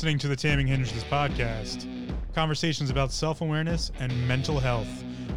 [0.00, 1.86] listening to the Taming Hindrances podcast.
[2.34, 4.88] Conversations about self awareness and mental health.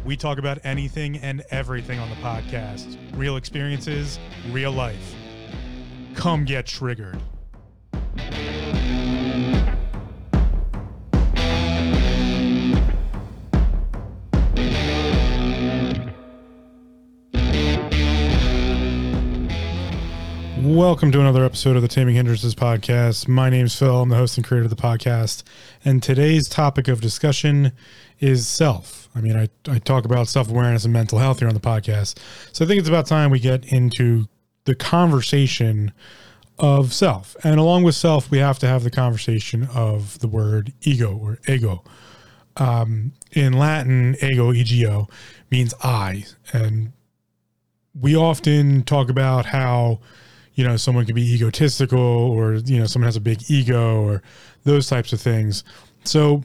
[0.06, 4.18] We talk about anything and everything on the podcast real experiences,
[4.50, 5.14] real life.
[6.14, 7.20] Come get triggered.
[20.74, 23.28] Welcome to another episode of the Taming Hindrances podcast.
[23.28, 24.02] My name's Phil.
[24.02, 25.44] I'm the host and creator of the podcast.
[25.84, 27.70] And today's topic of discussion
[28.18, 29.08] is self.
[29.14, 32.18] I mean, I, I talk about self awareness and mental health here on the podcast.
[32.50, 34.26] So I think it's about time we get into
[34.64, 35.92] the conversation
[36.58, 37.36] of self.
[37.44, 41.38] And along with self, we have to have the conversation of the word ego or
[41.46, 41.84] ego.
[42.56, 45.08] Um, in Latin, ego, ego,
[45.52, 46.24] means I.
[46.52, 46.92] And
[47.94, 50.00] we often talk about how
[50.54, 54.22] you know someone can be egotistical or you know someone has a big ego or
[54.64, 55.64] those types of things.
[56.04, 56.42] So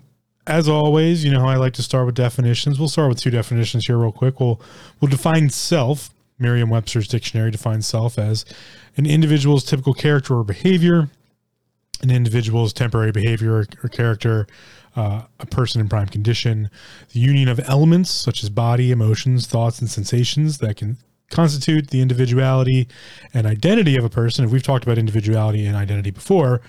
[0.47, 2.79] as always you know i like to start with definitions.
[2.79, 4.39] We'll start with two definitions here real quick.
[4.39, 4.61] We'll
[4.99, 6.09] we'll define self.
[6.41, 8.45] Merriam-webster's dictionary defines self as
[8.95, 11.09] an individual's typical character or behavior
[12.01, 14.47] an individual's temporary behavior or, or character
[14.95, 16.69] uh, a person in prime condition
[17.11, 20.97] the union of elements such as body emotions thoughts and sensations that can
[21.29, 22.87] constitute the individuality
[23.33, 24.45] and identity of a person.
[24.45, 26.61] If we've talked about individuality and identity before,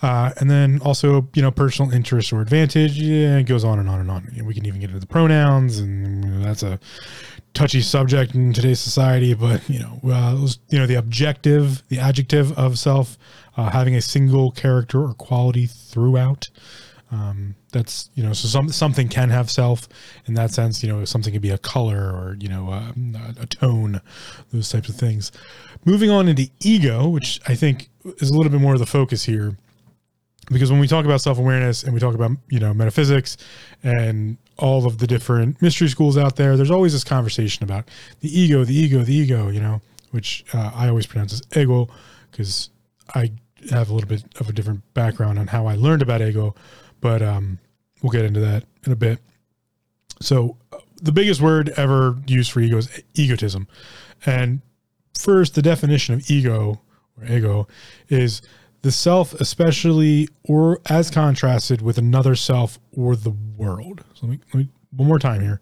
[0.00, 2.98] uh, and then also, you know, personal interest or advantage.
[2.98, 4.30] Yeah, it goes on and on and on.
[4.44, 6.78] We can even get into the pronouns, and you know, that's a
[7.52, 9.34] touchy subject in today's society.
[9.34, 13.18] But you know, uh, you know, the objective, the adjective of self,
[13.56, 16.48] uh, having a single character or quality throughout.
[17.10, 19.88] Um, that's you know so some something can have self
[20.26, 22.92] in that sense you know something could be a color or you know a,
[23.40, 24.02] a, tone
[24.52, 25.32] those types of things.
[25.86, 27.88] Moving on into ego which i think
[28.18, 29.56] is a little bit more of the focus here
[30.50, 33.36] because when we talk about self-awareness and we talk about you know metaphysics
[33.82, 37.88] and all of the different mystery schools out there there's always this conversation about
[38.20, 39.80] the ego the ego the ego you know
[40.10, 41.88] which uh, i always pronounce as ego
[42.30, 42.70] because
[43.14, 43.30] i
[43.70, 46.54] have a little bit of a different background on how i learned about ego
[47.00, 47.58] but um,
[48.02, 49.18] we'll get into that in a bit.
[50.20, 53.68] So, uh, the biggest word ever used for ego is egotism.
[54.26, 54.60] And
[55.16, 56.80] first, the definition of ego
[57.16, 57.68] or ego
[58.08, 58.42] is
[58.82, 64.04] the self, especially or as contrasted with another self or the world.
[64.14, 65.60] So, let me, let me one more time here.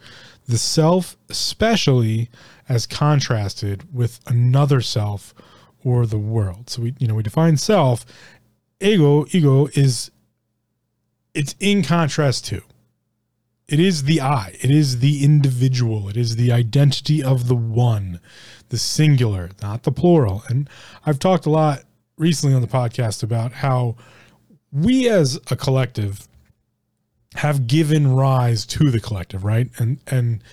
[0.48, 2.30] The self, especially
[2.68, 5.34] as contrasted with another self
[5.84, 6.70] or the world.
[6.70, 8.04] So we, you know, we define self.
[8.80, 10.10] Ego, ego is
[11.36, 12.62] it's in contrast to
[13.68, 18.20] it is the I, it is the individual, it is the identity of the one,
[18.68, 20.44] the singular, not the plural.
[20.48, 20.70] And
[21.04, 21.82] I've talked a lot
[22.16, 23.96] recently on the podcast about how
[24.70, 26.28] we as a collective
[27.34, 29.68] have given rise to the collective, right?
[29.78, 30.44] And and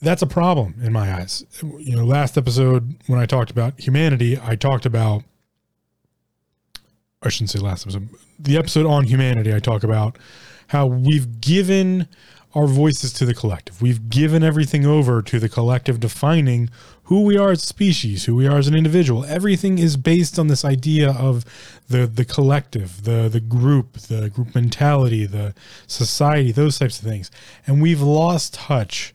[0.00, 1.44] that's a problem in my eyes.
[1.62, 5.24] You know, last episode when I talked about humanity, I talked about
[7.22, 8.08] I shouldn't say last episode,
[8.38, 10.16] the episode on humanity, I talk about
[10.68, 12.06] how we've given
[12.54, 13.82] our voices to the collective.
[13.82, 16.70] We've given everything over to the collective defining
[17.04, 19.24] who we are as a species, who we are as an individual.
[19.24, 21.44] Everything is based on this idea of
[21.88, 25.54] the the collective, the the group, the group mentality, the
[25.86, 27.30] society, those types of things.
[27.66, 29.14] And we've lost touch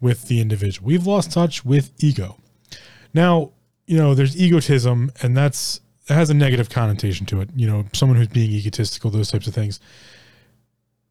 [0.00, 0.86] with the individual.
[0.86, 2.38] We've lost touch with ego.
[3.14, 3.50] Now,
[3.86, 7.50] you know, there's egotism and that's it has a negative connotation to it.
[7.54, 9.80] You know, someone who's being egotistical, those types of things.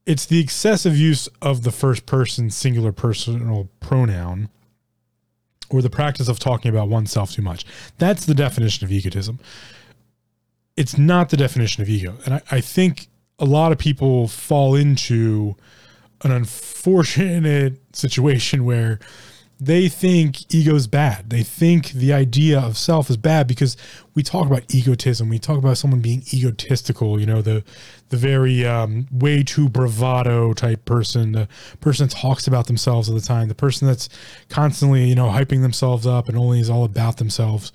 [0.06, 4.50] It's the excessive use of the first person singular personal pronoun
[5.69, 7.66] or the practice of talking about oneself too much.
[7.98, 9.39] That's the definition of egotism.
[10.75, 12.18] It's not the definition of ego.
[12.25, 13.07] And I, I think
[13.39, 15.56] a lot of people fall into
[16.24, 19.00] an unfortunate situation where
[19.63, 21.30] they think ego's bad.
[21.30, 23.78] They think the idea of self is bad because
[24.16, 25.30] we talk about egotism.
[25.30, 27.63] We talk about someone being egotistical, you know, the
[28.10, 31.48] the very um, way too bravado type person, the
[31.80, 34.10] person that talks about themselves all the time, the person that's
[34.50, 37.72] constantly, you know, hyping themselves up and only is all about themselves.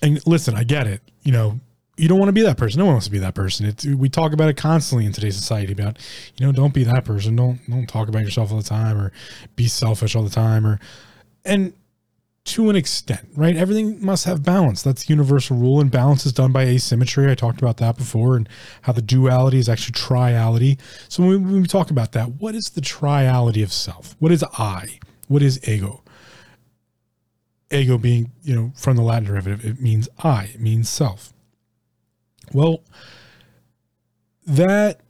[0.00, 1.02] And listen, I get it.
[1.24, 1.60] You know,
[1.96, 2.78] you don't want to be that person.
[2.78, 3.66] No one wants to be that person.
[3.66, 5.98] It's, we talk about it constantly in today's society about,
[6.36, 7.36] you know, don't be that person.
[7.36, 9.12] Don't don't talk about yourself all the time or
[9.56, 10.78] be selfish all the time or
[11.44, 11.72] and
[12.44, 13.56] to an extent, right?
[13.56, 14.82] Everything must have balance.
[14.82, 17.28] That's the universal rule and balance is done by asymmetry.
[17.30, 18.48] I talked about that before and
[18.82, 20.78] how the duality is actually triality.
[21.08, 24.14] So when we, when we talk about that, what is the triality of self?
[24.20, 25.00] What is I?
[25.26, 26.04] What is ego?
[27.72, 31.32] Ego being, you know, from the Latin derivative, it means I, it means self
[32.52, 32.82] well,
[34.46, 35.00] that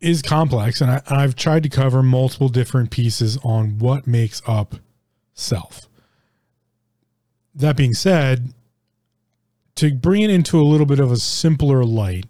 [0.00, 4.76] is complex, and I, I've tried to cover multiple different pieces on what makes up
[5.34, 5.88] self.
[7.54, 8.52] That being said,
[9.76, 12.26] to bring it into a little bit of a simpler light,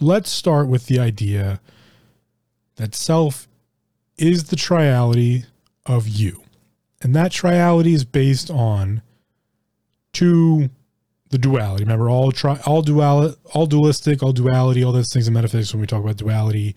[0.00, 1.60] let's start with the idea
[2.76, 3.48] that self
[4.18, 5.46] is the triality
[5.84, 6.42] of you.
[7.02, 9.02] And that triality is based on
[10.12, 10.70] two
[11.36, 11.84] the duality.
[11.84, 15.72] Remember, all tri- all dual all dualistic, all duality, all those things in metaphysics.
[15.74, 16.74] When we talk about duality,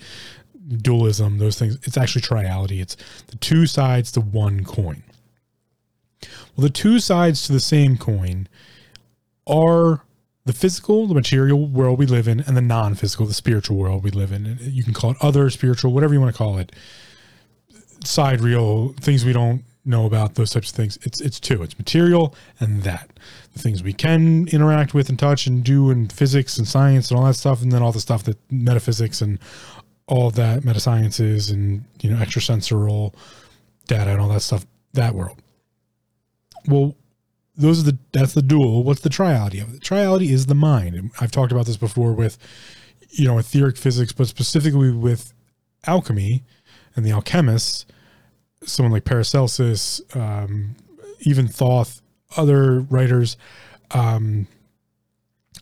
[0.81, 2.81] dualism, those things, it's actually triality.
[2.81, 2.97] It's
[3.27, 5.03] the two sides to one coin.
[6.55, 8.49] Well, the two sides to the same coin
[9.47, 10.01] are
[10.45, 14.11] the physical, the material world we live in, and the non-physical, the spiritual world we
[14.11, 14.57] live in.
[14.61, 16.73] You can call it other spiritual, whatever you want to call it.
[18.03, 20.97] Sidereal things we don't know about those types of things.
[21.03, 21.63] It's it's two.
[21.63, 23.09] It's material and that
[23.53, 27.19] the things we can interact with and touch and do in physics and science and
[27.19, 29.39] all that stuff, and then all the stuff that metaphysics and
[30.07, 33.13] all that meta sciences and you know extrasensorial
[33.87, 34.65] data and all that stuff.
[34.93, 35.41] That world.
[36.67, 36.95] Well,
[37.55, 38.83] those are the that's the dual.
[38.83, 39.73] What's the triality of it?
[39.73, 40.95] The triality is the mind.
[40.95, 42.37] And I've talked about this before with
[43.11, 45.33] you know etheric physics, but specifically with
[45.85, 46.43] alchemy
[46.95, 47.85] and the alchemists
[48.63, 50.75] someone like Paracelsus, um,
[51.21, 52.01] even Thoth,
[52.37, 53.37] other writers.
[53.91, 54.47] Um,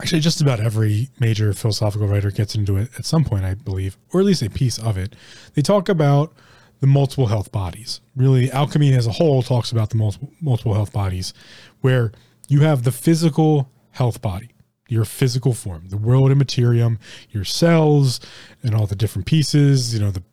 [0.02, 3.98] actually, just about every major philosophical writer gets into it at some point, I believe,
[4.14, 5.16] or at least a piece of it.
[5.54, 6.34] They talk about
[6.80, 8.02] the multiple health bodies.
[8.16, 11.34] Really, alchemy as a whole talks about the multiple, multiple health bodies,
[11.82, 12.12] where
[12.48, 14.50] you have the physical health body,
[14.88, 17.00] your physical form, the world of materium,
[17.32, 18.20] your cells,
[18.64, 20.24] and all the different pieces, you know, the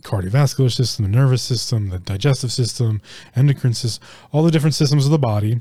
[0.00, 3.00] cardiovascular system, the nervous system, the digestive system,
[3.36, 5.60] endocrine system, all the different systems of the body,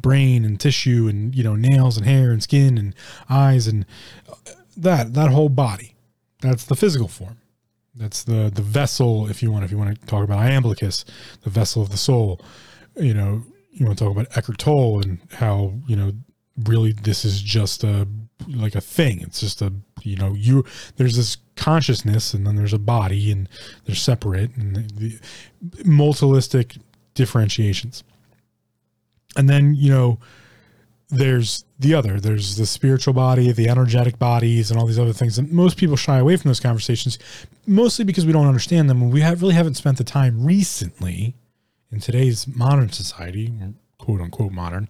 [0.00, 2.94] brain and tissue and you know nails and hair and skin and
[3.28, 3.86] eyes and
[4.28, 5.94] uh, that that whole body.
[6.40, 7.38] That's the physical form.
[7.94, 11.04] That's the the vessel, if you want, if you want to talk about iamblichus,
[11.42, 12.40] the vessel of the soul.
[12.96, 16.12] You know, you want to talk about Eckhart Tolle and how you know
[16.64, 18.06] really this is just a
[18.46, 19.20] like a thing.
[19.20, 20.64] It's just a you know you
[20.96, 23.48] there's this consciousness and then there's a body and
[23.84, 25.18] they're separate and the,
[25.60, 26.78] the multilistic
[27.14, 28.04] differentiations.
[29.36, 30.18] And then you know
[31.10, 35.38] there's the other there's the spiritual body the energetic bodies and all these other things
[35.38, 37.18] and most people shy away from those conversations
[37.66, 41.34] mostly because we don't understand them and we have, really haven't spent the time recently
[41.90, 43.52] in today's modern society
[43.96, 44.86] quote unquote modern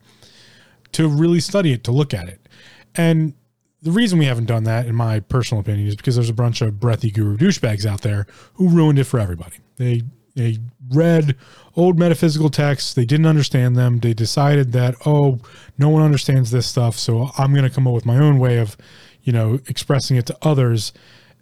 [0.90, 2.47] to really study it to look at it
[2.94, 3.34] and
[3.82, 6.60] the reason we haven't done that, in my personal opinion, is because there's a bunch
[6.62, 9.56] of breathy guru douchebags out there who ruined it for everybody.
[9.76, 10.02] They
[10.34, 10.58] they
[10.90, 11.34] read
[11.74, 13.98] old metaphysical texts, they didn't understand them.
[13.98, 15.38] They decided that oh,
[15.76, 18.58] no one understands this stuff, so I'm going to come up with my own way
[18.58, 18.76] of,
[19.22, 20.92] you know, expressing it to others,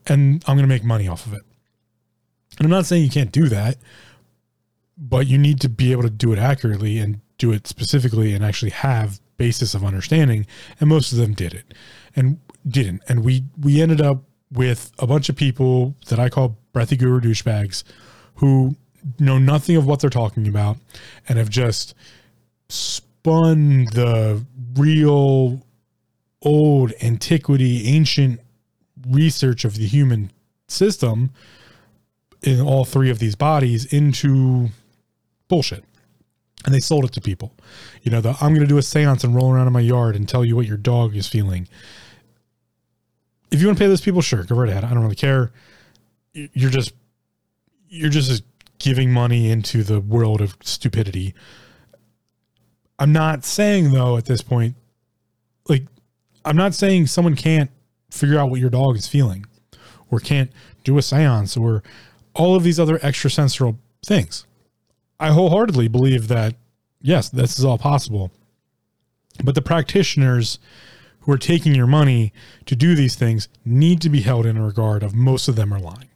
[0.07, 1.43] and I'm going to make money off of it.
[2.59, 3.77] And I'm not saying you can't do that,
[4.97, 8.45] but you need to be able to do it accurately and do it specifically and
[8.45, 10.47] actually have basis of understanding.
[10.81, 11.75] And most of them did it
[12.15, 13.03] and didn't.
[13.09, 17.21] And we we ended up with a bunch of people that I call breathy guru
[17.21, 17.85] douchebags
[18.37, 18.77] who
[19.19, 20.79] know nothing of what they're talking about
[21.29, 21.95] and have just
[22.69, 25.63] spun the real
[26.43, 28.41] old antiquity ancient
[29.09, 30.31] research of the human
[30.69, 31.31] system
[32.43, 34.69] in all three of these bodies into
[35.49, 35.85] bullshit
[36.65, 37.53] and they sold it to people
[38.03, 40.17] you know the i'm going to do a seance and roll around in my yard
[40.17, 41.69] and tell you what your dog is feeling
[43.51, 44.85] if you want to pay those people, sure, go right ahead.
[44.85, 45.53] I don't really care.
[46.33, 46.93] You're just
[47.89, 48.43] you're just
[48.79, 51.35] giving money into the world of stupidity.
[52.99, 54.75] I'm not saying though at this point,
[55.69, 55.85] like
[56.45, 57.71] I'm not saying someone can't
[58.11, 59.47] figure out what your dog is feeling,
[60.11, 60.51] or can't
[60.85, 61.83] do a séance, or
[62.35, 64.46] all of these other extrasensorial things.
[65.19, 66.55] I wholeheartedly believe that
[67.01, 68.31] yes, this is all possible,
[69.45, 70.59] but the practitioners
[71.21, 72.33] who are taking your money
[72.67, 75.81] to do these things need to be held in regard of most of them are
[75.81, 76.09] lying.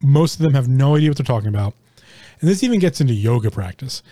[0.00, 1.74] Most of them have no idea what they're talking about.
[2.40, 4.02] And this even gets into yoga practice.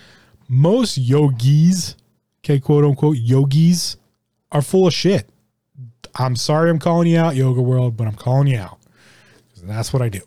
[0.48, 1.96] Most yogis,
[2.40, 3.96] okay, quote unquote, yogis
[4.52, 5.28] are full of shit.
[6.18, 8.78] I'm sorry I'm calling you out, yoga world, but I'm calling you out.
[9.62, 10.22] That's what I do.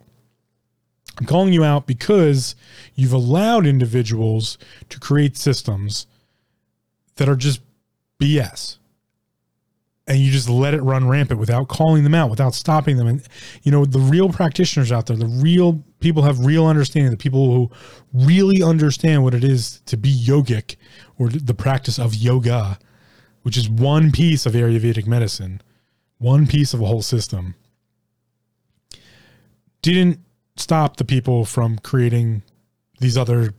[1.20, 2.56] I'm calling you out because
[2.96, 4.58] you've allowed individuals
[4.90, 6.08] to create systems
[7.16, 7.62] that are just
[8.20, 8.78] BS
[10.10, 13.06] and you just let it run rampant without calling them out, without stopping them.
[13.06, 13.22] And
[13.62, 17.54] you know, the real practitioners out there, the real people have real understanding, the people
[17.54, 17.72] who
[18.12, 20.78] really understand what it is to be yogic
[21.20, 22.80] or the practice of yoga,
[23.44, 25.62] which is one piece of Ayurvedic medicine,
[26.18, 27.54] one piece of a whole system.
[29.84, 30.20] didn't
[30.60, 32.44] stop the people from creating
[33.00, 33.54] these other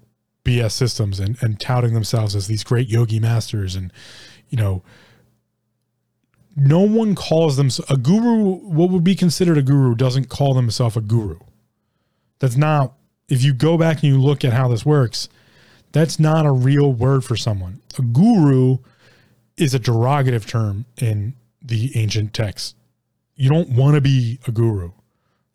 [0.45, 3.75] BS systems and, and touting themselves as these great yogi masters.
[3.75, 3.93] And,
[4.49, 4.83] you know,
[6.57, 8.57] no one calls them a guru.
[8.57, 11.39] What would be considered a guru doesn't call themselves a guru.
[12.39, 12.95] That's not,
[13.29, 15.29] if you go back and you look at how this works,
[15.93, 17.81] that's not a real word for someone.
[17.99, 18.79] A guru
[19.57, 22.75] is a derogative term in the ancient texts.
[23.35, 24.93] You don't want to be a guru.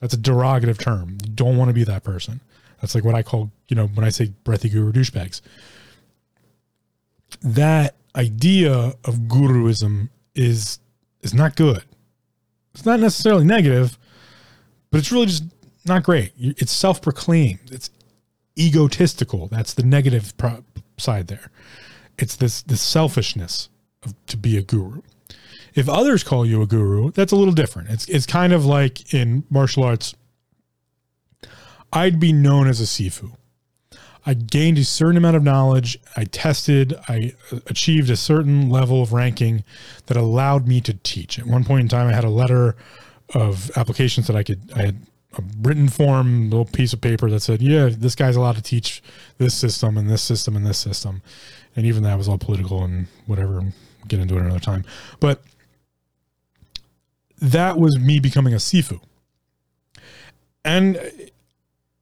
[0.05, 1.17] That's a derogative term.
[1.23, 2.39] You don't want to be that person.
[2.79, 5.41] That's like what I call, you know, when I say breathy guru douchebags.
[7.41, 10.77] That idea of guruism is
[11.23, 11.81] is not good.
[12.75, 13.97] It's not necessarily negative,
[14.91, 15.45] but it's really just
[15.87, 16.33] not great.
[16.37, 17.71] It's self-proclaimed.
[17.71, 17.89] It's
[18.55, 19.47] egotistical.
[19.47, 20.63] That's the negative pro-
[20.97, 21.49] side there.
[22.19, 23.69] It's this this selfishness
[24.03, 25.01] of, to be a guru.
[25.75, 27.89] If others call you a guru, that's a little different.
[27.89, 30.15] It's it's kind of like in martial arts.
[31.91, 33.35] I'd be known as a sifu.
[34.25, 35.99] I gained a certain amount of knowledge.
[36.17, 36.95] I tested.
[37.07, 39.63] I uh, achieved a certain level of ranking
[40.07, 41.37] that allowed me to teach.
[41.37, 42.75] At one point in time, I had a letter
[43.33, 44.71] of applications that I could.
[44.75, 45.01] I had
[45.37, 49.03] a written form, little piece of paper that said, "Yeah, this guy's allowed to teach
[49.37, 51.21] this system and this system and this system,"
[51.75, 53.73] and even that was all political and whatever.
[54.07, 54.85] get into it another time,
[55.19, 55.41] but
[57.39, 58.99] that was me becoming a sifu.
[60.63, 60.97] And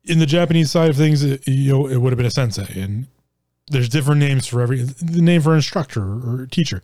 [0.06, 2.82] in the Japanese side of things, it, you know, it would have been a sensei,
[2.82, 3.08] and
[3.68, 6.82] there's different names for every the name for instructor or teacher.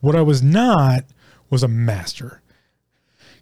[0.00, 1.04] What I was not
[1.50, 2.42] was a master,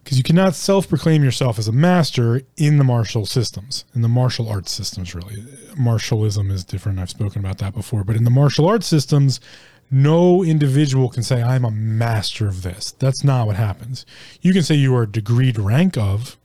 [0.03, 4.49] because you cannot self-proclaim yourself as a master in the martial systems, in the martial
[4.49, 5.15] arts systems.
[5.15, 5.45] Really,
[5.77, 6.99] martialism is different.
[6.99, 9.41] I've spoken about that before, but in the martial arts systems,
[9.91, 12.93] no individual can say, I'm a master of this.
[12.93, 14.05] That's not what happens.
[14.41, 16.37] You can say you are a degreed rank of,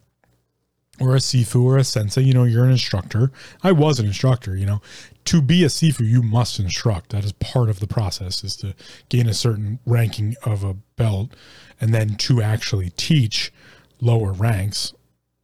[1.00, 3.32] or a Sifu or a sensei, you know, you're an instructor.
[3.64, 4.82] I was an instructor, you know.
[5.26, 7.10] To be a Sifu, you must instruct.
[7.10, 8.76] That is part of the process, is to
[9.10, 11.34] gain a certain ranking of a belt
[11.82, 13.52] and then to actually teach
[14.00, 14.94] lower ranks,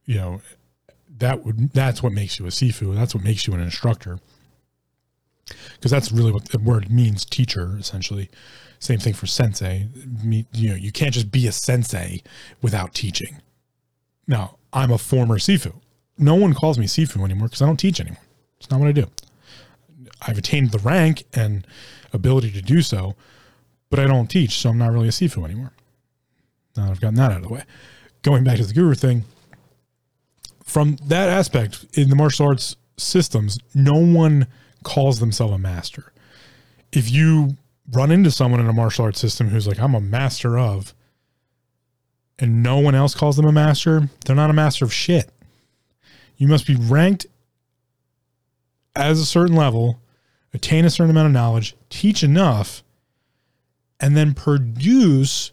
[0.04, 0.40] you know,
[1.18, 2.94] that would that's what makes you a Sifu.
[2.94, 4.20] That's what makes you an instructor
[5.74, 8.30] because that's really what the word means teacher essentially.
[8.78, 9.88] Same thing for sensei.
[10.24, 12.22] You know you can't just be a sensei
[12.62, 13.40] without teaching.
[14.26, 15.74] Now i'm a former sifu.
[16.18, 18.22] No one calls me sifu anymore because i don't teach anymore.
[18.58, 19.06] It's not what i do.
[20.22, 21.66] I've attained the rank and
[22.12, 23.14] ability to do so
[23.88, 25.72] but i don't teach so i'm not really a sifu anymore.
[26.76, 27.64] Now i've gotten that out of the way.
[28.22, 29.24] Going back to the guru thing
[30.64, 34.46] from that aspect in the martial arts systems no one
[34.82, 36.12] calls themselves a master.
[36.92, 37.56] If you
[37.92, 40.94] run into someone in a martial arts system who's like, I'm a master of,
[42.38, 45.30] and no one else calls them a master, they're not a master of shit.
[46.36, 47.26] You must be ranked
[48.96, 50.00] as a certain level,
[50.54, 52.82] attain a certain amount of knowledge, teach enough,
[54.00, 55.52] and then produce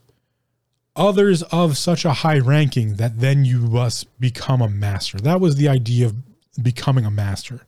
[0.95, 5.17] others of such a high ranking that then you must become a master.
[5.19, 6.15] That was the idea of
[6.63, 7.66] becoming a master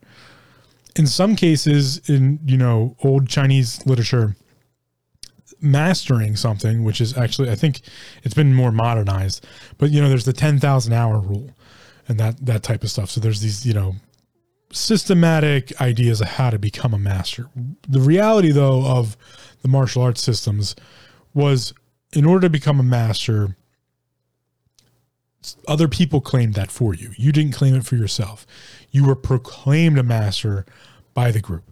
[0.96, 4.36] in some cases in you know old chinese literature
[5.62, 7.82] mastering something which is actually i think
[8.24, 9.46] it's been more modernized
[9.78, 11.52] but you know there's the 10,000 hour rule
[12.10, 13.10] and that that type of stuff.
[13.12, 13.96] So there's these you know
[14.74, 17.48] systematic ideas of how to become a master.
[17.88, 19.16] The reality though of
[19.62, 20.76] the martial arts systems
[21.34, 21.74] was
[22.12, 23.56] in order to become a master
[25.68, 28.46] other people claimed that for you you didn't claim it for yourself
[28.92, 30.66] you were proclaimed a master
[31.14, 31.64] by the group.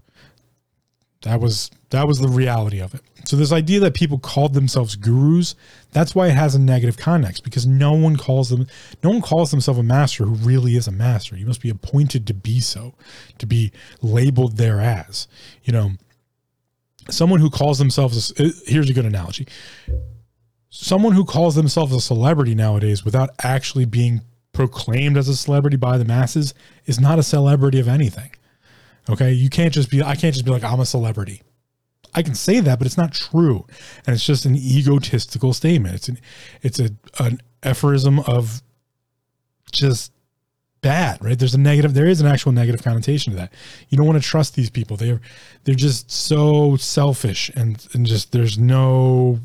[1.24, 3.02] That was that was the reality of it.
[3.26, 5.56] So this idea that people called themselves gurus,
[5.92, 8.68] that's why it has a negative context because no one calls them
[9.04, 11.36] no one calls themselves a master who really is a master.
[11.36, 12.94] You must be appointed to be so,
[13.40, 13.72] to be
[14.02, 15.28] labeled there as.
[15.64, 15.92] You know,
[17.10, 19.48] someone who calls themselves a, here's a good analogy.
[20.80, 24.22] Someone who calls themselves a celebrity nowadays without actually being
[24.54, 26.54] proclaimed as a celebrity by the masses
[26.86, 28.30] is not a celebrity of anything.
[29.10, 29.32] Okay.
[29.32, 31.42] You can't just be, I can't just be like, I'm a celebrity.
[32.14, 33.66] I can say that, but it's not true.
[34.06, 35.96] And it's just an egotistical statement.
[35.96, 36.20] It's an,
[36.62, 38.62] it's a, an aphorism of
[39.72, 40.12] just
[40.82, 41.40] bad, right?
[41.40, 43.52] There's a negative, there is an actual negative connotation to that.
[43.90, 44.96] You don't want to trust these people.
[44.96, 45.22] They're,
[45.64, 49.40] they're just so selfish and, and just, there's no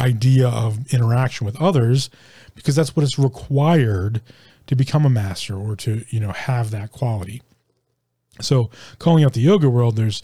[0.00, 2.10] idea of interaction with others
[2.54, 4.20] because that's what is required
[4.66, 7.42] to become a master or to you know have that quality.
[8.40, 10.22] So calling out the yoga world there's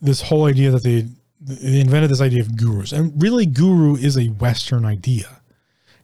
[0.00, 1.06] this whole idea that they
[1.40, 2.92] they invented this idea of gurus.
[2.92, 5.42] And really guru is a western idea.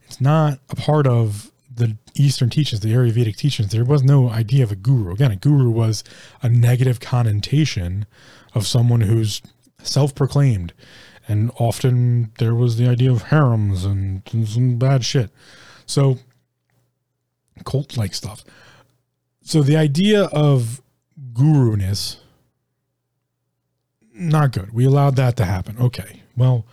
[0.02, 4.62] It's not a part of the Eastern teachings, the Ayurvedic teachings, there was no idea
[4.62, 5.12] of a guru.
[5.12, 6.04] Again, a guru was
[6.42, 8.06] a negative connotation
[8.54, 9.40] of someone who's
[9.82, 10.72] self-proclaimed,
[11.30, 15.30] and often there was the idea of harems and, some bad shit.
[15.86, 16.18] So
[17.64, 18.44] cult-like stuff.
[19.42, 20.82] So the idea of
[21.32, 22.16] guru-ness,
[24.12, 24.72] not good.
[24.72, 25.76] We allowed that to happen.
[25.78, 26.22] Okay.
[26.36, 26.66] Well,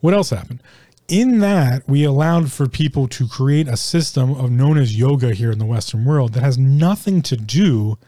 [0.00, 0.60] what else happened?
[1.08, 5.52] in that we allowed for people to create a system of known as yoga here
[5.52, 7.98] in the western world that has nothing to do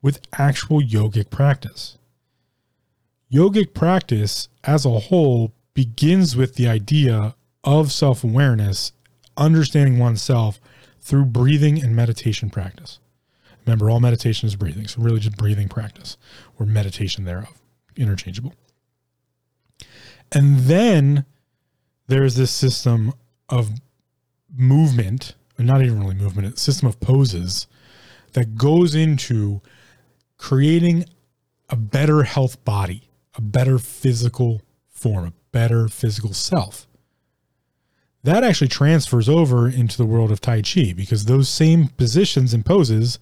[0.00, 1.97] with actual yogic practice
[3.32, 8.92] yogic practice as a whole begins with the idea of self-awareness
[9.36, 10.60] understanding oneself
[11.00, 12.98] through breathing and meditation practice.
[13.64, 16.16] Remember all meditation is breathing so really just breathing practice
[16.58, 17.60] or meditation thereof
[17.96, 18.54] interchangeable.
[20.32, 21.24] And then
[22.06, 23.12] there's this system
[23.48, 23.70] of
[24.54, 27.66] movement, not even really movement, a system of poses
[28.32, 29.60] that goes into
[30.36, 31.04] creating
[31.68, 33.07] a better health body,
[33.38, 36.86] a better physical form, a better physical self.
[38.24, 42.66] That actually transfers over into the world of Tai Chi because those same positions and
[42.66, 43.18] poses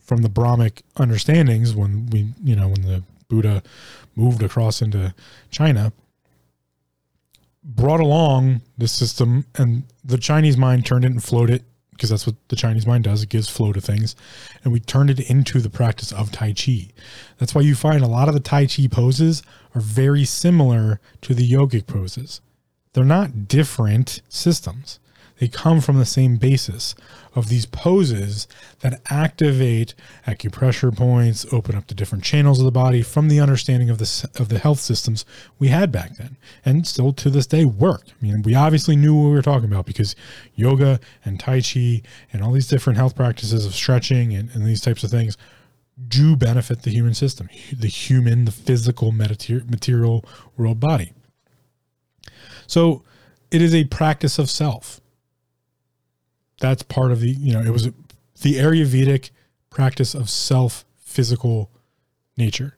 [0.00, 3.62] from the Brahmic understandings when we, you know, when the Buddha
[4.16, 5.14] moved across into
[5.50, 5.92] China,
[7.62, 12.26] brought along this system and the Chinese mind turned it and flowed it because that's
[12.26, 13.24] what the Chinese mind does.
[13.24, 14.14] It gives flow to things.
[14.62, 16.88] And we turned it into the practice of Tai Chi.
[17.38, 19.42] That's why you find a lot of the Tai Chi poses
[19.74, 22.40] are very similar to the yogic poses.
[22.92, 24.98] They're not different systems.
[25.38, 26.96] They come from the same basis
[27.34, 28.48] of these poses
[28.80, 29.94] that activate
[30.26, 34.28] acupressure points, open up the different channels of the body from the understanding of the
[34.36, 35.24] of the health systems
[35.58, 38.02] we had back then, and still to this day work.
[38.08, 40.16] I mean, we obviously knew what we were talking about because
[40.56, 42.02] yoga and tai chi
[42.32, 45.36] and all these different health practices of stretching and, and these types of things
[46.06, 50.24] do benefit the human system, the human, the physical material
[50.56, 51.12] world body.
[52.66, 53.02] So
[53.50, 55.00] it is a practice of self
[56.60, 57.84] that's part of the you know it was
[58.42, 59.30] the Ayurvedic
[59.70, 61.70] practice of self physical
[62.36, 62.74] nature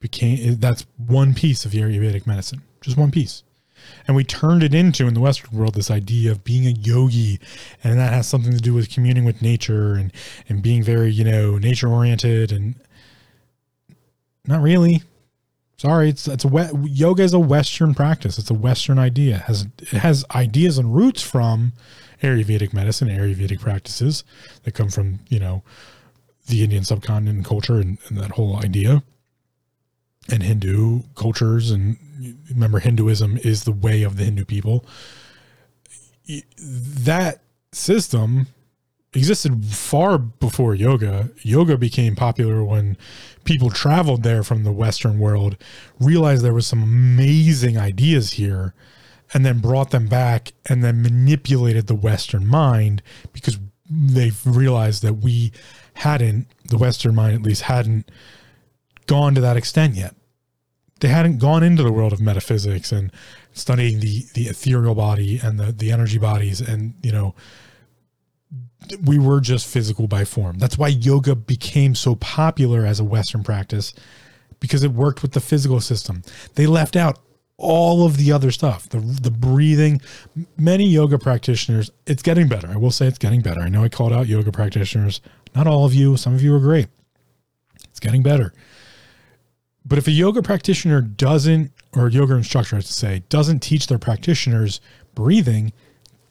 [0.00, 3.42] became that's one piece of Ayurvedic medicine, just one piece.
[4.08, 7.38] And we turned it into in the Western world this idea of being a yogi,
[7.84, 10.10] and that has something to do with communing with nature and
[10.48, 12.74] and being very you know nature oriented and
[14.46, 15.02] not really.
[15.76, 18.38] Sorry, it's it's a yoga is a Western practice.
[18.38, 19.36] It's a Western idea.
[19.36, 21.74] It has it has ideas and roots from
[22.22, 24.24] Ayurvedic medicine, Ayurvedic practices
[24.64, 25.62] that come from, you know,
[26.46, 29.02] the Indian subcontinent culture and, and that whole idea.
[30.30, 31.96] And Hindu cultures, and
[32.50, 34.84] remember, Hinduism is the way of the Hindu people.
[36.58, 38.48] That system
[39.14, 41.30] existed far before yoga.
[41.42, 42.96] Yoga became popular when
[43.44, 45.56] people traveled there from the Western world,
[45.98, 48.74] realized there was some amazing ideas here,
[49.32, 53.02] and then brought them back and then manipulated the Western mind
[53.32, 53.58] because
[53.90, 55.52] they've realized that we
[55.94, 58.10] hadn't, the Western mind at least, hadn't
[59.06, 60.14] gone to that extent yet.
[61.00, 63.12] They hadn't gone into the world of metaphysics and
[63.52, 67.34] studying the the ethereal body and the the energy bodies and you know
[69.04, 70.58] we were just physical by form.
[70.58, 73.92] That's why yoga became so popular as a Western practice
[74.60, 76.22] because it worked with the physical system.
[76.54, 77.18] They left out
[77.56, 80.00] all of the other stuff, the the breathing.
[80.56, 82.68] Many yoga practitioners, it's getting better.
[82.68, 83.60] I will say it's getting better.
[83.60, 85.20] I know I called out yoga practitioners.
[85.54, 86.16] Not all of you.
[86.16, 86.88] Some of you are great.
[87.84, 88.52] It's getting better.
[89.88, 93.86] But if a yoga practitioner doesn't, or a yoga instructor, I should say, doesn't teach
[93.86, 94.80] their practitioners
[95.14, 95.72] breathing,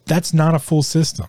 [0.06, 1.28] that's not a full system.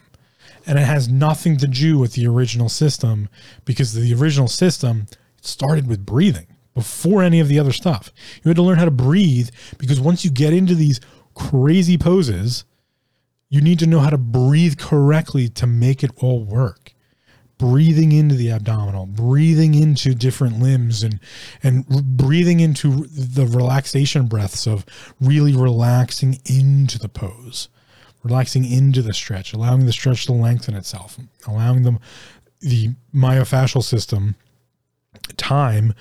[0.66, 3.30] And it has nothing to do with the original system
[3.64, 5.06] because the original system
[5.40, 8.12] started with breathing before any of the other stuff.
[8.44, 11.00] You had to learn how to breathe because once you get into these
[11.34, 12.64] crazy poses,
[13.48, 16.92] you need to know how to breathe correctly to make it all work.
[17.58, 21.18] Breathing into the abdominal, breathing into different limbs and
[21.62, 24.86] and breathing into the relaxation breaths of
[25.20, 27.68] really relaxing into the pose,
[28.22, 31.18] relaxing into the stretch, allowing the stretch to lengthen itself,
[31.48, 31.98] allowing them
[32.60, 34.36] the myofascial system
[35.36, 35.94] time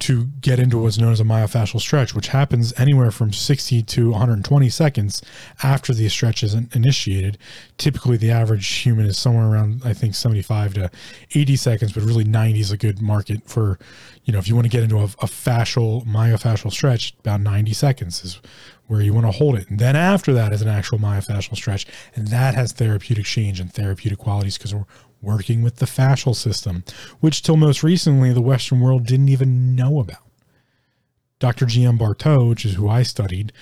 [0.00, 4.10] to get into what's known as a myofascial stretch, which happens anywhere from 60 to
[4.10, 5.22] 120 seconds
[5.62, 7.38] after the stretch is initiated.
[7.78, 10.90] Typically, the average human is somewhere around, I think, 75 to
[11.34, 13.78] 80 seconds, but really 90 is a good market for,
[14.24, 17.72] you know, if you want to get into a, a fascial, myofascial stretch, about 90
[17.74, 18.40] seconds is
[18.86, 19.70] where you want to hold it.
[19.70, 21.86] And then after that is an actual myofascial stretch.
[22.16, 24.86] And that has therapeutic change and therapeutic qualities because we're
[25.22, 26.84] working with the fascial system,
[27.20, 30.22] which till most recently the Western world didn't even know about.
[31.38, 31.66] Dr.
[31.66, 31.96] G.M.
[31.96, 33.52] Bartow, which is who I studied,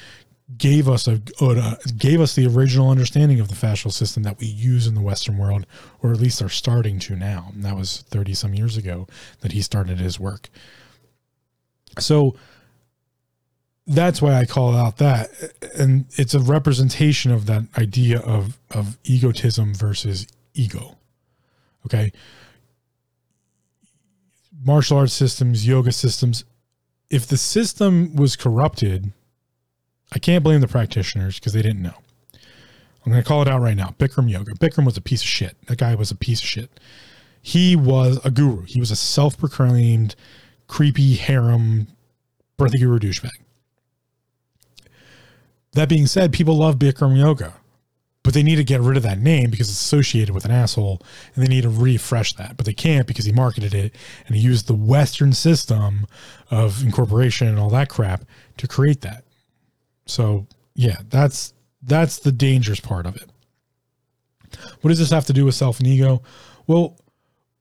[0.56, 4.46] gave us a uh, gave us the original understanding of the fascial system that we
[4.46, 5.66] use in the Western world,
[6.02, 7.50] or at least are starting to now.
[7.54, 9.06] And that was 30 some years ago
[9.40, 10.48] that he started his work.
[11.98, 12.34] So
[13.86, 15.30] that's why I call out that.
[15.76, 20.97] And it's a representation of that idea of, of egotism versus ego.
[21.88, 22.12] Okay.
[24.62, 26.44] Martial arts systems, yoga systems,
[27.10, 29.12] if the system was corrupted,
[30.12, 31.94] I can't blame the practitioners because they didn't know.
[33.06, 33.94] I'm going to call it out right now.
[33.98, 34.52] Bikram Yoga.
[34.52, 35.56] Bikram was a piece of shit.
[35.66, 36.80] That guy was a piece of shit.
[37.40, 38.64] He was a guru.
[38.66, 40.14] He was a self proclaimed,
[40.66, 41.86] creepy harem,
[42.58, 43.30] breathy guru douchebag.
[45.72, 47.54] That being said, people love Bikram Yoga
[48.28, 51.00] but they need to get rid of that name because it's associated with an asshole
[51.34, 53.94] and they need to refresh that but they can't because he marketed it
[54.26, 56.06] and he used the western system
[56.50, 58.24] of incorporation and all that crap
[58.58, 59.24] to create that.
[60.04, 63.30] So yeah that's that's the dangerous part of it.
[64.82, 66.22] What does this have to do with self and ego?
[66.66, 66.98] Well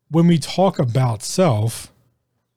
[0.09, 1.93] when we talk about self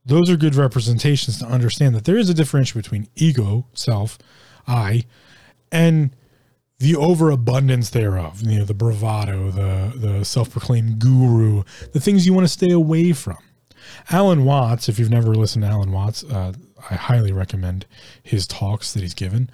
[0.05, 4.19] those are good representations to understand that there is a difference between ego self
[4.67, 5.05] i
[5.71, 6.11] and
[6.81, 11.63] the overabundance thereof, you know, the bravado, the the self-proclaimed guru,
[11.93, 13.39] the things you want to stay away from.
[14.11, 16.53] Alan Watts, if you've never listened to Alan Watts, uh,
[16.91, 17.87] I highly recommend
[18.23, 19.51] his talks that he's given.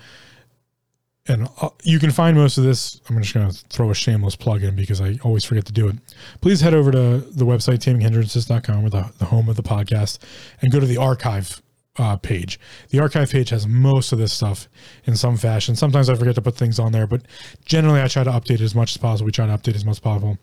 [1.29, 3.01] And uh, you can find most of this.
[3.09, 5.89] I'm just going to throw a shameless plug in because I always forget to do
[5.89, 5.97] it.
[6.41, 10.19] Please head over to the website, taminghindrances.com, or the, the home of the podcast,
[10.63, 11.61] and go to the archive
[11.99, 12.59] uh, page.
[12.91, 14.69] The archive page has most of this stuff
[15.05, 15.77] in some fashion.
[15.77, 17.23] Sometimes I forget to put things on there, but
[17.65, 19.27] generally I try to update it as much as possible.
[19.27, 20.39] We try to update as much as possible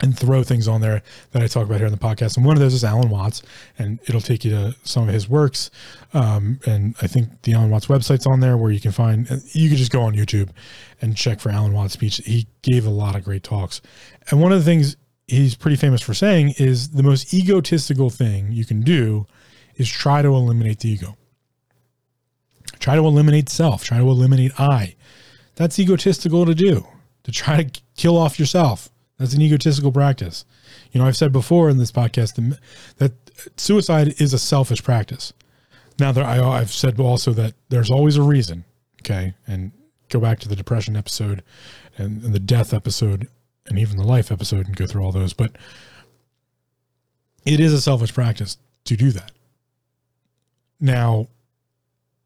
[0.00, 2.36] and throw things on there that I talk about here in the podcast.
[2.36, 3.42] And one of those is Alan Watts,
[3.78, 5.70] and it'll take you to some of his works.
[6.14, 9.68] Um, and I think the Alan Watts website's on there where you can find, you
[9.68, 10.50] can just go on YouTube
[11.00, 12.18] and check for Alan Watts speech.
[12.24, 13.80] He gave a lot of great talks.
[14.30, 18.52] And one of the things he's pretty famous for saying is the most egotistical thing
[18.52, 19.26] you can do
[19.78, 21.16] is try to eliminate the ego.
[22.78, 23.84] Try to eliminate self.
[23.84, 24.94] Try to eliminate I.
[25.54, 26.86] That's egotistical to do,
[27.24, 28.90] to try to kill off yourself.
[29.18, 30.44] That's an egotistical practice.
[30.92, 32.58] You know, I've said before in this podcast
[32.98, 33.12] that
[33.56, 35.32] suicide is a selfish practice.
[35.98, 38.64] Now, there, I, I've said also that there's always a reason.
[39.02, 39.34] Okay.
[39.46, 39.72] And
[40.08, 41.42] go back to the depression episode
[41.96, 43.28] and, and the death episode
[43.66, 45.32] and even the life episode and go through all those.
[45.32, 45.56] But
[47.44, 49.32] it is a selfish practice to do that.
[50.80, 51.28] Now,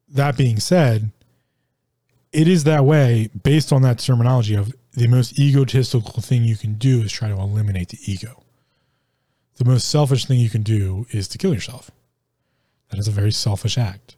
[0.09, 1.11] that being said,
[2.31, 6.75] it is that way based on that terminology of the most egotistical thing you can
[6.75, 8.43] do is try to eliminate the ego.
[9.55, 11.91] The most selfish thing you can do is to kill yourself.
[12.89, 14.15] That is a very selfish act.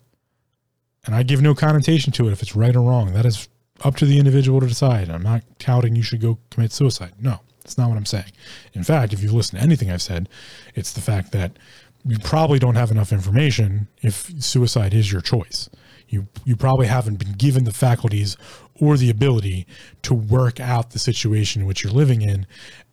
[1.05, 3.13] And I give no connotation to it if it's right or wrong.
[3.13, 3.47] That is
[3.83, 5.09] up to the individual to decide.
[5.09, 7.13] I'm not touting you should go commit suicide.
[7.19, 8.31] No, that's not what I'm saying.
[8.73, 10.29] In fact, if you've listened to anything I've said,
[10.73, 11.57] it's the fact that
[12.05, 15.69] you probably don't have enough information if suicide is your choice.
[16.07, 18.37] You you probably haven't been given the faculties
[18.79, 19.65] or the ability
[20.03, 22.45] to work out the situation in which you're living in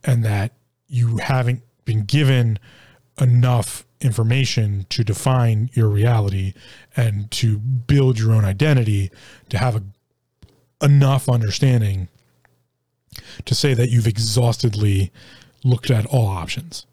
[0.02, 0.52] and that
[0.88, 2.58] you haven't been given
[3.20, 6.54] enough information to define your reality
[6.96, 9.10] and to build your own identity
[9.48, 9.82] to have a,
[10.82, 12.08] enough understanding
[13.44, 15.12] to say that you've exhaustively
[15.64, 16.86] looked at all options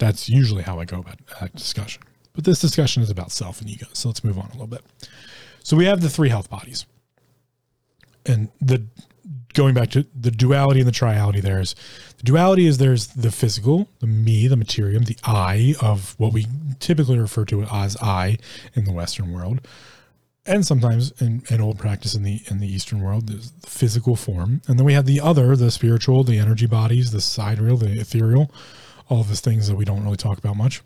[0.00, 2.02] that's usually how I go about that discussion.
[2.32, 3.86] But this discussion is about self and ego.
[3.92, 4.82] So let's move on a little bit.
[5.62, 6.86] So we have the three health bodies.
[8.26, 8.84] And the
[9.54, 11.74] going back to the duality and the triality there is
[12.18, 16.46] the duality is there's the physical, the me, the materium, the I of what we
[16.78, 18.38] typically refer to as I
[18.74, 19.66] in the Western world.
[20.46, 24.16] And sometimes in, in old practice in the in the Eastern world, there's the physical
[24.16, 24.62] form.
[24.66, 28.50] And then we have the other, the spiritual, the energy bodies, the sidereal, the ethereal,
[29.10, 30.80] all these things that we don't really talk about much,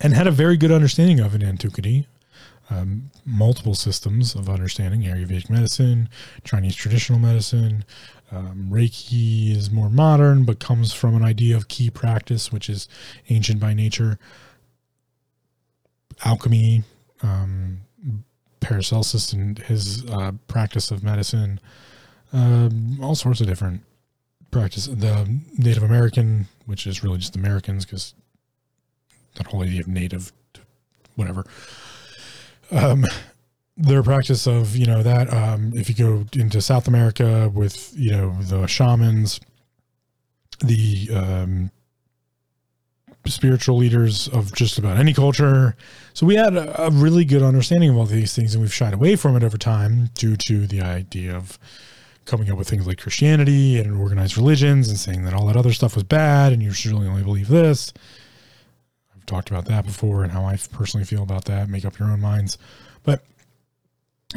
[0.00, 2.06] and had a very good understanding of in antiquity.
[2.72, 6.08] Um, multiple systems of understanding Ayurvedic medicine,
[6.44, 7.84] Chinese traditional medicine.
[8.30, 12.86] Um, Reiki is more modern, but comes from an idea of ki practice, which is
[13.28, 14.20] ancient by nature.
[16.24, 16.84] alchemy,
[17.22, 17.80] um,
[18.60, 21.58] Paracelsus and his uh, practice of medicine,
[22.32, 23.82] um, all sorts of different
[24.50, 24.86] practice.
[24.86, 28.14] The Native American, which is really just Americans, because
[29.36, 30.32] that whole idea of native,
[31.14, 31.44] whatever.
[32.70, 33.04] Um,
[33.76, 38.12] their practice of you know that um, if you go into South America with you
[38.12, 39.40] know the shamans,
[40.60, 41.70] the um,
[43.26, 45.76] spiritual leaders of just about any culture.
[46.12, 48.94] So we had a, a, really good understanding of all these things, and we've shied
[48.94, 51.58] away from it over time due to the idea of
[52.30, 55.72] coming up with things like Christianity and organized religions and saying that all that other
[55.72, 57.92] stuff was bad and you should really only believe this.
[59.14, 61.68] I've talked about that before and how I personally feel about that.
[61.68, 62.56] Make up your own minds.
[63.02, 63.24] But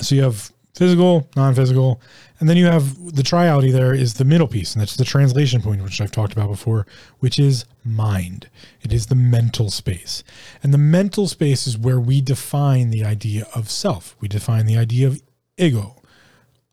[0.01, 2.01] so you have physical, non-physical,
[2.39, 5.61] and then you have the triality there is the middle piece, and that's the translation
[5.61, 6.87] point, which I've talked about before,
[7.19, 8.49] which is mind.
[8.81, 10.23] It is the mental space.
[10.63, 14.15] And the mental space is where we define the idea of self.
[14.19, 15.21] We define the idea of
[15.57, 16.01] ego,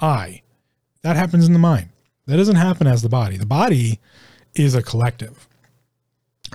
[0.00, 0.40] I.
[1.02, 1.90] That happens in the mind.
[2.26, 3.36] That doesn't happen as the body.
[3.36, 3.98] The body
[4.54, 5.48] is a collective.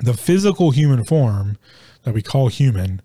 [0.01, 1.57] The physical human form
[2.03, 3.01] that we call human,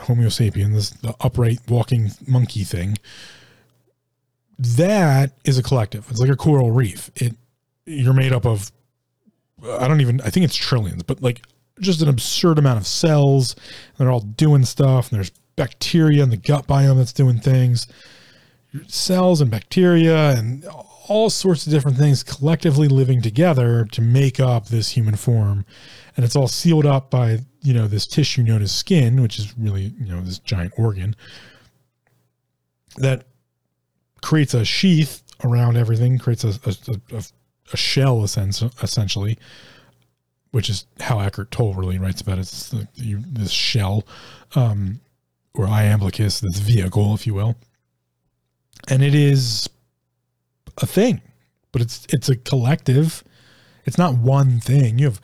[0.00, 2.96] Homo sapien, this the upright walking monkey thing,
[4.58, 6.06] that is a collective.
[6.10, 7.10] It's like a coral reef.
[7.16, 7.36] It
[7.86, 8.72] you're made up of
[9.78, 11.42] I don't even I think it's trillions, but like
[11.80, 13.56] just an absurd amount of cells.
[13.98, 15.10] they're all doing stuff.
[15.10, 17.86] And there's bacteria in the gut biome that's doing things.
[18.86, 20.64] Cells and bacteria and
[21.06, 25.64] all sorts of different things collectively living together to make up this human form.
[26.16, 29.56] And it's all sealed up by, you know, this tissue known as skin, which is
[29.58, 31.14] really, you know, this giant organ
[32.96, 33.26] that
[34.22, 37.22] creates a sheath around everything, creates a, a, a,
[37.72, 39.36] a shell essentially,
[40.52, 42.42] which is how Eckhart Tolle really writes about it.
[42.42, 44.06] It's the, this shell,
[44.54, 45.00] um,
[45.52, 47.56] or iamblichus, this vehicle, if you will.
[48.88, 49.68] And it is
[50.78, 51.22] a thing,
[51.72, 53.24] but it's it's a collective.
[53.84, 54.98] It's not one thing.
[54.98, 55.20] You have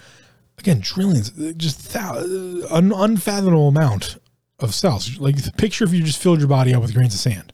[0.59, 4.19] again trillions, just an unfathomable amount
[4.59, 5.19] of cells.
[5.19, 7.53] Like picture if you just filled your body up with grains of sand,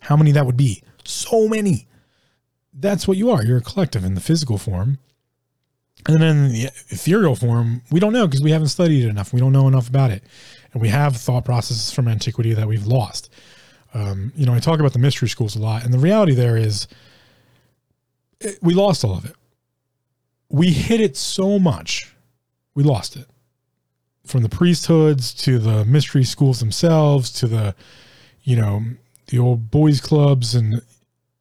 [0.00, 0.82] how many that would be?
[1.04, 1.86] So many.
[2.72, 3.42] That's what you are.
[3.42, 4.98] You're a collective in the physical form.
[6.06, 9.32] And then in the ethereal form, we don't know because we haven't studied it enough.
[9.32, 10.22] We don't know enough about it.
[10.72, 13.32] And we have thought processes from antiquity that we've lost.
[13.96, 15.82] Um, you know, I talk about the mystery schools a lot.
[15.82, 16.86] And the reality there is
[18.40, 19.34] it, we lost all of it.
[20.50, 22.14] We hit it so much,
[22.74, 23.26] we lost it.
[24.26, 27.74] From the priesthoods to the mystery schools themselves to the,
[28.42, 28.82] you know,
[29.28, 30.82] the old boys clubs and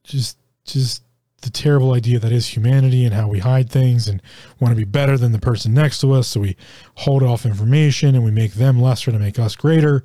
[0.04, 1.04] just just
[1.42, 4.22] the terrible idea that is humanity and how we hide things and
[4.60, 6.56] want to be better than the person next to us so we
[6.96, 10.04] hold off information and we make them lesser to make us greater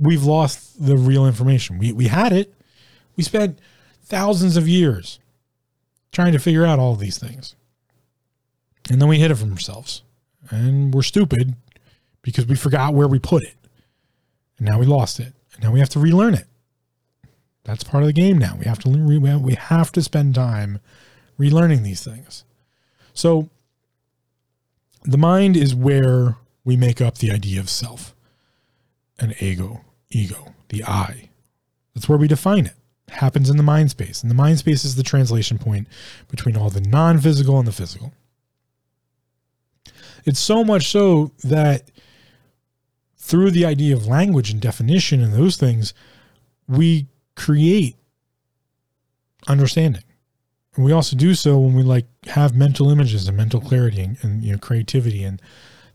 [0.00, 1.78] we've lost the real information.
[1.78, 2.52] We we had it.
[3.16, 3.58] We spent
[4.02, 5.20] thousands of years
[6.10, 7.54] trying to figure out all these things.
[8.90, 10.02] And then we hid it from ourselves.
[10.50, 11.54] And we're stupid
[12.22, 13.54] because we forgot where we put it.
[14.58, 15.32] And now we lost it.
[15.54, 16.46] And now we have to relearn it.
[17.64, 18.56] That's part of the game now.
[18.58, 20.80] We have to we have to spend time
[21.38, 22.44] relearning these things.
[23.12, 23.50] So
[25.02, 28.14] the mind is where we make up the idea of self,
[29.18, 31.30] an ego, ego, the I.
[31.94, 32.74] That's where we define it.
[33.08, 33.14] it.
[33.14, 34.22] Happens in the mind space.
[34.22, 35.88] And the mind space is the translation point
[36.28, 38.12] between all the non-physical and the physical.
[40.24, 41.90] It's so much so that
[43.16, 45.94] through the idea of language and definition and those things,
[46.68, 47.96] we create
[49.48, 50.04] understanding.
[50.74, 54.16] And we also do so when we like have mental images and mental clarity and,
[54.22, 55.40] and you know creativity and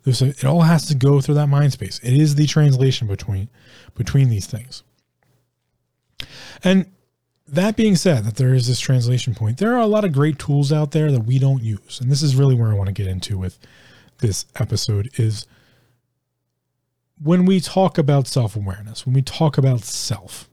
[0.06, 2.00] there's a, it all has to go through that mind space.
[2.04, 3.50] It is the translation between
[3.96, 4.84] between these things.
[6.64, 6.92] And
[7.48, 10.40] that being said, that there is this translation point, there are a lot of great
[10.40, 12.00] tools out there that we don't use.
[12.00, 13.60] And this is really where I want to get into with
[14.20, 15.46] this episode is
[17.22, 20.50] when we talk about self-awareness, when we talk about self,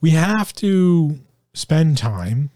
[0.00, 1.18] we have to
[1.54, 2.50] spend time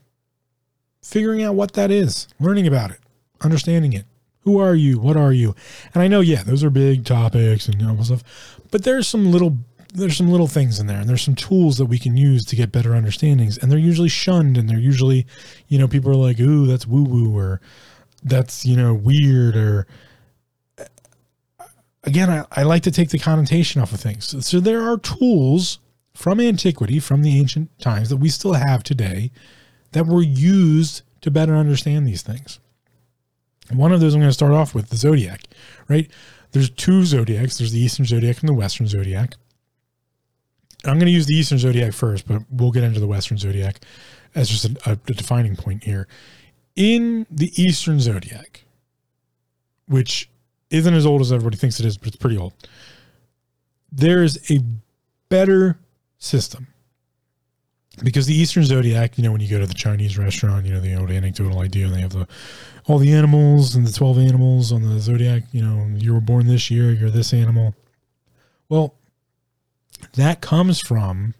[1.02, 3.00] figuring out what that is, learning about it,
[3.40, 4.06] understanding it.
[4.44, 4.98] Who are you?
[4.98, 5.54] What are you?
[5.94, 8.24] And I know, yeah, those are big topics and all stuff,
[8.70, 9.58] but there's some little
[9.94, 12.56] there's some little things in there and there's some tools that we can use to
[12.56, 15.26] get better understandings and they're usually shunned and they're usually
[15.68, 17.60] you know people are like ooh that's woo woo or
[18.24, 19.86] that's you know weird or
[22.04, 25.78] again I, I like to take the connotation off of things so there are tools
[26.14, 29.30] from antiquity, from the ancient times that we still have today
[29.92, 32.58] that were used to better understand these things.
[33.74, 35.42] One of those I'm going to start off with the zodiac,
[35.88, 36.10] right?
[36.52, 37.58] there's two zodiacs.
[37.58, 39.34] There's the Eastern zodiac and the Western zodiac.
[40.84, 43.80] I'm going to use the Eastern zodiac first, but we'll get into the Western zodiac
[44.34, 46.06] as just a, a, a defining point here.
[46.76, 48.64] In the Eastern zodiac,
[49.86, 50.28] which
[50.70, 52.52] isn't as old as everybody thinks it is, but it's pretty old.
[53.90, 54.60] There's a
[55.28, 55.78] better
[56.18, 56.68] system
[58.02, 60.80] because the Eastern Zodiac, you know, when you go to the Chinese restaurant, you know,
[60.80, 62.26] the old anecdotal idea, they have the
[62.86, 65.44] all the animals and the twelve animals on the Zodiac.
[65.52, 67.74] You know, you were born this year, you're this animal.
[68.68, 68.94] Well,
[70.14, 71.34] that comes from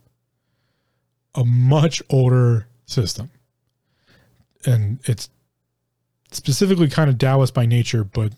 [1.35, 3.31] a much older system,
[4.67, 5.31] and it's
[6.31, 8.33] specifically kind of Taoist by nature, but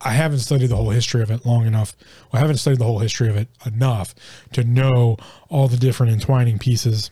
[0.00, 1.94] I haven't studied the whole history of it long enough.
[2.32, 4.14] I haven't studied the whole history of it enough
[4.52, 5.16] to know
[5.48, 7.10] all the different entwining pieces.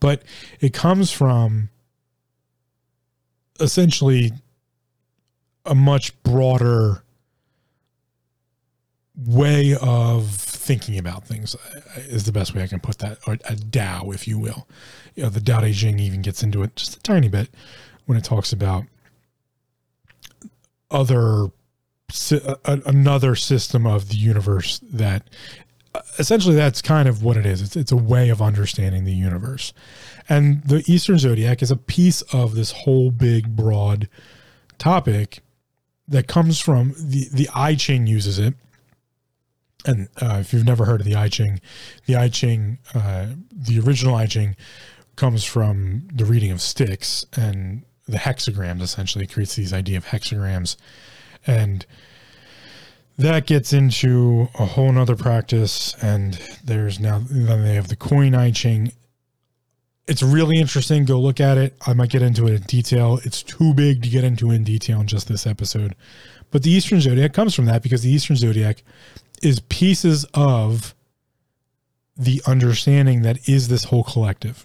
[0.00, 0.22] But
[0.60, 1.70] it comes from
[3.60, 4.32] essentially
[5.64, 7.02] a much broader
[9.26, 11.56] way of thinking about things
[11.96, 14.66] is the best way I can put that, or a Tao, if you will.
[15.14, 17.48] You know, the Tao Te Ching even gets into it just a tiny bit
[18.04, 18.84] when it talks about
[20.90, 21.48] other
[22.64, 25.28] another system of the universe that
[26.18, 27.62] essentially that's kind of what it is.
[27.62, 29.72] It's, it's a way of understanding the universe.
[30.28, 34.08] And the Eastern Zodiac is a piece of this whole big, broad
[34.78, 35.40] topic
[36.08, 38.54] that comes from the, the I Ching uses it.
[39.84, 41.60] And uh, if you've never heard of the I Ching,
[42.06, 44.56] the I Ching, uh, the original I Ching
[45.14, 50.76] comes from the reading of sticks and the hexagrams essentially creates these idea of hexagrams.
[51.46, 51.84] And
[53.18, 58.34] that gets into a whole nother practice and there's now then they have the coin
[58.34, 58.92] i ching.
[60.06, 61.04] It's really interesting.
[61.04, 61.74] Go look at it.
[61.84, 63.18] I might get into it in detail.
[63.24, 65.96] It's too big to get into in detail in just this episode.
[66.52, 68.84] But the eastern zodiac comes from that because the eastern zodiac
[69.42, 70.94] is pieces of
[72.16, 74.64] the understanding that is this whole collective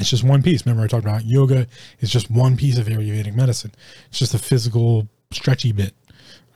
[0.00, 0.64] it's just one piece.
[0.64, 1.66] Remember, I talked about yoga
[2.00, 3.72] is just one piece of Ayurvedic medicine.
[4.08, 5.94] It's just a physical, stretchy bit.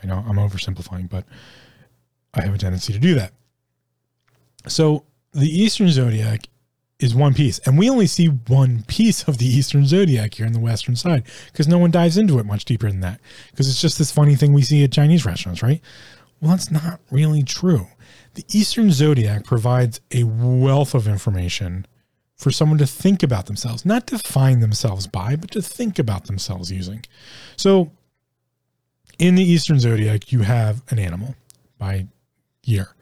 [0.02, 1.24] I know I'm oversimplifying, but
[2.34, 3.32] I have a tendency to do that.
[4.66, 6.48] So the Eastern Zodiac
[6.98, 10.52] is one piece, and we only see one piece of the Eastern Zodiac here in
[10.52, 13.20] the Western side because no one dives into it much deeper than that.
[13.50, 15.80] Because it's just this funny thing we see at Chinese restaurants, right?
[16.40, 17.88] Well, that's not really true.
[18.34, 21.86] The Eastern Zodiac provides a wealth of information
[22.40, 26.72] for someone to think about themselves, not define themselves by, but to think about themselves
[26.72, 27.04] using.
[27.56, 27.92] So
[29.18, 31.34] in the Eastern Zodiac, you have an animal
[31.76, 32.06] by
[32.64, 32.94] year.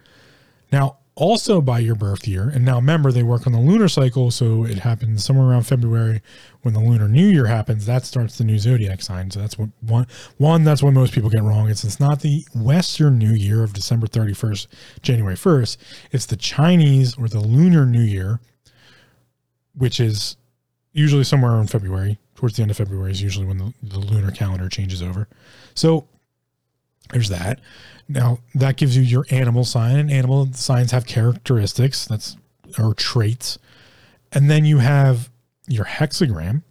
[0.72, 4.32] Now, also by your birth year, and now remember they work on the lunar cycle,
[4.32, 6.20] so it happens somewhere around February
[6.62, 7.86] when the lunar new year happens.
[7.86, 9.30] That starts the new zodiac sign.
[9.30, 11.68] So that's what one one that's what most people get wrong.
[11.68, 14.66] It's it's not the Western New Year of December 31st,
[15.02, 15.76] January 1st.
[16.12, 18.40] It's the Chinese or the lunar New Year
[19.78, 20.36] which is
[20.92, 22.18] usually somewhere in February.
[22.34, 25.26] Towards the end of February is usually when the, the lunar calendar changes over.
[25.74, 26.06] So
[27.10, 27.60] there's that.
[28.08, 32.36] Now that gives you your animal sign, and animal signs have characteristics that's
[32.78, 33.58] or traits,
[34.32, 35.30] and then you have
[35.66, 36.62] your hexagram,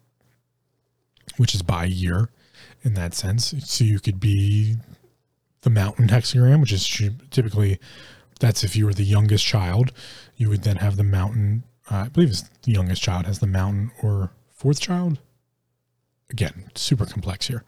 [1.38, 2.30] which is by year
[2.84, 3.54] in that sense.
[3.66, 4.78] So you could be
[5.62, 6.88] the mountain hexagram, which is
[7.32, 7.80] typically
[8.40, 9.92] that's if you were the youngest child,
[10.36, 13.92] you would then have the mountain uh, I believe the youngest child has the mountain
[14.02, 15.20] or fourth child.
[16.30, 17.64] Again, super complex here.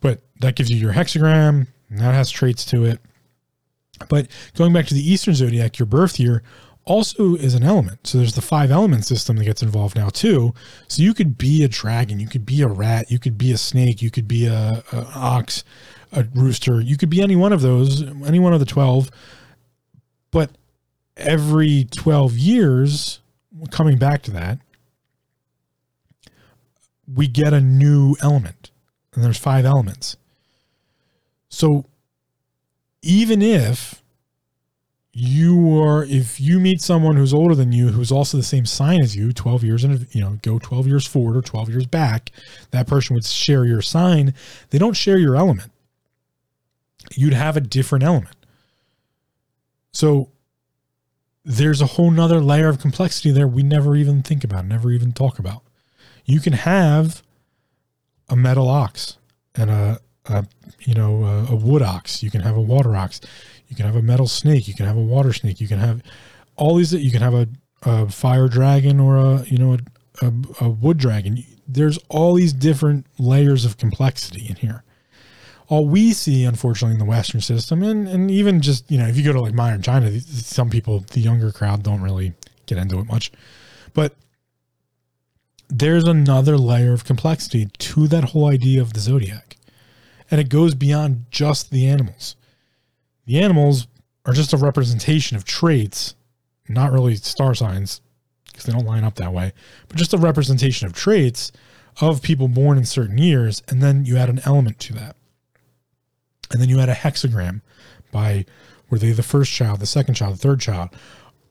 [0.00, 3.00] But that gives you your hexagram, and that has traits to it.
[4.08, 6.42] But going back to the Eastern zodiac, your birth year
[6.84, 8.06] also is an element.
[8.06, 10.52] So there's the five element system that gets involved now too.
[10.88, 13.58] So you could be a dragon, you could be a rat, you could be a
[13.58, 15.62] snake, you could be a, a ox,
[16.12, 19.10] a rooster, you could be any one of those, any one of the 12.
[20.30, 20.50] But
[21.16, 23.20] every 12 years,
[23.70, 24.58] coming back to that,
[27.12, 28.70] we get a new element,
[29.14, 30.16] and there's five elements.
[31.48, 31.84] So
[33.02, 34.02] even if
[35.14, 39.02] you are if you meet someone who's older than you who's also the same sign
[39.02, 42.30] as you 12 years and you know go 12 years forward or 12 years back
[42.70, 44.32] that person would share your sign.
[44.70, 45.70] They don't share your element.
[47.14, 48.36] You'd have a different element.
[49.92, 50.31] So
[51.44, 55.12] there's a whole nother layer of complexity there we never even think about, never even
[55.12, 55.62] talk about.
[56.24, 57.22] You can have
[58.28, 59.18] a metal ox
[59.54, 60.46] and a, a
[60.80, 62.22] you know a, a, wood ox.
[62.22, 63.20] You can have a water ox.
[63.68, 64.68] You can have a metal snake.
[64.68, 65.60] You can have a water snake.
[65.60, 66.02] You can have
[66.56, 66.92] all these.
[66.92, 67.48] You can have a,
[67.82, 69.78] a fire dragon or a you know
[70.20, 71.42] a, a, a wood dragon.
[71.66, 74.84] There's all these different layers of complexity in here.
[75.72, 79.16] All we see, unfortunately, in the Western system, and, and even just, you know, if
[79.16, 82.34] you go to like modern China, some people, the younger crowd, don't really
[82.66, 83.32] get into it much.
[83.94, 84.14] But
[85.70, 89.56] there's another layer of complexity to that whole idea of the zodiac.
[90.30, 92.36] And it goes beyond just the animals.
[93.24, 93.86] The animals
[94.26, 96.14] are just a representation of traits,
[96.68, 98.02] not really star signs,
[98.44, 99.54] because they don't line up that way,
[99.88, 101.50] but just a representation of traits
[101.98, 103.62] of people born in certain years.
[103.68, 105.16] And then you add an element to that.
[106.52, 107.62] And then you add a hexagram
[108.10, 108.44] by
[108.90, 110.90] were they the first child, the second child, the third child?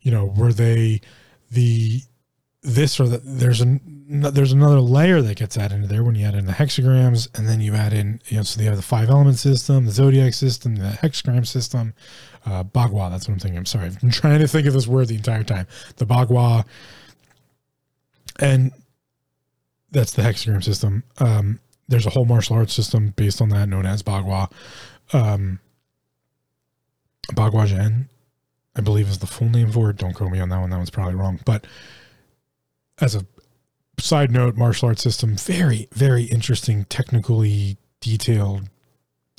[0.01, 1.01] You know, were they
[1.49, 2.01] the
[2.61, 3.21] this or that?
[3.23, 3.81] There's an
[4.11, 7.47] there's another layer that gets added into there when you add in the hexagrams, and
[7.47, 10.33] then you add in you know so they have the five element system, the zodiac
[10.33, 11.93] system, the hexagram system,
[12.45, 13.09] uh, Bagua.
[13.09, 13.57] That's what I'm thinking.
[13.57, 15.65] I'm sorry, I've been trying to think of this word the entire time.
[15.97, 16.65] The Bagua,
[18.39, 18.71] and
[19.89, 21.03] that's the hexagram system.
[21.17, 21.59] Um,
[21.91, 24.51] there's a whole martial arts system based on that known as Bagua
[25.13, 25.59] um,
[27.33, 28.07] Bagua Zhen,
[28.75, 29.97] I believe is the full name for it.
[29.97, 30.69] Don't quote me on that one.
[30.69, 31.39] That one's probably wrong.
[31.45, 31.67] But
[32.99, 33.25] as a
[33.99, 38.69] side note, martial arts system, very, very interesting, technically detailed,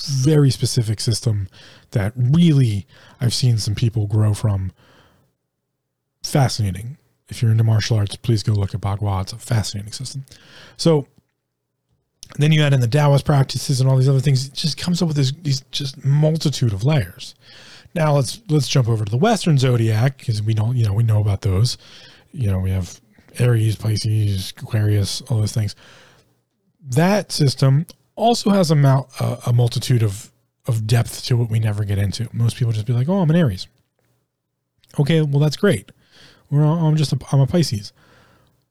[0.00, 1.48] very specific system
[1.92, 2.86] that really
[3.20, 4.72] I've seen some people grow from.
[6.22, 6.98] Fascinating.
[7.28, 9.22] If you're into martial arts, please go look at Bagua.
[9.22, 10.24] It's a fascinating system.
[10.76, 11.08] So
[12.38, 14.46] then you add in the Taoist practices and all these other things.
[14.46, 17.34] It just comes up with this these just multitude of layers.
[17.94, 21.02] Now let's let's jump over to the Western zodiac because we know you know we
[21.02, 21.76] know about those.
[22.32, 23.00] You know we have
[23.38, 25.74] Aries, Pisces, Aquarius, all those things.
[26.84, 30.30] That system also has a, uh, a multitude of
[30.66, 32.28] of depth to it we never get into.
[32.32, 33.66] Most people just be like, "Oh, I'm an Aries."
[34.98, 35.90] Okay, well that's great.
[36.50, 37.92] Or I'm just a, I'm a Pisces.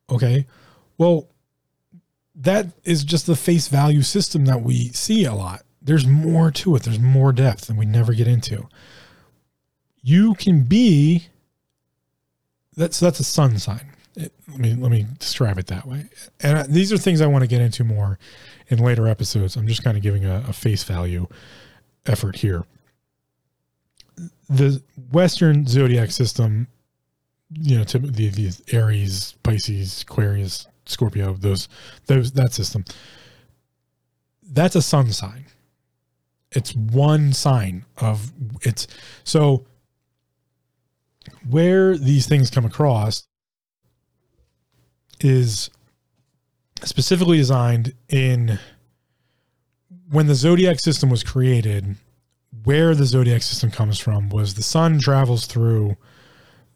[0.10, 0.46] Okay,
[0.98, 1.28] well
[2.36, 5.64] that is just the face value system that we see a lot.
[5.82, 6.84] There's more to it.
[6.84, 8.68] There's more depth and we never get into.
[10.02, 11.28] You can be
[12.76, 13.94] that's that's a sun sign.
[14.16, 16.06] It, let me let me describe it that way.
[16.40, 18.20] And these are things I want to get into more
[18.68, 19.56] in later episodes.
[19.56, 21.28] I'm just kind of giving a, a face value
[22.06, 22.64] effort here.
[24.50, 26.68] The Western zodiac system,
[27.54, 31.68] you know, the, the Aries, Pisces, Aquarius, Scorpio, those
[32.08, 32.86] those that system.
[34.44, 35.46] That's a sun sign.
[36.52, 38.32] It's one sign of
[38.62, 38.88] it's
[39.24, 39.66] so
[41.50, 43.28] where these things come across
[45.20, 45.70] is
[46.84, 48.60] specifically designed in
[50.10, 51.96] when the zodiac system was created
[52.64, 55.96] where the zodiac system comes from was the sun travels through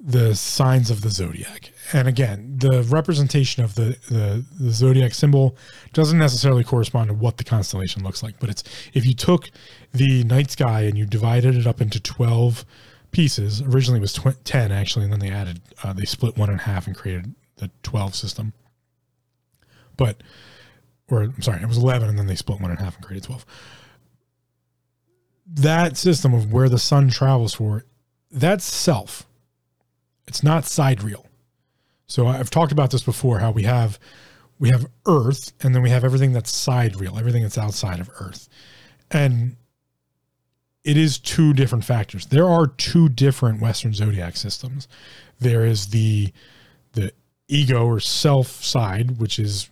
[0.06, 1.72] the signs of the zodiac.
[1.92, 5.58] And again, the representation of the, the, the zodiac symbol
[5.94, 8.40] doesn't necessarily correspond to what the constellation looks like.
[8.40, 9.50] But it's if you took
[9.94, 12.66] the night sky and you divided it up into 12
[13.10, 16.52] pieces, originally it was tw- 10 actually, and then they added, uh, they split one
[16.52, 18.54] in half and created the 12 system.
[19.98, 20.22] But,
[21.10, 23.24] or I'm sorry, it was 11 and then they split one in half and created
[23.24, 23.44] 12.
[25.48, 27.86] That system of where the sun travels for,
[28.30, 29.26] that's self
[30.36, 31.26] it's not sidereal.
[32.08, 33.98] So I've talked about this before how we have
[34.60, 38.50] we have Earth and then we have everything that's sidereal, everything that's outside of Earth.
[39.10, 39.56] And
[40.84, 42.26] it is two different factors.
[42.26, 44.90] There are two different Western zodiac systems.
[45.40, 46.34] There is the
[46.92, 47.14] the
[47.48, 49.70] ego or self side, which is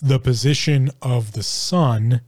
[0.00, 2.20] the position of the sun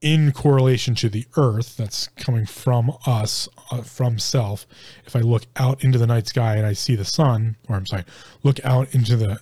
[0.00, 4.66] in correlation to the earth that's coming from us uh, from self.
[5.06, 7.86] If i look out into the night sky and i see the sun or i'm
[7.86, 8.04] sorry
[8.42, 9.40] look out into the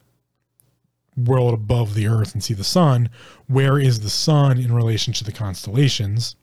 [1.16, 3.08] world above the earth and see the sun
[3.46, 6.36] where is the sun in relation to the constellations?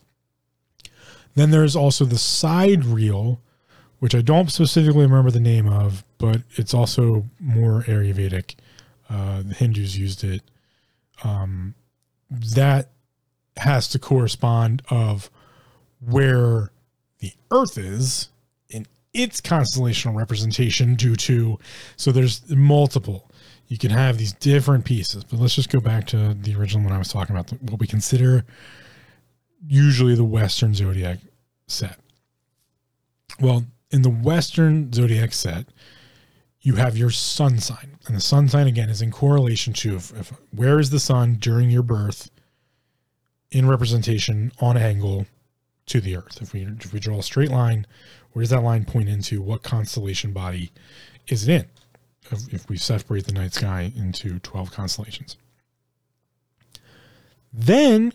[1.36, 3.41] Then there's also the sidereal
[3.99, 8.55] which i don't specifically remember the name of but it's also more ayurvedic.
[9.09, 10.41] Uh, the hindus used it.
[11.22, 11.76] Um,
[12.32, 12.91] that
[13.58, 15.30] has to correspond of
[15.99, 16.72] where
[17.20, 18.30] the earth is
[18.70, 21.58] in its constellational representation due to
[21.95, 23.30] so there's multiple.
[23.68, 26.93] You can have these different pieces but let's just go back to the original one
[26.93, 28.45] i was talking about what we consider
[29.66, 31.20] usually the western zodiac
[31.68, 31.97] set.
[33.39, 35.68] Well in the western zodiac set
[36.62, 40.12] you have your sun sign and the sun sign again is in correlation to if,
[40.20, 42.30] if, where is the sun during your birth
[43.54, 45.28] in representation on angle
[45.86, 46.41] to the Earth.
[46.41, 47.86] If we if we draw a straight line,
[48.32, 49.41] where does that line point into?
[49.41, 50.72] What constellation body
[51.28, 51.66] is it in?
[52.32, 55.38] If, if we separate the night sky into twelve constellations,
[57.54, 58.14] then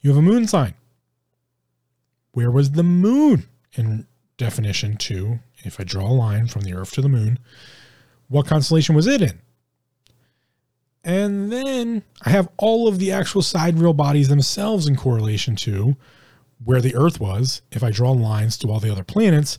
[0.00, 0.74] you have a moon sign.
[2.32, 4.06] Where was the moon in
[4.36, 5.40] definition two?
[5.64, 7.38] If I draw a line from the Earth to the moon,
[8.28, 9.40] what constellation was it in?
[11.04, 15.96] And then I have all of the actual side sidereal bodies themselves in correlation to
[16.64, 17.62] where the Earth was.
[17.72, 19.58] If I draw lines to all the other planets,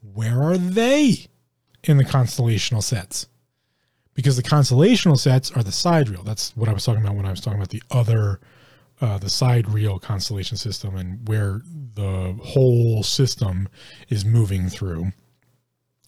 [0.00, 1.26] where are they
[1.84, 3.28] in the constellational sets?
[4.14, 6.24] Because the constellational sets are the side sidereal.
[6.24, 8.40] That's what I was talking about when I was talking about the other,
[9.00, 11.60] uh, the sidereal constellation system and where
[11.94, 13.68] the whole system
[14.08, 15.12] is moving through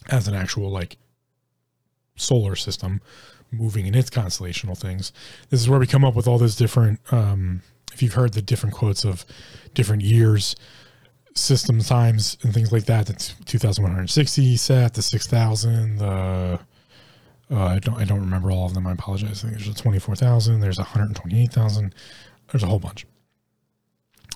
[0.09, 0.97] as an actual like
[2.17, 3.01] solar system
[3.53, 5.13] moving in its constellational things.
[5.49, 7.01] This is where we come up with all those different.
[7.13, 9.25] Um, if you've heard the different quotes of
[9.75, 10.55] different years,
[11.35, 16.61] system times, and things like that, that's 2,160 set, the 6,000, the
[17.51, 18.87] uh, I don't I don't remember all of them.
[18.87, 19.45] I apologize.
[19.45, 20.61] I there's a 24,000.
[20.61, 21.95] There's a 128,000.
[22.51, 23.07] There's a whole bunch.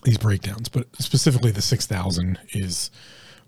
[0.02, 2.90] These breakdowns, but specifically the 6,000 is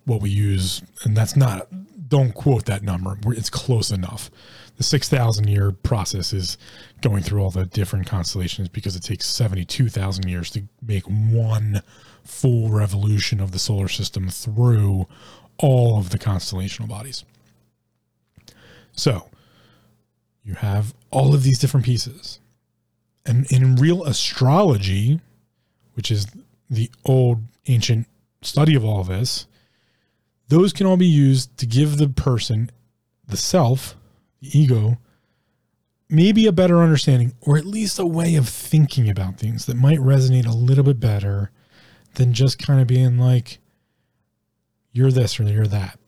[0.05, 1.69] what we use, and that's not.
[2.09, 3.19] Don't quote that number.
[3.27, 4.31] It's close enough
[4.77, 6.59] the 6,000 year process is
[7.01, 11.83] going through all the different constellations because it takes 72,000 years to make one
[12.24, 15.07] full revolution of the solar system through
[15.59, 17.24] all of the constellational bodies.
[18.93, 19.29] So
[20.45, 22.41] you have all of these different pieces.
[23.24, 25.20] And in real astrology,
[25.95, 26.27] which is
[26.68, 28.07] the old ancient
[28.43, 29.47] study of all of this,
[30.49, 32.70] those can all be used to give the person,
[33.27, 33.97] the self,
[34.41, 34.99] ego,
[36.09, 39.99] maybe a better understanding or at least a way of thinking about things that might
[39.99, 41.51] resonate a little bit better
[42.14, 43.59] than just kind of being like,
[44.93, 45.99] you're this or you're that.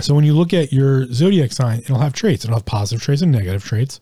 [0.00, 2.44] So when you look at your zodiac sign, it'll have traits.
[2.44, 4.00] It'll have positive traits and negative traits.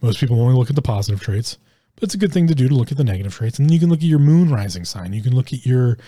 [0.00, 1.58] Most people only look at the positive traits,
[1.94, 3.58] but it's a good thing to do to look at the negative traits.
[3.58, 5.12] And then you can look at your moon rising sign.
[5.12, 5.98] You can look at your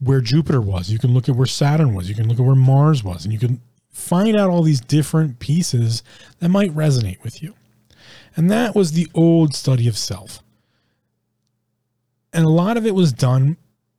[0.00, 0.90] where Jupiter was.
[0.90, 2.08] You can look at where Saturn was.
[2.08, 3.62] You can look at where Mars was, and you can
[3.98, 6.02] find out all these different pieces
[6.38, 7.54] that might resonate with you.
[8.36, 10.42] And that was the old study of self.
[12.32, 13.56] And a lot of it was done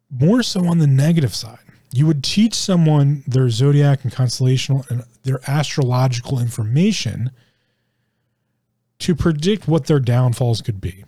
[0.09, 1.59] more so on the negative side.
[1.91, 7.31] You would teach someone their zodiac and constellational and their astrological information
[8.99, 11.03] to predict what their downfalls could be.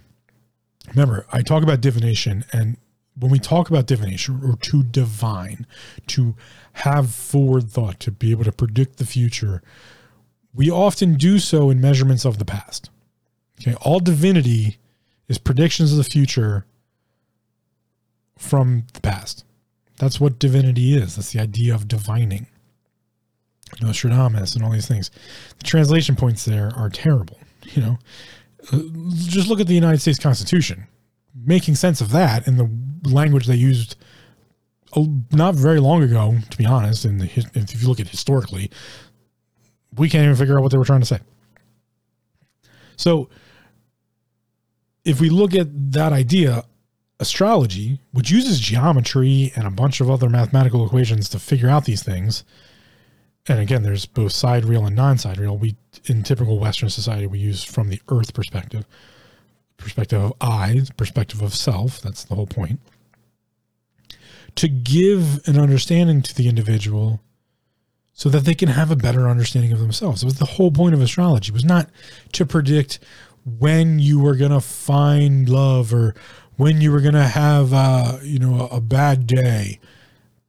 [0.89, 2.77] Remember, I talk about divination, and
[3.17, 5.67] when we talk about divination or to divine,
[6.07, 6.35] to
[6.73, 9.61] have forward thought, to be able to predict the future,
[10.53, 12.89] we often do so in measurements of the past.
[13.61, 14.77] Okay, all divinity
[15.27, 16.65] is predictions of the future
[18.37, 19.45] from the past.
[19.97, 21.15] That's what divinity is.
[21.15, 22.47] That's the idea of divining.
[23.81, 25.11] Nostradamus and all these things.
[25.59, 27.39] The translation points there are terrible.
[27.63, 27.99] You know,
[28.73, 28.79] uh,
[29.13, 30.87] just look at the United States Constitution.
[31.35, 32.69] Making sense of that in the
[33.09, 33.95] language they used
[35.31, 38.69] not very long ago, to be honest, and if you look at historically,
[39.95, 41.19] we can't even figure out what they were trying to say.
[42.97, 43.29] So,
[45.05, 46.63] if we look at that idea,
[47.19, 52.03] astrology, which uses geometry and a bunch of other mathematical equations to figure out these
[52.03, 52.43] things,
[53.47, 55.57] and again, there's both sidereal and non-sidereal.
[55.57, 55.75] We,
[56.05, 58.85] in typical Western society, we use from the Earth perspective,
[59.81, 62.01] perspective of I, perspective of self.
[62.01, 62.79] That's the whole point
[64.55, 67.21] to give an understanding to the individual
[68.13, 70.21] so that they can have a better understanding of themselves.
[70.21, 71.49] It was the whole point of astrology.
[71.49, 71.89] It was not
[72.33, 72.99] to predict
[73.45, 76.13] when you were going to find love or
[76.57, 79.79] when you were going to have uh, you know a, bad day.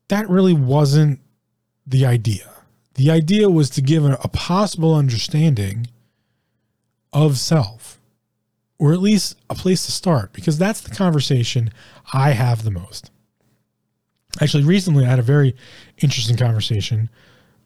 [0.09, 1.21] That really wasn't
[1.87, 2.51] the idea.
[2.95, 5.87] The idea was to give a possible understanding
[7.15, 7.99] of self
[8.83, 11.71] or at least a place to start because that's the conversation
[12.13, 13.13] I have the most.
[14.41, 15.55] Actually, recently I had a very
[15.99, 17.09] interesting conversation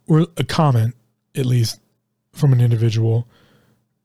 [0.07, 0.95] or a comment,
[1.35, 1.81] at least
[2.35, 3.27] from an individual,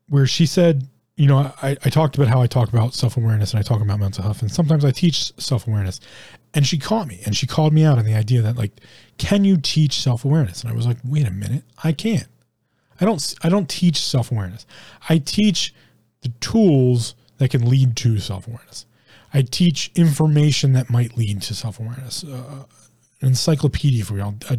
[0.07, 0.88] where she said,
[1.18, 3.82] you know, I, I talked about how I talk about self awareness and I talk
[3.82, 5.99] about mental health, and sometimes I teach self awareness.
[6.53, 8.72] And she caught me and she called me out on the idea that, like,
[9.18, 10.64] can you teach self awareness?
[10.64, 12.28] And I was like, wait a minute, I can't.
[13.01, 13.36] I don't.
[13.43, 14.66] I don't teach self awareness.
[15.09, 15.74] I teach
[16.22, 18.86] the tools that can lead to self awareness.
[19.34, 22.24] I teach information that might lead to self awareness.
[22.24, 22.65] Uh,
[23.22, 24.57] an encyclopedia for you, a,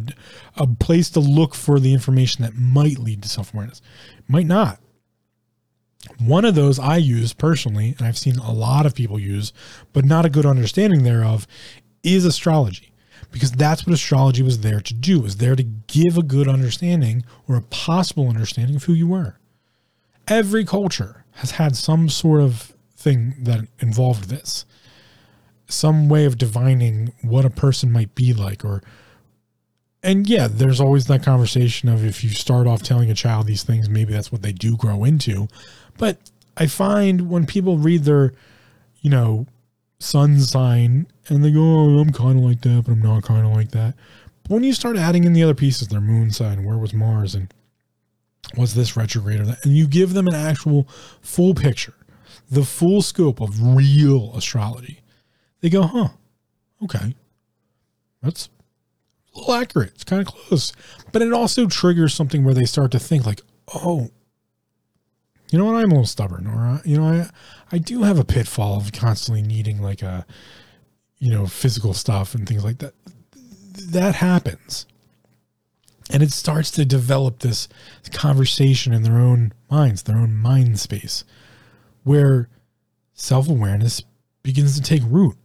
[0.55, 3.81] a place to look for the information that might lead to self awareness.
[4.27, 4.79] Might not.
[6.19, 9.53] One of those I use personally, and I've seen a lot of people use,
[9.93, 11.47] but not a good understanding thereof,
[12.03, 12.91] is astrology.
[13.31, 17.23] Because that's what astrology was there to do, was there to give a good understanding
[17.47, 19.39] or a possible understanding of who you were.
[20.27, 24.65] Every culture has had some sort of thing that involved this.
[25.67, 28.81] some way of divining what a person might be like or
[30.03, 33.63] and yeah there's always that conversation of if you start off telling a child these
[33.63, 35.47] things maybe that's what they do grow into
[35.97, 36.17] but
[36.57, 38.33] i find when people read their
[39.01, 39.47] you know
[39.99, 43.45] sun sign and they go oh i'm kind of like that but i'm not kind
[43.45, 43.95] of like that
[44.43, 47.33] but when you start adding in the other pieces their moon sign where was mars
[47.33, 47.51] and
[48.57, 50.87] was this retrograde or that and you give them an actual
[51.21, 51.93] full picture
[52.49, 55.03] the full scope of real astrology
[55.63, 56.09] they go, huh,
[56.83, 57.15] okay,
[58.21, 58.49] that's
[59.33, 59.93] a little accurate.
[59.95, 60.73] It's kind of close.
[61.13, 63.39] But it also triggers something where they start to think like,
[63.73, 64.09] oh,
[65.49, 65.75] you know what?
[65.75, 67.29] I'm a little stubborn, or you know, I
[67.71, 70.25] I do have a pitfall of constantly needing like a,
[71.19, 72.93] you know, physical stuff and things like that.
[73.91, 74.85] That happens,
[76.13, 77.67] and it starts to develop this
[78.13, 81.25] conversation in their own minds, their own mind space,
[82.03, 82.47] where
[83.13, 84.03] self awareness
[84.43, 85.35] begins to take root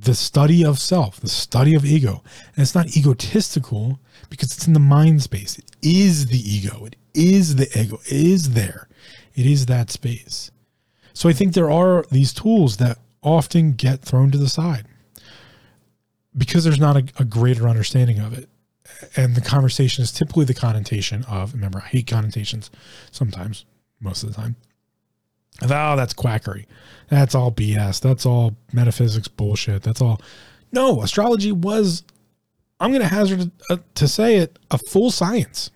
[0.00, 2.22] the study of self, the study of ego.
[2.54, 5.58] And it's not egotistical because it's in the mind space.
[5.58, 6.86] It is the ego.
[6.86, 7.98] It is the ego.
[8.06, 8.88] It is there.
[9.34, 10.50] It is that space.
[11.12, 14.86] So I think there are these tools that often get thrown to the side
[16.36, 18.48] because there's not a, a greater understanding of it.
[19.16, 22.70] And the conversation is typically the connotation of, remember, I hate connotations
[23.10, 23.64] sometimes,
[24.00, 24.56] most of the time.
[25.62, 26.66] Oh, that's quackery.
[27.08, 28.00] That's all BS.
[28.00, 29.82] That's all metaphysics bullshit.
[29.82, 30.20] That's all.
[30.72, 32.04] No, astrology was,
[32.78, 35.70] I'm going to hazard a, to say it, a full science,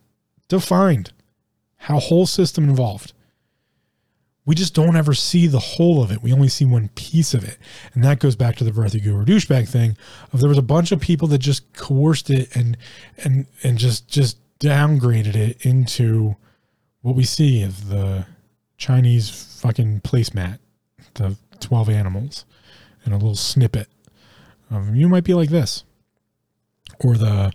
[0.48, 1.12] defined,
[1.76, 3.13] how whole system involved.
[4.46, 6.22] We just don't ever see the whole of it.
[6.22, 7.56] We only see one piece of it.
[7.94, 9.96] And that goes back to the birthday guru douchebag thing
[10.32, 12.76] of there was a bunch of people that just coerced it and
[13.18, 16.36] and and just just downgraded it into
[17.00, 18.26] what we see of the
[18.76, 20.58] Chinese fucking placemat,
[21.14, 22.44] the 12 animals,
[23.04, 23.88] and a little snippet
[24.70, 25.84] of you might be like this.
[27.00, 27.52] Or the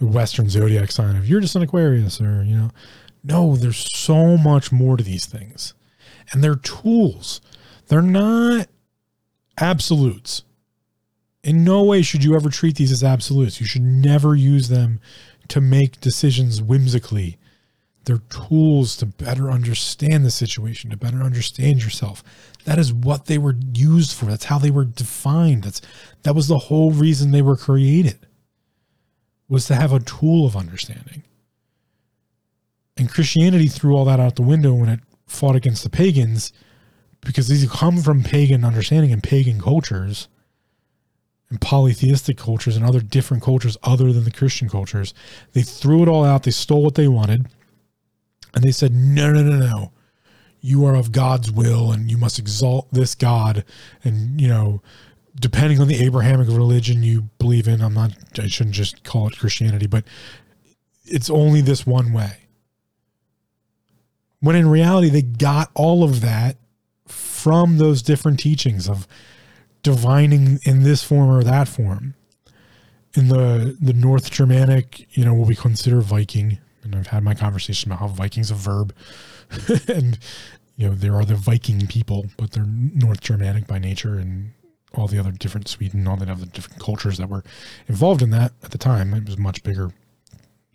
[0.00, 2.70] Western zodiac sign of you're just an Aquarius, or, you know.
[3.24, 5.74] No, there's so much more to these things.
[6.32, 7.40] And they're tools.
[7.88, 8.68] They're not
[9.58, 10.42] absolutes.
[11.44, 13.60] In no way should you ever treat these as absolutes.
[13.60, 15.00] You should never use them
[15.48, 17.38] to make decisions whimsically
[18.04, 22.24] they're tools to better understand the situation, to better understand yourself.
[22.64, 24.26] That is what they were used for.
[24.26, 25.64] That's how they were defined.
[25.64, 25.80] That's
[26.22, 28.26] that was the whole reason they were created.
[29.48, 31.22] Was to have a tool of understanding.
[32.96, 35.00] And Christianity threw all that out the window when it
[35.32, 36.52] fought against the pagans
[37.20, 40.28] because these come from pagan understanding and pagan cultures
[41.48, 45.12] and polytheistic cultures and other different cultures other than the Christian cultures.
[45.52, 46.42] They threw it all out.
[46.44, 47.46] They stole what they wanted
[48.54, 49.92] and they said, no, no, no, no.
[50.60, 53.64] You are of God's will and you must exalt this God.
[54.04, 54.80] And, you know,
[55.38, 59.38] depending on the Abrahamic religion you believe in, I'm not, I shouldn't just call it
[59.38, 60.04] Christianity, but
[61.04, 62.41] it's only this one way.
[64.42, 66.56] When in reality, they got all of that
[67.06, 69.06] from those different teachings of
[69.84, 72.14] divining in this form or that form.
[73.14, 77.34] In the, the North Germanic, you know, what we consider Viking, and I've had my
[77.34, 78.92] conversation about how Viking's a verb,
[79.88, 80.18] and
[80.76, 84.54] you know there are the Viking people, but they're North Germanic by nature, and
[84.94, 87.44] all the other different Sweden, all the other different cultures that were
[87.86, 89.14] involved in that at the time.
[89.14, 89.92] It was much bigger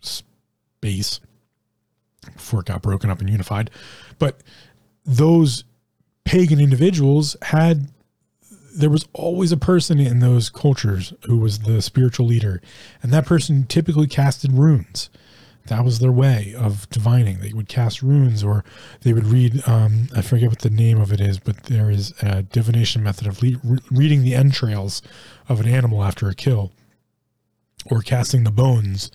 [0.00, 1.20] space
[2.34, 3.70] before it got broken up and unified,
[4.18, 4.42] but
[5.04, 5.64] those
[6.24, 7.88] pagan individuals had
[8.74, 12.60] there was always a person in those cultures who was the spiritual leader
[13.02, 15.10] and that person typically casted runes
[15.68, 17.38] that was their way of divining.
[17.38, 18.64] They would cast runes, or
[19.02, 19.66] they would read.
[19.68, 23.26] Um, I forget what the name of it is, but there is a divination method
[23.26, 25.00] of le- reading the entrails
[25.48, 26.72] of an animal after a kill,
[27.90, 29.10] or casting the bones,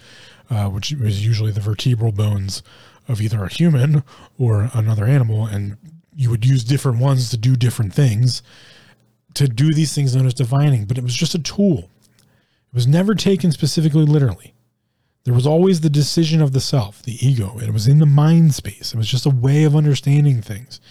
[0.49, 2.63] uh, which was usually the vertebral bones
[3.07, 4.03] of either a human
[4.37, 5.77] or another animal, and
[6.15, 8.41] you would use different ones to do different things.
[9.35, 11.89] To do these things known as divining, but it was just a tool.
[12.19, 14.53] It was never taken specifically literally.
[15.23, 17.57] There was always the decision of the self, the ego.
[17.59, 18.93] It was in the mind space.
[18.93, 20.81] It was just a way of understanding things.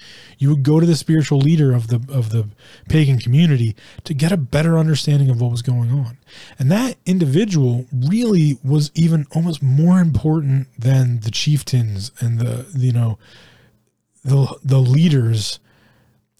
[0.43, 2.49] You would go to the spiritual leader of the of the
[2.89, 6.19] pagan community to get a better understanding of what was going on.
[6.59, 12.93] And that individual really was even almost more important than the chieftains and the you
[12.93, 13.21] know
[14.25, 15.61] the the leaders.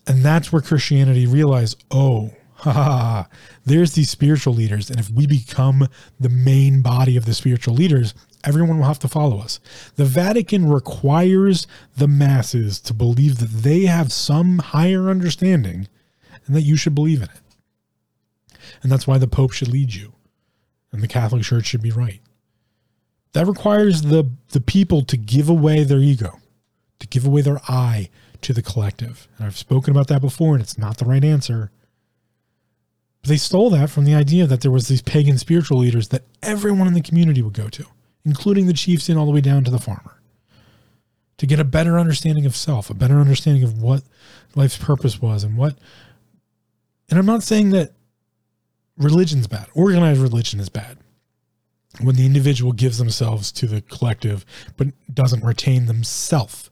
[0.05, 3.29] And that's where Christianity realized, oh, ha, ha, ha,
[3.65, 4.91] there's these spiritual leaders.
[4.91, 5.87] And if we become
[6.19, 8.13] the main body of the spiritual leaders,
[8.45, 9.61] everyone will have to follow us.
[9.97, 11.67] The Vatican requires
[11.97, 15.89] the masses to believe that they have some higher understanding
[16.47, 18.59] and that you should believe in it.
[18.83, 20.13] And that's why the Pope should lead you
[20.93, 22.21] and the Catholic Church should be right.
[23.33, 26.41] That requires the, the people to give away their ego,
[26.99, 28.11] to give away their I
[28.43, 29.27] to the collective.
[29.37, 31.71] And I've spoken about that before, and it's not the right answer.
[33.23, 36.25] But they stole that from the idea that there was these pagan spiritual leaders that
[36.43, 37.87] everyone in the community would go to,
[38.25, 40.21] including the chiefs and all the way down to the farmer,
[41.39, 44.03] to get a better understanding of self, a better understanding of what
[44.55, 45.77] life's purpose was and what.
[47.11, 47.93] And I'm not saying that
[48.97, 49.67] religion's bad.
[49.75, 50.99] Organized religion is bad.
[52.01, 54.47] When the individual gives themselves to the collective
[54.77, 56.71] but doesn't retain themselves,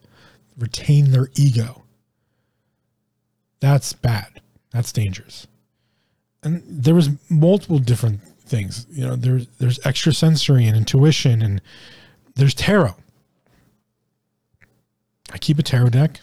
[0.57, 1.84] retain their ego.
[3.61, 4.40] That's bad.
[4.70, 5.46] That's dangerous.
[6.42, 8.20] And there was multiple different
[8.51, 8.86] things.
[8.90, 11.62] You know, there's there's extrasensory and intuition and
[12.34, 12.96] there's tarot.
[15.32, 16.20] I keep a tarot deck.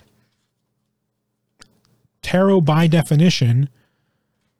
[2.21, 3.69] Tarot by definition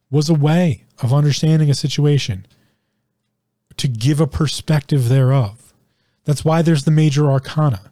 [0.09, 2.47] was a way of understanding a situation
[3.76, 5.74] to give a perspective thereof.
[6.24, 7.91] That's why there's the major arcana.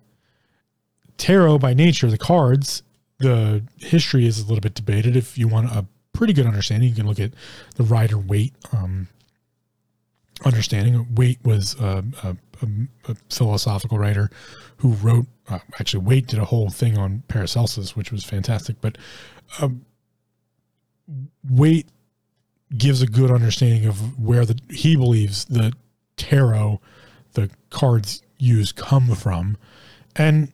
[1.18, 2.84] Tarot, by nature, the cards,
[3.20, 5.16] the history is a little bit debated.
[5.16, 7.32] If you want a pretty good understanding, you can look at
[7.76, 9.08] the Rider Waite um,
[10.44, 11.08] understanding.
[11.16, 12.36] Waite was a, a,
[13.08, 14.30] a, philosophical writer
[14.78, 18.76] who wrote, uh, actually, Waite did a whole thing on Paracelsus, which was fantastic.
[18.82, 18.98] But
[19.62, 19.86] um,
[21.50, 21.88] Waite
[22.78, 25.74] gives a good understanding of where the he believes the
[26.18, 26.82] tarot,
[27.34, 29.58] the cards used come from,
[30.16, 30.52] and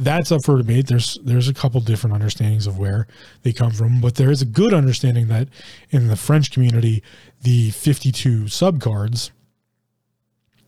[0.00, 0.86] that's up for debate.
[0.86, 3.06] There's there's a couple different understandings of where
[3.42, 5.48] they come from, but there is a good understanding that
[5.90, 7.02] in the French community,
[7.42, 9.30] the 52 subcards,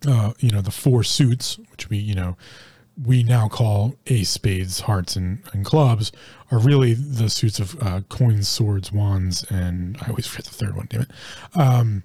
[0.06, 2.36] uh, you know, the four suits, which we you know
[3.02, 6.12] we now call ace, spades, hearts, and, and clubs,
[6.50, 10.76] are really the suits of uh, coins, swords, wands, and I always forget the third
[10.76, 10.86] one.
[10.90, 11.10] Damn it!
[11.54, 12.02] Um,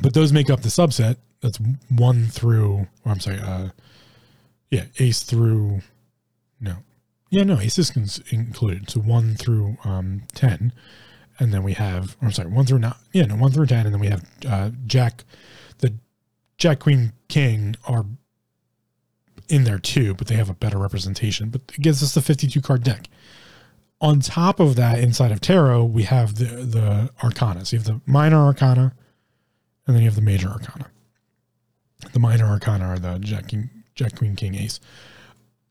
[0.00, 1.16] but those make up the subset.
[1.40, 2.86] That's one through.
[3.04, 3.38] Or I'm sorry.
[3.40, 3.68] Uh,
[4.70, 5.80] yeah, ace through.
[6.60, 6.76] No,
[7.30, 8.90] yeah, no, ace is included.
[8.90, 10.72] So one through um, ten,
[11.40, 12.16] and then we have.
[12.22, 12.94] I'm sorry, one through nine.
[13.12, 15.24] Yeah, no, one through ten, and then we have uh, Jack.
[15.78, 15.94] The
[16.58, 18.04] Jack, Queen, King are
[19.48, 21.48] in there too, but they have a better representation.
[21.48, 23.08] But it gives us the 52 card deck.
[24.02, 27.64] On top of that, inside of tarot, we have the the arcana.
[27.64, 28.94] So you have the minor arcana,
[29.86, 30.90] and then you have the major arcana.
[32.12, 34.80] The minor arcana are the Jack, King, Jack Queen, King, Ace,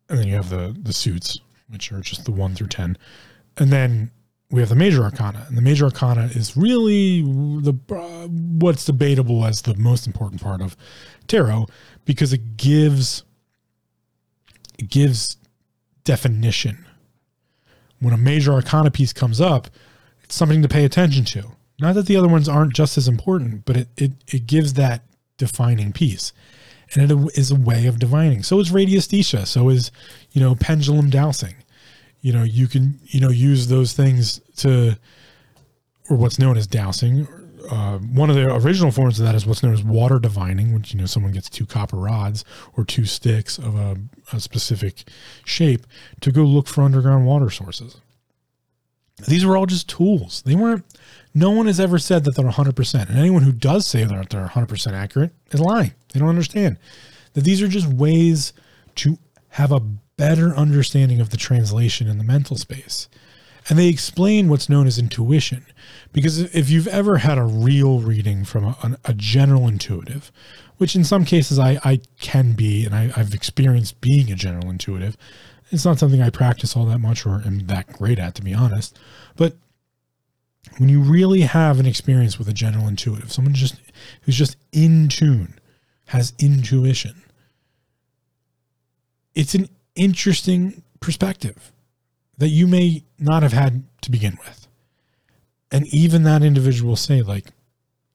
[0.09, 1.39] and then you have the the suits,
[1.69, 2.97] which are just the one through ten,
[3.57, 4.11] and then
[4.51, 9.45] we have the major arcana, and the major arcana is really the uh, what's debatable
[9.45, 10.75] as the most important part of
[11.27, 11.67] tarot
[12.05, 13.23] because it gives
[14.77, 15.37] it gives
[16.03, 16.85] definition.
[17.99, 19.67] When a major arcana piece comes up,
[20.23, 21.51] it's something to pay attention to.
[21.79, 25.03] Not that the other ones aren't just as important, but it, it, it gives that
[25.37, 26.33] defining piece.
[26.93, 28.41] And it is a way of divining.
[28.43, 29.45] So is radiesthesia.
[29.45, 29.91] So is,
[30.31, 31.55] you know, pendulum dowsing.
[32.21, 34.97] You know, you can, you know, use those things to,
[36.09, 37.27] or what's known as dowsing,
[37.69, 40.93] uh, one of the original forms of that is what's known as water divining, which
[40.93, 42.43] you know someone gets two copper rods
[42.75, 43.97] or two sticks of a,
[44.33, 45.03] a specific
[45.45, 45.85] shape
[46.21, 47.97] to go look for underground water sources.
[49.27, 50.41] These were all just tools.
[50.45, 50.85] They weren't.
[51.33, 53.09] No one has ever said that they're 100%.
[53.09, 55.93] And anyone who does say that they're 100% accurate is lying.
[56.13, 56.77] They don't understand
[57.33, 58.53] that these are just ways
[58.95, 59.17] to
[59.49, 59.81] have a
[60.19, 63.07] better understanding of the translation in the mental space.
[63.69, 65.65] And they explain what's known as intuition.
[66.11, 70.29] Because if you've ever had a real reading from a, a general intuitive,
[70.77, 74.69] which in some cases I, I can be, and I, I've experienced being a general
[74.69, 75.15] intuitive,
[75.71, 78.53] it's not something I practice all that much or am that great at, to be
[78.53, 78.99] honest.
[79.37, 79.55] But
[80.79, 83.75] when you really have an experience with a general intuitive, someone just
[84.23, 85.55] who's just in tune,
[86.07, 87.23] has intuition,
[89.33, 91.71] it's an interesting perspective
[92.37, 94.67] that you may not have had to begin with.
[95.71, 97.45] And even that individual say, like,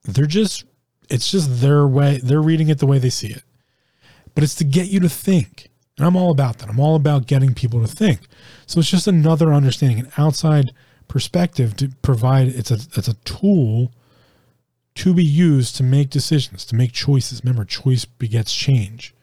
[0.05, 0.64] they're just,
[1.09, 3.43] it's just their way, they're reading it the way they see it.
[4.35, 5.70] But it's to get you to think.
[5.97, 6.68] And I'm all about that.
[6.68, 8.20] I'm all about getting people to think.
[8.66, 10.72] So it's just another understanding, an outside
[11.07, 13.93] perspective to provide it's a it's a tool
[14.97, 17.43] to be used to make decisions, to make choices.
[17.45, 19.13] Remember, choice begets change.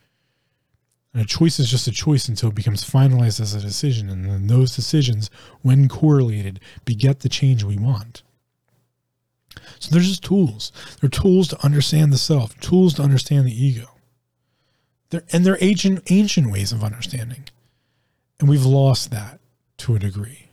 [1.14, 4.10] And a choice is just a choice until it becomes finalized as a decision.
[4.10, 5.30] And then those decisions,
[5.62, 8.24] when correlated, beget the change we want.
[9.80, 10.72] So they're just tools.
[11.00, 13.88] They're tools to understand the self, tools to understand the ego.
[15.10, 17.44] They're, and they're ancient, ancient ways of understanding.
[18.40, 19.40] And we've lost that
[19.80, 20.48] to a degree.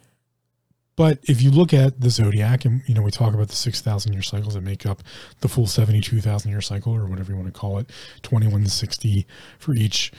[0.96, 3.80] But if you look at the zodiac, and you know we talk about the six
[3.80, 5.00] thousand year cycles that make up
[5.42, 7.88] the full seventy two thousand year cycle, or whatever you want to call it,
[8.22, 9.24] twenty one sixty
[9.60, 10.10] for each.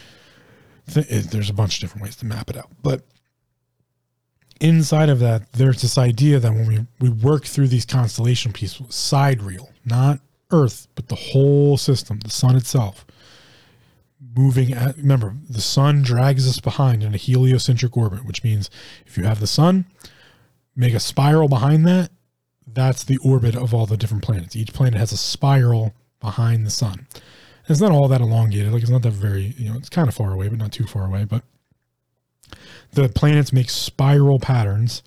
[0.94, 3.04] Th- there's a bunch of different ways to map it out, but
[4.60, 8.78] inside of that, there's this idea that when we we work through these constellation pieces,
[8.94, 10.20] side sidereal, not
[10.52, 13.06] Earth, but the whole system, the sun itself,
[14.36, 18.70] moving at, remember, the sun drags us behind in a heliocentric orbit, which means
[19.06, 19.86] if you have the sun,
[20.76, 22.12] make a spiral behind that,
[22.66, 24.56] that's the orbit of all the different planets.
[24.56, 27.08] Each planet has a spiral behind the sun.
[27.70, 30.15] It's not all that elongated, like it's not that very, you know, it's kind of
[30.15, 31.26] far away, but not too far away.
[31.26, 31.43] But
[32.93, 35.03] the planets make spiral patterns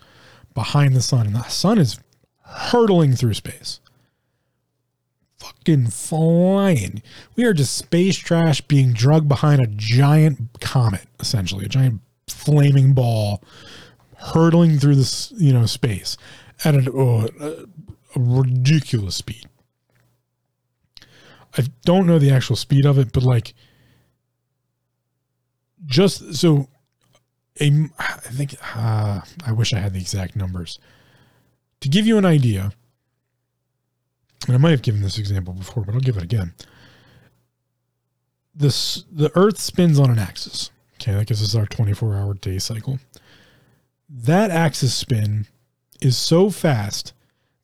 [0.53, 1.99] behind the sun, and the sun is
[2.41, 3.79] hurtling through space
[5.43, 7.01] fucking flying.
[7.35, 12.93] We are just space trash being drugged behind a giant comet, essentially, a giant flaming
[12.93, 13.43] ball
[14.17, 16.17] hurtling through this, you know, space
[16.63, 17.65] at oh, a, oh,
[18.15, 19.47] a ridiculous speed.
[21.57, 23.53] I don't know the actual speed of it, but like,
[25.85, 26.67] just so
[27.61, 30.79] a, I think, uh, I wish I had the exact numbers.
[31.81, 32.71] To give you an idea,
[34.47, 36.53] and I might have given this example before, but I'll give it again.
[38.55, 40.71] This the Earth spins on an axis.
[40.95, 42.99] Okay, that gives us our 24 hour day cycle.
[44.09, 45.47] That axis spin
[46.01, 47.13] is so fast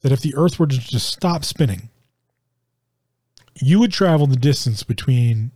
[0.01, 1.89] that if the Earth were to just stop spinning,
[3.62, 5.51] you would travel the distance between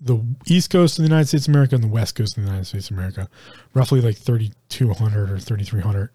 [0.00, 2.48] the east coast of the United States of America and the west coast of the
[2.48, 3.28] United States of America,
[3.74, 6.10] roughly like 3,200 or 3,300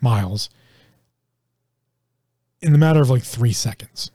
[0.00, 0.50] miles
[2.60, 4.10] in the matter of like three seconds.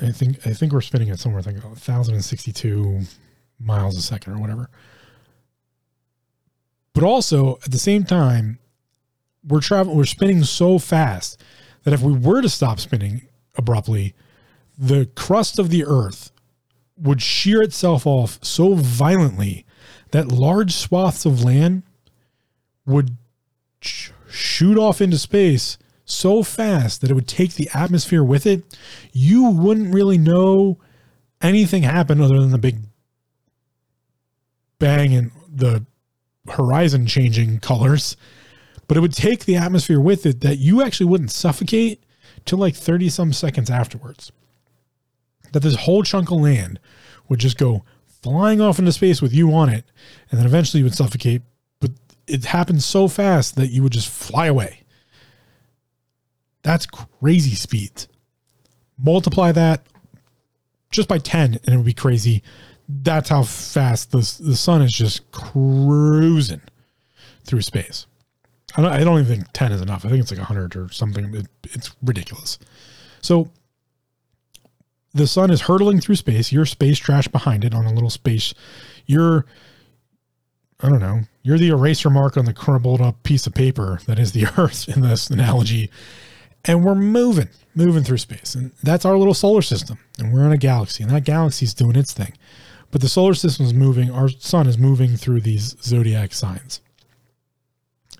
[0.00, 3.00] I think I think we're spinning at somewhere like 1,062
[3.60, 4.68] miles a second or whatever.
[6.92, 8.58] But also at the same time,
[9.46, 11.42] we're traveling we're spinning so fast
[11.84, 14.14] that if we were to stop spinning abruptly,
[14.78, 16.30] the crust of the earth
[16.96, 19.66] would shear itself off so violently
[20.10, 21.82] that large swaths of land
[22.86, 23.16] would
[23.80, 28.62] sh- shoot off into space so fast that it would take the atmosphere with it,
[29.12, 30.78] you wouldn't really know
[31.40, 32.78] anything happened other than the big
[34.78, 35.84] bang and the
[36.48, 38.16] horizon changing colors.
[38.88, 42.02] But it would take the atmosphere with it that you actually wouldn't suffocate
[42.44, 44.32] till like 30 some seconds afterwards.
[45.52, 46.80] That this whole chunk of land
[47.28, 47.84] would just go
[48.22, 49.84] flying off into space with you on it,
[50.30, 51.42] and then eventually you would suffocate.
[51.80, 51.90] But
[52.26, 54.82] it happened so fast that you would just fly away.
[56.62, 58.08] That's crazy speeds.
[58.98, 59.84] Multiply that
[60.92, 62.42] just by 10 and it would be crazy.
[62.88, 66.60] That's how fast the, the sun is just cruising
[67.44, 68.06] through space.
[68.76, 70.04] I don't, I don't even think 10 is enough.
[70.04, 71.34] I think it's like 100 or something.
[71.34, 72.58] It, it's ridiculous.
[73.20, 73.50] So
[75.14, 76.52] the sun is hurtling through space.
[76.52, 78.54] You're space trash behind it on a little space.
[79.06, 79.44] You're,
[80.80, 84.18] I don't know, you're the eraser mark on the crumbled up piece of paper that
[84.18, 85.90] is the Earth in this analogy
[86.64, 88.54] and we're moving, moving through space.
[88.54, 89.98] And that's our little solar system.
[90.18, 92.34] And we're in a galaxy, and that galaxy is doing its thing.
[92.90, 96.80] But the solar system is moving, our sun is moving through these zodiac signs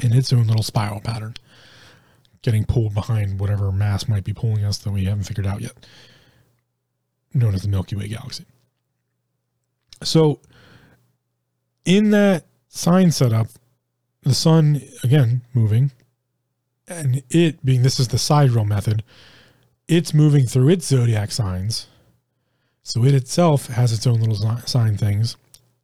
[0.00, 1.34] in its own little spiral pattern,
[2.40, 5.86] getting pulled behind whatever mass might be pulling us that we haven't figured out yet,
[7.34, 8.44] known as the Milky Way galaxy.
[10.02, 10.40] So,
[11.84, 13.48] in that sign setup,
[14.22, 15.92] the sun, again, moving,
[16.86, 19.02] and it being this is the sidereal method,
[19.88, 21.88] it's moving through its zodiac signs.
[22.82, 25.36] So it itself has its own little sign things.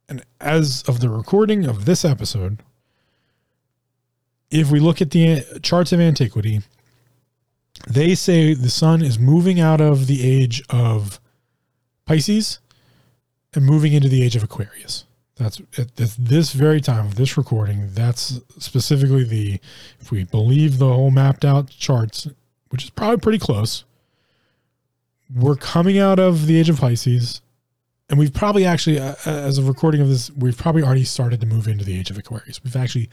[0.07, 2.59] And as of the recording of this episode,
[4.51, 6.61] if we look at the uh, charts of antiquity,
[7.87, 11.19] they say the sun is moving out of the age of
[12.09, 12.57] Pisces
[13.53, 15.05] and moving into the age of Aquarius.
[15.35, 17.91] That's at this very time of this recording.
[17.93, 19.59] That's specifically the,
[19.99, 22.27] if we believe the whole mapped out charts,
[22.69, 23.83] which is probably pretty close.
[25.33, 27.41] We're coming out of the age of Pisces,
[28.09, 31.39] and we've probably actually, uh, uh, as a recording of this, we've probably already started
[31.41, 32.63] to move into the age of Aquarius.
[32.63, 33.07] We've actually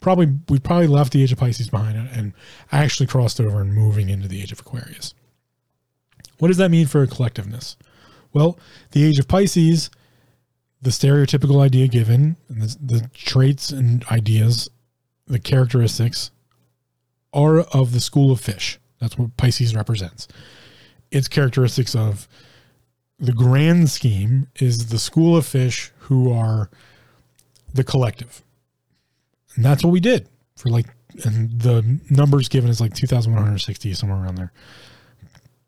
[0.00, 2.32] probably we've probably left the age of Pisces behind and
[2.72, 5.14] actually crossed over and moving into the age of Aquarius.
[6.40, 7.76] What does that mean for collectiveness?
[8.32, 8.58] Well,
[8.92, 9.90] the age of Pisces
[10.82, 14.70] the stereotypical idea given, the, the traits and ideas,
[15.26, 16.30] the characteristics
[17.32, 18.78] are of the school of fish.
[18.98, 20.26] That's what Pisces represents.
[21.10, 22.28] Its characteristics of
[23.18, 26.70] the grand scheme is the school of fish who are
[27.72, 28.42] the collective.
[29.54, 30.86] And that's what we did for like
[31.24, 34.52] and the numbers given is like 2,160 somewhere around there.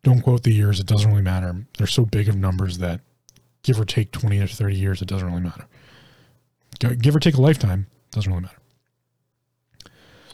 [0.03, 1.65] Don't quote the years; it doesn't really matter.
[1.79, 3.01] They're so big of numbers that,
[3.63, 5.67] give or take 20 or 30 years, it doesn't really matter.
[6.79, 8.59] Give or take a lifetime, doesn't really matter.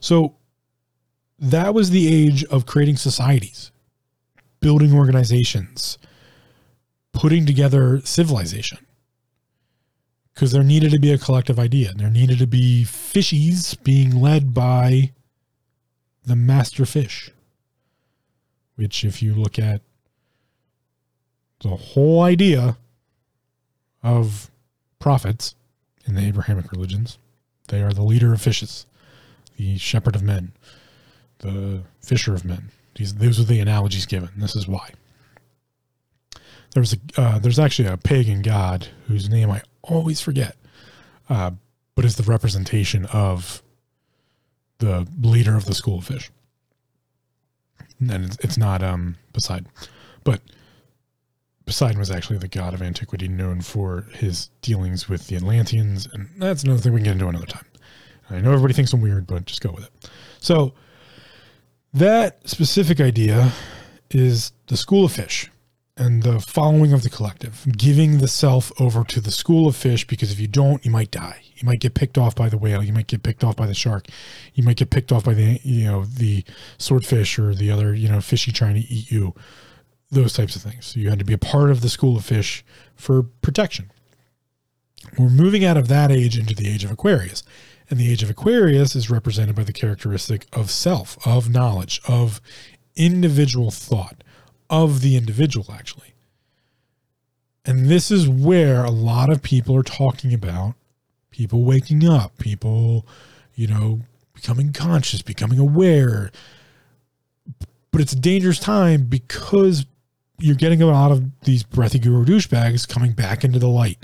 [0.01, 0.37] So,
[1.39, 3.71] that was the age of creating societies,
[4.61, 5.99] building organizations,
[7.13, 8.79] putting together civilization
[10.39, 11.93] because there needed to be a collective idea.
[11.93, 15.11] There needed to be fishies being led by
[16.25, 17.33] the master fish,
[18.79, 19.81] which, if you look at
[21.63, 22.79] the whole idea
[24.05, 24.53] of
[25.01, 25.57] prophets
[26.07, 27.19] in the Abrahamic religions,
[27.67, 28.87] they are the leader of fishes,
[29.57, 30.53] the shepherd of men,
[31.39, 32.71] the fisher of men.
[32.95, 34.31] These, those are the analogies given.
[34.37, 34.93] This is why.
[36.75, 40.55] There's a uh, there's actually a pagan god whose name I always forget,
[41.29, 41.51] uh,
[41.97, 43.61] but is the representation of
[44.79, 46.31] the leader of the school of fish.
[48.01, 49.67] And it's, not um, Poseidon,
[50.25, 50.41] but
[51.67, 56.29] Poseidon was actually the god of antiquity known for his dealings with the Atlanteans, and
[56.39, 57.67] that's another thing we can get into another time.
[58.31, 60.11] I know everybody thinks I'm weird, but just go with it.
[60.41, 60.75] So
[61.93, 63.53] that specific idea
[64.11, 65.51] is the school of fish
[65.99, 70.07] and the following of the collective, giving the self over to the school of fish
[70.07, 71.43] because if you don't, you might die.
[71.57, 72.85] You might get picked off by the whale.
[72.85, 74.07] You might get picked off by the shark.
[74.55, 76.45] You might get picked off by the you know the
[76.79, 79.35] swordfish or the other you know fishy trying to eat you.
[80.11, 80.87] Those types of things.
[80.87, 83.91] So you had to be a part of the school of fish for protection.
[85.19, 87.43] We're moving out of that age into the age of Aquarius.
[87.91, 92.41] And the age of Aquarius is represented by the characteristic of self, of knowledge, of
[92.97, 94.23] individual thought
[94.71, 96.15] of the individual, actually.
[97.65, 100.75] And this is where a lot of people are talking about
[101.31, 103.07] people waking up, people,
[103.55, 104.01] you know,
[104.35, 106.31] becoming conscious, becoming aware.
[107.91, 109.85] But it's a dangerous time because
[110.41, 113.99] you're getting a lot of these breathy guru douchebags coming back into the light,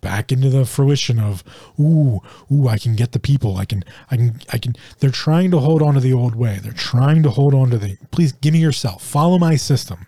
[0.00, 1.42] back into the fruition of,
[1.78, 2.20] ooh,
[2.52, 3.56] ooh, I can get the people.
[3.56, 4.76] I can, I can, I can.
[5.00, 6.58] They're trying to hold on to the old way.
[6.62, 9.04] They're trying to hold on to the, please give me yourself.
[9.04, 10.06] Follow my system.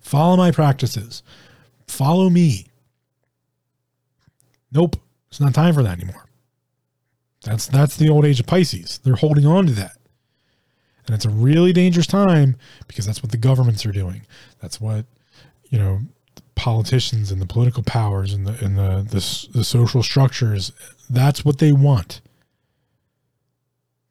[0.00, 1.22] Follow my practices.
[1.86, 2.66] Follow me.
[4.72, 4.96] Nope.
[5.28, 6.26] It's not time for that anymore.
[7.44, 8.98] That's that's the old age of Pisces.
[9.02, 9.96] They're holding on to that.
[11.06, 14.22] And it's a really dangerous time because that's what the governments are doing.
[14.60, 15.06] That's what
[15.70, 16.00] you know,
[16.54, 20.72] politicians and the political powers and the and the the, the social structures.
[21.08, 22.20] That's what they want.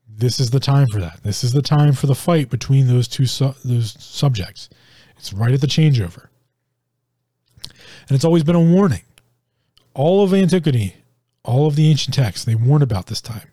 [0.07, 1.21] This is the time for that.
[1.23, 4.69] This is the time for the fight between those two su- those subjects.
[5.19, 6.29] It's right at the changeover,
[7.63, 9.03] and it's always been a warning.
[9.93, 10.95] All of antiquity,
[11.43, 13.49] all of the ancient texts, they warn about this time.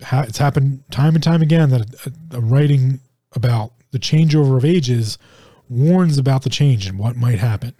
[0.00, 3.00] It's happened time and time again that a, a writing
[3.34, 5.16] about the changeover of ages
[5.68, 7.74] warns about the change and what might happen.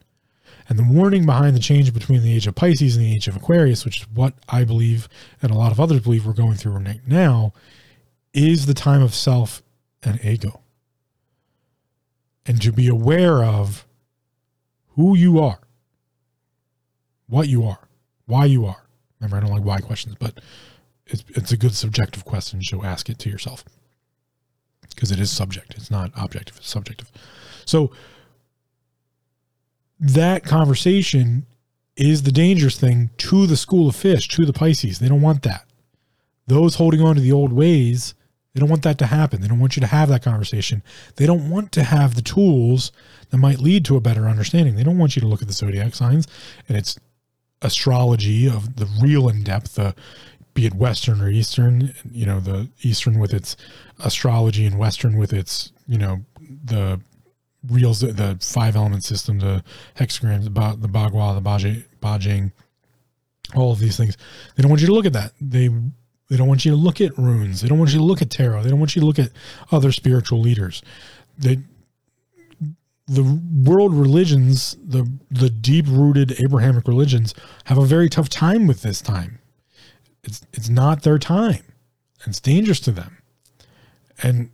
[0.68, 3.36] And the warning behind the change between the age of Pisces and the age of
[3.36, 5.08] Aquarius, which is what I believe
[5.42, 7.52] and a lot of others believe we're going through right now,
[8.32, 9.62] is the time of self
[10.02, 10.61] and ego.
[12.44, 13.86] And to be aware of
[14.96, 15.60] who you are,
[17.26, 17.88] what you are,
[18.26, 18.84] why you are.
[19.20, 20.40] Remember, I don't like why questions, but
[21.06, 23.64] it's, it's a good subjective question, so ask it to yourself
[24.94, 25.74] because it is subject.
[25.76, 27.10] It's not objective, it's subjective.
[27.64, 27.92] So
[29.98, 31.46] that conversation
[31.96, 34.98] is the dangerous thing to the school of fish, to the Pisces.
[34.98, 35.66] They don't want that.
[36.46, 38.14] Those holding on to the old ways,
[38.54, 39.40] they don't want that to happen.
[39.40, 40.82] They don't want you to have that conversation.
[41.16, 42.92] They don't want to have the tools
[43.30, 44.76] that might lead to a better understanding.
[44.76, 46.26] They don't want you to look at the zodiac signs
[46.68, 46.98] and its
[47.62, 49.94] astrology of the real in depth, the
[50.54, 53.56] be it Western or Eastern, you know, the Eastern with its
[54.00, 56.20] astrology and Western with its, you know,
[56.64, 57.00] the
[57.70, 59.64] reals, the five element system, the
[59.96, 62.52] hexagrams, the, ba, the Bagua, the Baji, Bajing,
[63.54, 64.16] all of these things.
[64.54, 65.32] They don't want you to look at that.
[65.40, 65.70] They
[66.32, 67.60] they don't want you to look at runes.
[67.60, 68.62] They don't want you to look at tarot.
[68.62, 69.32] They don't want you to look at
[69.70, 70.80] other spiritual leaders.
[71.36, 71.58] They
[73.06, 77.34] the world religions, the the deep rooted Abrahamic religions,
[77.66, 79.40] have a very tough time with this time.
[80.24, 81.64] It's it's not their time.
[82.26, 83.18] It's dangerous to them.
[84.22, 84.52] And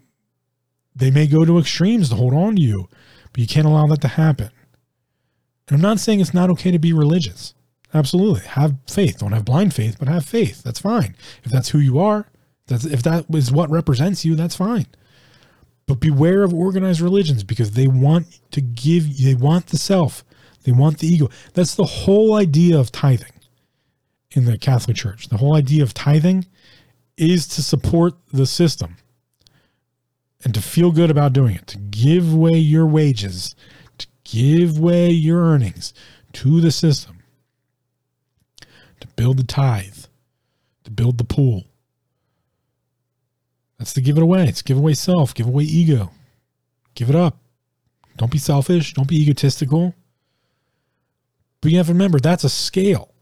[0.97, 2.89] they may go to extremes to hold on to you,
[3.31, 4.51] but you can't allow that to happen.
[5.69, 7.55] And I'm not saying it's not okay to be religious.
[7.95, 8.41] Absolutely.
[8.43, 9.19] Have faith.
[9.19, 10.63] Don't have blind faith, but have faith.
[10.63, 11.17] That's fine.
[11.45, 12.27] If that's who you are,
[12.67, 14.87] that's if that is what represents you, that's fine.
[15.87, 20.23] But beware of organized religions because they want to give they want the self.
[20.65, 21.31] They want the ego.
[21.55, 23.33] That's the whole idea of tithing
[24.33, 25.29] in the Catholic Church.
[25.29, 26.47] The whole idea of tithing
[27.17, 28.97] is to support the system
[30.45, 33.57] and to feel good about doing it, to give away your wages,
[33.97, 35.95] to give away your earnings
[36.35, 37.18] to the system,
[39.19, 40.05] build the tithe,
[40.85, 41.65] to build the pool.
[43.77, 44.45] That's to give it away.
[44.45, 46.13] It's give away self, give away ego.
[46.95, 47.37] Give it up.
[48.17, 48.95] Don't be selfish.
[48.95, 49.93] Don't be egotistical.
[51.61, 53.13] But you have to remember that's a scale.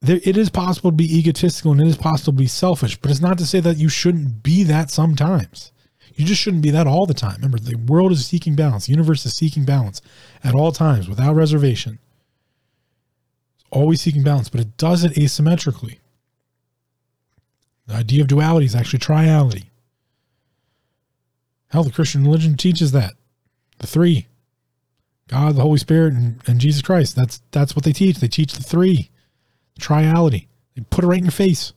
[0.00, 3.12] There, it is possible to be egotistical and it is possible to be selfish, but
[3.12, 5.70] it's not to say that you shouldn't be that sometimes.
[6.16, 7.36] You just shouldn't be that all the time.
[7.36, 8.86] Remember, the world is seeking balance.
[8.86, 10.00] The universe is seeking balance
[10.42, 12.00] at all times without reservation.
[13.70, 15.98] Always seeking balance, but it does it asymmetrically.
[17.86, 19.64] The idea of duality is actually triality.
[21.68, 23.14] Hell, the Christian religion teaches that.
[23.78, 24.26] The three.
[25.28, 27.16] God, the Holy Spirit, and, and Jesus Christ.
[27.16, 28.18] That's that's what they teach.
[28.18, 29.10] They teach the three.
[29.80, 30.46] Triality.
[30.74, 31.72] They put it right in your face.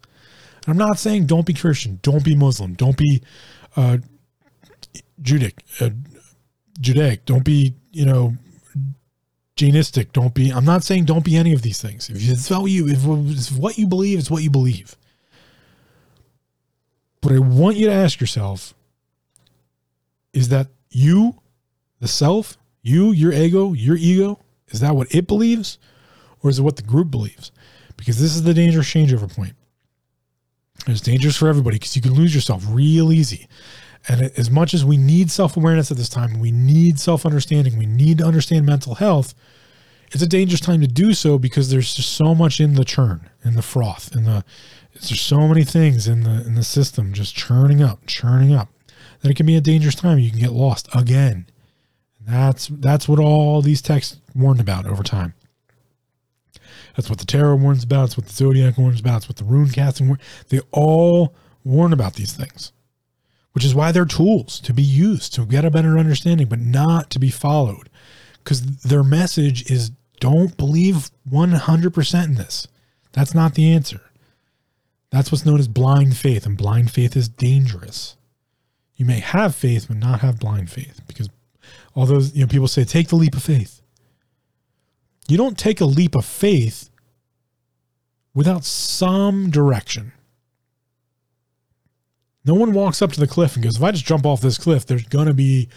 [0.66, 3.24] And I'm not saying don't be Christian, don't be Muslim, don't be
[3.76, 3.98] uh,
[5.22, 5.90] Judic, uh,
[6.80, 8.36] Judaic, don't be, you know,
[9.60, 10.52] Jainistic, don't be.
[10.52, 12.10] I'm not saying don't be any of these things.
[12.10, 14.96] If it's what you, if it's what you believe, it's what you believe.
[17.22, 18.74] But I want you to ask yourself:
[20.34, 21.36] Is that you,
[22.00, 24.40] the self, you, your ego, your ego?
[24.70, 25.80] Is that what it believes,
[26.42, 27.52] or is it what the group believes?
[28.00, 29.54] because this is the dangerous changeover point.
[30.88, 33.48] It's dangerous for everybody because you can lose yourself real easy.
[34.08, 37.78] And as much as we need self awareness at this time, we need self understanding,
[37.78, 39.34] we need to understand mental health.
[40.12, 43.30] It's a dangerous time to do so because there's just so much in the churn,
[43.44, 44.44] in the froth, in the
[44.94, 48.70] there's so many things in the in the system just churning up, churning up.
[49.22, 50.20] That it can be a dangerous time.
[50.20, 51.46] You can get lost again.
[52.20, 55.34] That's that's what all these texts warned about over time.
[56.96, 58.06] That's what the tarot warns about.
[58.06, 59.18] It's what the zodiac warns about.
[59.18, 60.22] It's what the rune casting warns.
[60.50, 62.72] They all warn about these things,
[63.54, 67.10] which is why they're tools to be used to get a better understanding, but not
[67.10, 67.90] to be followed,
[68.44, 72.68] because their message is don't believe 100% in this.
[73.14, 74.02] That's not the answer.
[75.12, 78.16] That's what's known as blind faith, and blind faith is dangerous.
[78.96, 81.30] You may have faith, but not have blind faith, because
[81.96, 83.82] although you know people say take the leap of faith,
[85.28, 86.90] you don't take a leap of faith
[88.34, 90.12] without some direction.
[92.46, 94.58] No one walks up to the cliff and goes, if I just jump off this
[94.58, 95.70] cliff, there's to be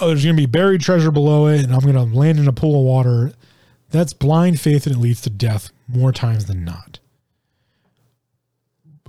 [0.00, 2.78] oh, there's to be buried treasure below it and I'm to land in a pool
[2.78, 3.32] of water.
[3.90, 6.98] That's blind faith and it leads to death more times than not.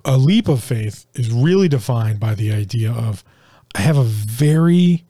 [0.04, 3.24] A leap of faith is really defined by the idea of
[3.76, 5.06] I have a very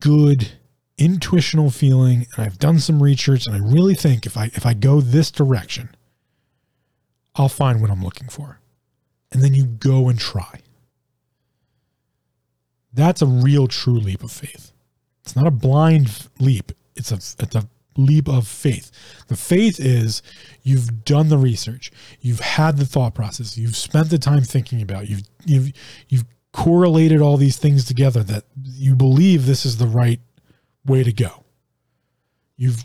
[0.00, 0.52] good
[0.96, 4.74] intuitional feeling and I've done some research and I really think if I if I
[4.74, 5.90] go this direction
[7.34, 8.60] I'll find what I'm looking for.
[9.32, 10.60] And then you go and try.
[12.92, 14.72] That's a real true leap of faith.
[15.22, 16.72] It's not a blind leap.
[16.96, 18.90] It's a it's a leap of faith.
[19.26, 20.22] The faith is
[20.62, 25.08] you've done the research, you've had the thought process, you've spent the time thinking about,
[25.08, 25.72] you've you've
[26.08, 30.20] you've correlated all these things together that you believe this is the right
[30.86, 31.44] way to go.
[32.56, 32.84] You've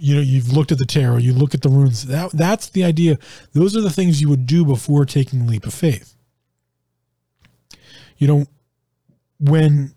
[0.00, 2.06] you know you've looked at the tarot, you look at the runes.
[2.06, 3.18] That that's the idea.
[3.52, 6.14] Those are the things you would do before taking the leap of faith.
[8.18, 8.46] You know,
[9.40, 9.94] when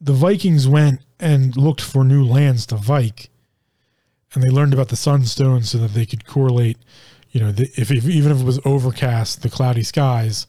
[0.00, 3.30] the Vikings went and looked for new lands to Vike,
[4.34, 6.78] and they learned about the sunstone so that they could correlate.
[7.30, 10.46] You know, the, if, if even if it was overcast, the cloudy skies,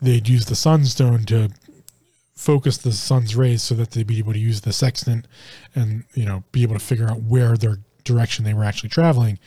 [0.00, 1.50] they'd use the sunstone to
[2.36, 5.26] focus the sun's rays so that they'd be able to use the sextant
[5.74, 9.38] and you know be able to figure out where their direction they were actually traveling.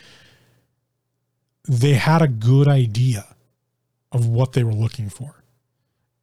[1.68, 3.36] They had a good idea
[4.12, 5.44] of what they were looking for.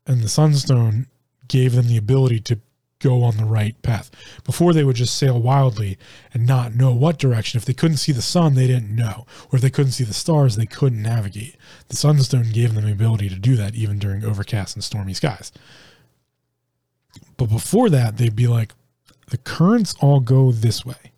[0.06, 1.06] And the sunstone
[1.48, 2.58] gave them the ability to
[2.98, 4.10] go on the right path.
[4.44, 5.98] Before they would just sail wildly
[6.32, 7.58] and not know what direction.
[7.58, 9.26] If they couldn't see the sun they didn't know.
[9.52, 11.56] Or if they couldn't see the stars they couldn't navigate.
[11.88, 15.52] The sunstone gave them the ability to do that even during overcast and stormy skies
[17.36, 18.72] but before that, they'd be like,
[19.28, 21.12] the currents all go this way.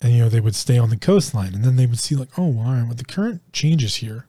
[0.00, 1.54] And, you know, they would stay on the coastline.
[1.54, 4.26] And then they would see, like, oh, right, well, the current changes here.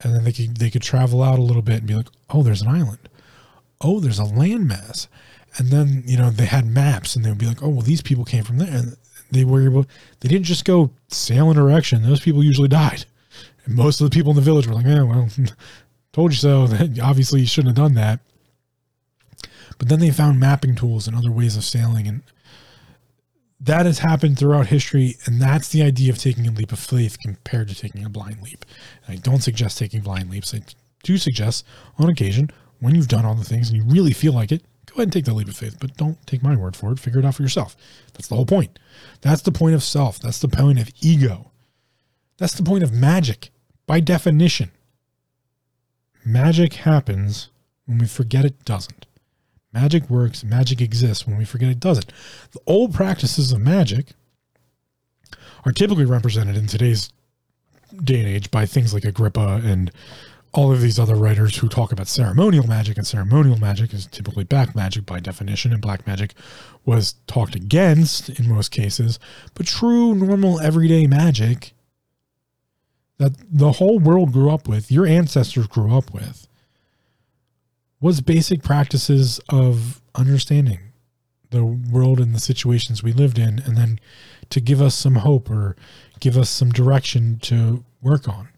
[0.00, 2.42] And then they could, they could travel out a little bit and be like, oh,
[2.42, 3.08] there's an island.
[3.80, 5.06] Oh, there's a landmass.
[5.56, 8.02] And then, you know, they had maps and they would be like, oh, well, these
[8.02, 8.70] people came from there.
[8.70, 8.96] And
[9.30, 9.86] they were able,
[10.20, 12.02] they didn't just go sail in direction.
[12.02, 13.06] Those people usually died.
[13.64, 15.28] And most of the people in the village were like, yeah, well,
[16.18, 16.66] told you so.
[16.66, 18.20] That obviously, you shouldn't have done that.
[19.78, 22.22] But then they found mapping tools and other ways of sailing, and
[23.60, 27.16] that has happened throughout history, and that's the idea of taking a leap of faith
[27.20, 28.64] compared to taking a blind leap.
[29.06, 30.52] And I don't suggest taking blind leaps.
[30.52, 30.62] I
[31.04, 31.64] do suggest,
[31.98, 32.50] on occasion,
[32.80, 35.12] when you've done all the things and you really feel like it, go ahead and
[35.12, 36.98] take the leap of faith, but don't take my word for it.
[36.98, 37.76] Figure it out for yourself.
[38.14, 38.80] That's the whole point.
[39.20, 40.18] That's the point of self.
[40.18, 41.52] That's the point of ego.
[42.38, 43.50] That's the point of magic
[43.86, 44.72] by definition.
[46.28, 47.48] Magic happens
[47.86, 49.06] when we forget it doesn't.
[49.72, 52.12] Magic works, magic exists when we forget it doesn't.
[52.52, 54.08] The old practices of magic
[55.64, 57.10] are typically represented in today's
[58.04, 59.90] day and age by things like Agrippa and
[60.52, 64.44] all of these other writers who talk about ceremonial magic, and ceremonial magic is typically
[64.44, 66.34] black magic by definition, and black magic
[66.84, 69.18] was talked against in most cases.
[69.54, 71.72] But true, normal, everyday magic
[73.18, 76.48] that the whole world grew up with, your ancestors grew up with,
[78.00, 80.80] was basic practices of understanding
[81.50, 83.98] the world and the situations we lived in, and then
[84.50, 85.76] to give us some hope or
[86.20, 88.48] give us some direction to work on.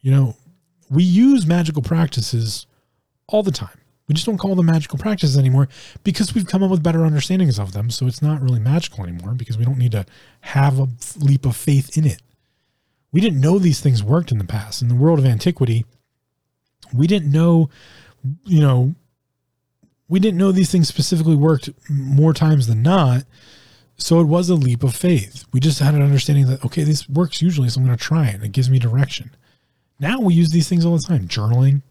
[0.00, 0.36] You know,
[0.90, 2.66] we use magical practices
[3.28, 3.80] all the time.
[4.08, 5.68] We just don't call them magical practices anymore
[6.04, 7.90] because we've come up with better understandings of them.
[7.90, 10.06] So it's not really magical anymore because we don't need to
[10.42, 10.88] have a
[11.18, 12.22] leap of faith in it.
[13.12, 14.82] We didn't know these things worked in the past.
[14.82, 15.86] In the world of antiquity,
[16.92, 17.70] we didn't know,
[18.44, 18.94] you know,
[20.08, 23.24] we didn't know these things specifically worked more times than not.
[23.98, 25.44] So it was a leap of faith.
[25.52, 28.26] We just had an understanding that, okay, this works usually, so I'm going to try
[28.28, 28.42] it.
[28.42, 29.30] It gives me direction.
[29.98, 31.26] Now we use these things all the time.
[31.26, 31.82] Journaling.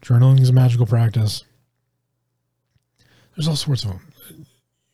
[0.00, 1.44] Journaling is a magical practice.
[3.36, 4.46] There's all sorts of them.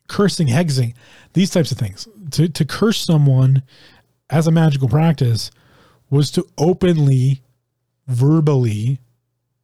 [0.09, 0.95] Cursing, hexing,
[1.35, 2.09] these types of things.
[2.33, 3.63] To, to curse someone
[4.31, 5.51] as a magical practice
[6.09, 7.43] was to openly,
[8.07, 8.99] verbally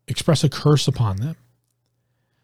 [0.09, 1.36] express a curse upon them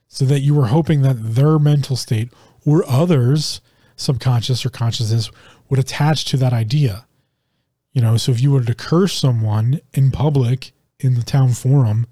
[0.08, 2.30] so that you were hoping that their mental state
[2.66, 3.60] or others
[3.96, 5.30] subconscious or consciousness
[5.68, 7.06] would attach to that idea.
[7.92, 12.06] You know, so if you were to curse someone in public in the town forum,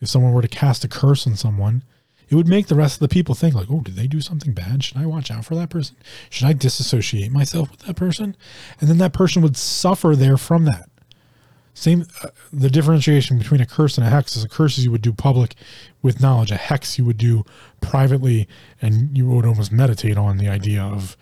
[0.00, 1.82] if someone were to cast a curse on someone,
[2.28, 4.52] it would make the rest of the people think like, "Oh, did they do something
[4.52, 4.82] bad?
[4.82, 5.96] Should I watch out for that person?
[6.30, 8.36] Should I disassociate myself with that person?"
[8.80, 10.88] And then that person would suffer there from that.
[11.74, 15.02] Same, uh, the differentiation between a curse and a hex is a curse you would
[15.02, 15.56] do public
[16.02, 16.52] with knowledge.
[16.52, 17.44] A hex you would do
[17.80, 18.46] privately,
[18.80, 21.16] and you would almost meditate on the idea of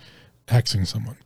[0.49, 1.16] hexing someone.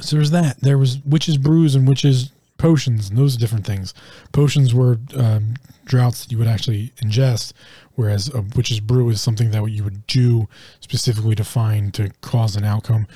[0.00, 0.60] So there's that.
[0.60, 3.94] There was witches brews and witches potions and those different things.
[4.32, 7.52] Potions were um, droughts that you would actually ingest,
[7.98, 10.48] whereas uh, a witch's brew is something that you would do
[10.78, 13.08] specifically to find to cause an outcome.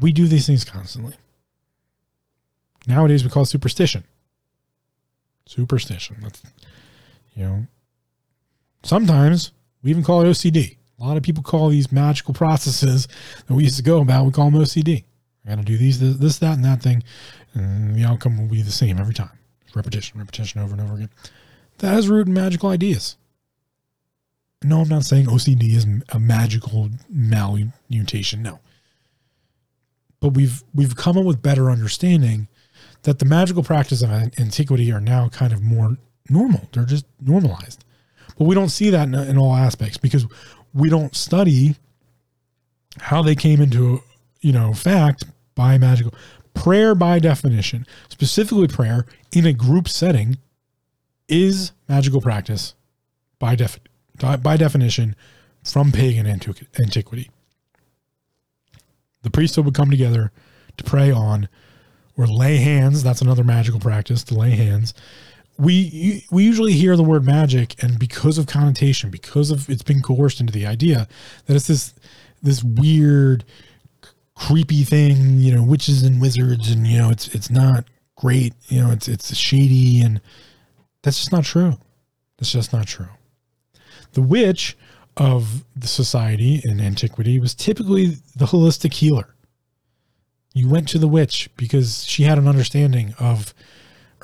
[0.00, 1.14] We do these things constantly.
[2.86, 4.04] Nowadays, we call it superstition.
[5.46, 6.18] Superstition.
[6.22, 6.42] That's,
[7.34, 7.66] you know,
[8.84, 9.50] sometimes
[9.82, 10.76] we even call it OCD.
[11.00, 13.08] A lot of people call these magical processes
[13.48, 15.02] that we used to go about, we call them OCD.
[15.44, 17.02] I got to do these, this, this, that, and that thing,
[17.54, 19.36] and the outcome will be the same every time.
[19.74, 21.10] Repetition, repetition, over and over again.
[21.78, 23.16] That has root in magical ideas.
[24.62, 28.40] No, I'm not saying OCD is a magical malmutation.
[28.40, 28.60] No,
[30.20, 32.48] but we've we've come up with better understanding
[33.02, 35.96] that the magical practices of antiquity are now kind of more
[36.28, 36.68] normal.
[36.72, 37.84] They're just normalized,
[38.36, 40.26] but we don't see that in, in all aspects because
[40.74, 41.76] we don't study
[42.98, 44.02] how they came into
[44.40, 45.24] you know, fact
[45.54, 46.14] by magical
[46.54, 50.38] prayer by definition, specifically prayer in a group setting
[51.28, 52.74] is magical practice
[53.38, 53.78] by def
[54.20, 55.16] by definition
[55.64, 57.30] from pagan antiquity.
[59.22, 60.32] The priesthood would come together
[60.76, 61.48] to pray on
[62.16, 63.02] or lay hands.
[63.02, 64.94] That's another magical practice to lay hands.
[65.58, 70.00] We we usually hear the word magic, and because of connotation, because of it's been
[70.00, 71.06] coerced into the idea
[71.46, 71.94] that it's this
[72.42, 73.44] this weird
[74.34, 77.84] creepy thing, you know, witches and wizards, and you know, it's it's not
[78.16, 78.54] great.
[78.68, 80.20] You know, it's it's shady, and
[81.02, 81.74] that's just not true.
[82.38, 83.08] That's just not true.
[84.12, 84.76] The witch
[85.16, 89.34] of the society in antiquity was typically the holistic healer.
[90.54, 93.54] You went to the witch because she had an understanding of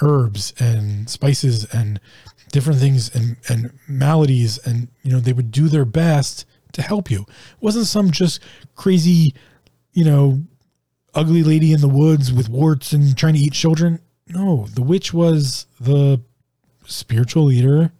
[0.02, 2.00] herbs and spices and
[2.52, 7.10] different things and, and maladies and you know they would do their best to help
[7.10, 7.22] you.
[7.22, 8.40] It wasn't some just
[8.74, 9.34] crazy
[9.96, 10.42] you know,
[11.14, 13.98] ugly lady in the woods with warts and trying to eat children.
[14.28, 16.20] No, the witch was the
[16.84, 17.92] spiritual leader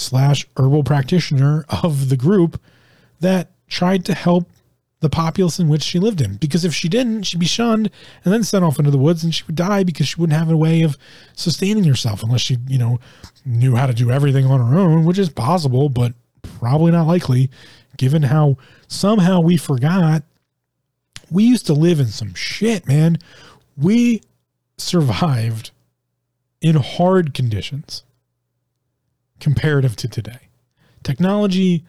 [0.00, 2.60] slash herbal practitioner of the group
[3.20, 4.50] that tried to help
[5.00, 6.36] the populace in which she lived in.
[6.36, 7.90] Because if she didn't, she'd be shunned
[8.24, 10.50] and then sent off into the woods and she would die because she wouldn't have
[10.50, 10.98] a way of
[11.34, 12.98] sustaining herself unless she, you know,
[13.44, 16.12] knew how to do everything on her own, which is possible, but
[16.42, 17.50] probably not likely
[17.96, 18.56] given how
[18.88, 20.22] somehow we forgot
[21.30, 23.18] we used to live in some shit, man.
[23.76, 24.22] We
[24.76, 25.70] survived
[26.60, 28.02] in hard conditions
[29.40, 30.48] comparative to today.
[31.02, 31.84] Technology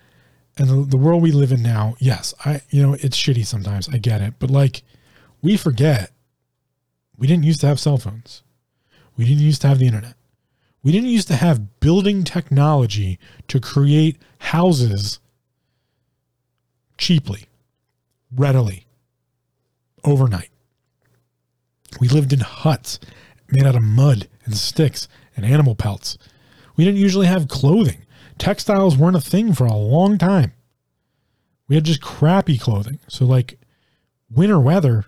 [0.57, 3.89] and the, world we live in now, yes, I you know, it's shitty sometimes.
[3.89, 4.35] I get it.
[4.39, 4.83] But like
[5.41, 6.11] we forget
[7.17, 8.43] we didn't used to have cell phones.
[9.15, 10.15] We didn't used to have the internet.
[10.83, 15.19] We didn't used to have building technology to create houses
[16.97, 17.45] cheaply,
[18.35, 18.87] readily,
[20.03, 20.49] overnight.
[21.99, 22.99] We lived in huts
[23.49, 26.17] made out of mud and sticks and animal pelts.
[26.75, 28.05] We didn't usually have clothing.
[28.37, 30.53] Textiles weren't a thing for a long time.
[31.67, 32.99] We had just crappy clothing.
[33.07, 33.59] So like
[34.29, 35.05] winter weather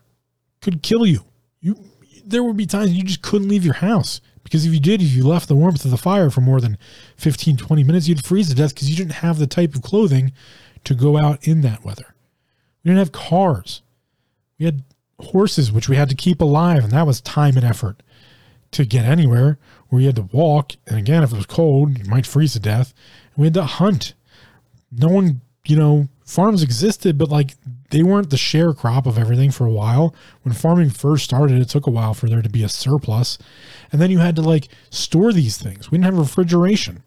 [0.62, 1.26] could kill you.
[1.60, 1.78] You
[2.26, 5.12] there would be times you just couldn't leave your house because if you did, if
[5.14, 6.78] you left the warmth of the fire for more than
[7.18, 10.32] 15, 20 minutes, you'd freeze to death because you didn't have the type of clothing
[10.84, 12.16] to go out in that weather.
[12.84, 13.82] We didn't have cars.
[14.60, 14.84] We had
[15.20, 18.04] horses, which we had to keep alive, and that was time and effort
[18.74, 19.58] to get anywhere.
[19.90, 22.60] Where you had to walk, and again, if it was cold, you might freeze to
[22.60, 22.94] death.
[23.38, 24.16] We had to hunt.
[24.92, 27.56] No one, you know, farms existed, but like
[27.92, 30.16] they weren't the share crop of everything for a while.
[30.42, 33.38] When farming first started, it took a while for there to be a surplus.
[33.92, 35.92] And then you had to like store these things.
[35.92, 37.04] We didn't have refrigeration.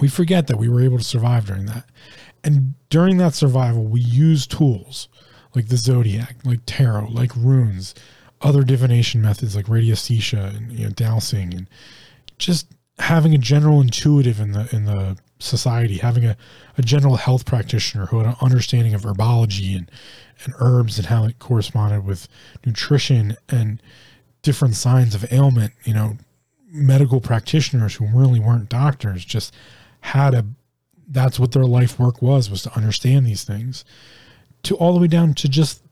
[0.00, 1.84] We forget that we were able to survive during that.
[2.42, 5.08] And during that survival, we used tools
[5.54, 7.94] like the zodiac, like tarot, like runes,
[8.44, 11.66] other divination methods like radiesthesia and you know, dowsing, and
[12.38, 12.68] just
[12.98, 16.36] having a general intuitive in the in the society, having a,
[16.78, 19.90] a general health practitioner who had an understanding of herbology and,
[20.44, 22.28] and herbs and how it corresponded with
[22.64, 23.82] nutrition and
[24.42, 26.16] different signs of ailment, you know,
[26.68, 29.54] medical practitioners who really weren't doctors just
[30.00, 30.44] had a
[31.08, 33.84] that's what their life work was was to understand these things
[34.62, 35.82] to all the way down to just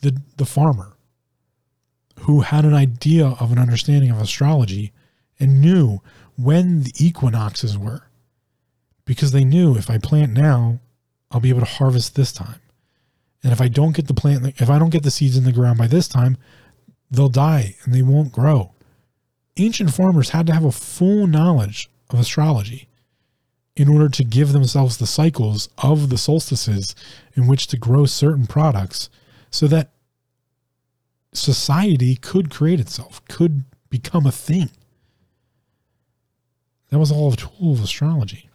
[0.00, 0.96] the the farmer
[2.20, 4.92] who had an idea of an understanding of astrology
[5.38, 6.00] and knew
[6.36, 8.02] when the equinoxes were
[9.04, 10.80] because they knew if I plant now,
[11.30, 12.60] I'll be able to harvest this time.
[13.42, 15.52] And if I don't get the plant, if I don't get the seeds in the
[15.52, 16.36] ground by this time,
[17.10, 18.72] they'll die and they won't grow.
[19.56, 22.88] Ancient farmers had to have a full knowledge of astrology
[23.76, 26.94] in order to give themselves the cycles of the solstices
[27.34, 29.08] in which to grow certain products
[29.50, 29.90] so that
[31.32, 34.70] society could create itself, could become a thing.
[36.90, 38.50] That was all a tool of astrology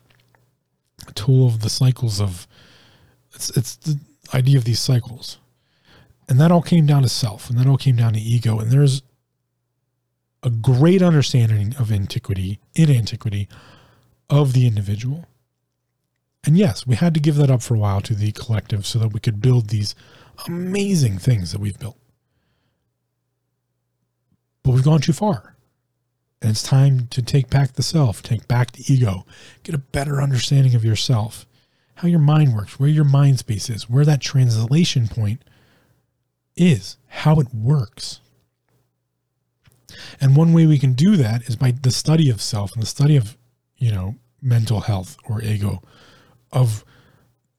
[1.07, 2.47] a tool of the cycles of
[3.33, 3.99] it's it's the
[4.33, 5.39] idea of these cycles.
[6.27, 8.71] And that all came down to self and that all came down to ego and
[8.71, 9.03] there's
[10.41, 13.47] a great understanding of antiquity in antiquity
[14.29, 15.25] of the individual.
[16.45, 18.99] And yes we had to give that up for a while to the collective so
[18.99, 19.95] that we could build these
[20.47, 21.97] amazing things that we've built
[24.65, 25.55] but we've gone too far
[26.41, 29.25] and it's time to take back the self, take back the ego,
[29.61, 31.45] get a better understanding of yourself,
[31.95, 35.43] how your mind works, where your mind space is, where that translation point
[36.57, 38.21] is, how it works.
[40.19, 42.87] And one way we can do that is by the study of self and the
[42.87, 43.37] study of,
[43.77, 45.81] you know, mental health or ego,
[46.51, 46.83] of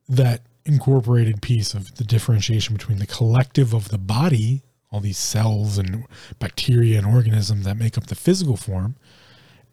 [0.08, 4.62] that incorporated piece of the differentiation between the collective of the body
[4.97, 6.06] all these cells and
[6.39, 8.97] bacteria and organisms that make up the physical form,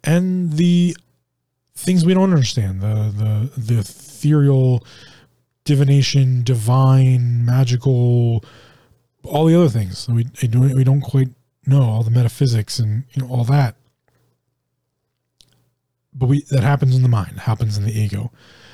[0.03, 0.97] and the
[1.75, 4.85] things we don't understand the the the ethereal,
[5.63, 8.43] divination, divine, magical,
[9.23, 11.29] all the other things we don't we don't quite
[11.65, 13.75] know all the metaphysics and you know all that.
[16.13, 18.29] But we that happens in the mind, happens in the ego.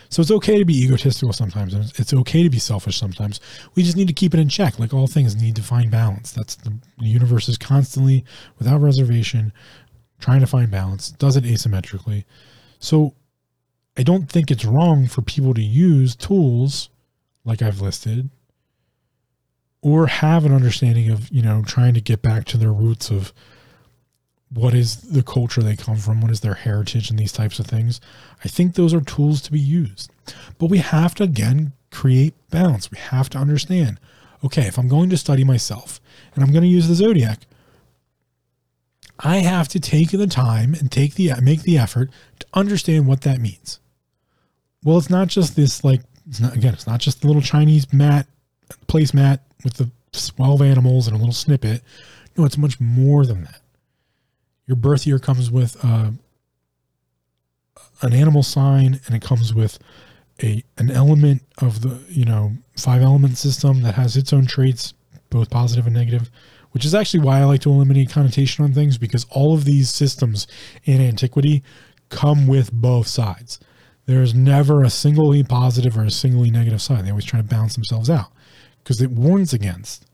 [0.09, 1.73] So it's okay to be egotistical sometimes.
[1.99, 3.39] It's okay to be selfish sometimes.
[3.75, 4.79] We just need to keep it in check.
[4.79, 6.31] Like all things need to find balance.
[6.31, 8.25] That's the, the universe is constantly,
[8.57, 9.53] without reservation,
[10.19, 12.25] trying to find balance, does it asymmetrically.
[12.79, 13.13] So
[13.97, 16.89] I don't think it's wrong for people to use tools
[17.45, 18.29] like I've listed
[19.81, 23.31] or have an understanding of, you know, trying to get back to their roots of
[24.51, 27.67] what is the culture they come from, what is their heritage, and these types of
[27.67, 28.01] things.
[28.43, 30.11] I think those are tools to be used.
[30.57, 32.91] But we have to, again, create balance.
[32.91, 33.99] We have to understand
[34.43, 35.99] okay, if I'm going to study myself
[36.33, 37.39] and I'm going to use the zodiac,
[39.19, 42.09] I have to take the time and take the make the effort
[42.39, 43.79] to understand what that means.
[44.83, 47.91] Well, it's not just this like it's not again, it's not just the little Chinese
[47.91, 48.27] mat
[48.87, 51.81] placemat with the 12 animals and a little snippet.
[52.37, 53.61] No, it's much more than that
[54.69, 56.11] your birth year comes with uh,
[58.03, 59.79] an animal sign and it comes with
[60.43, 64.93] a an element of the you know five element system that has its own traits,
[65.31, 66.29] both positive and negative,
[66.69, 69.89] which is actually why I like to eliminate connotation on things because all of these
[69.89, 70.45] systems
[70.85, 71.63] in antiquity
[72.09, 73.59] come with both sides.
[74.05, 77.05] There's never a singly positive or a singly negative side.
[77.05, 78.31] They always try to balance themselves out
[78.83, 80.05] because it warns against,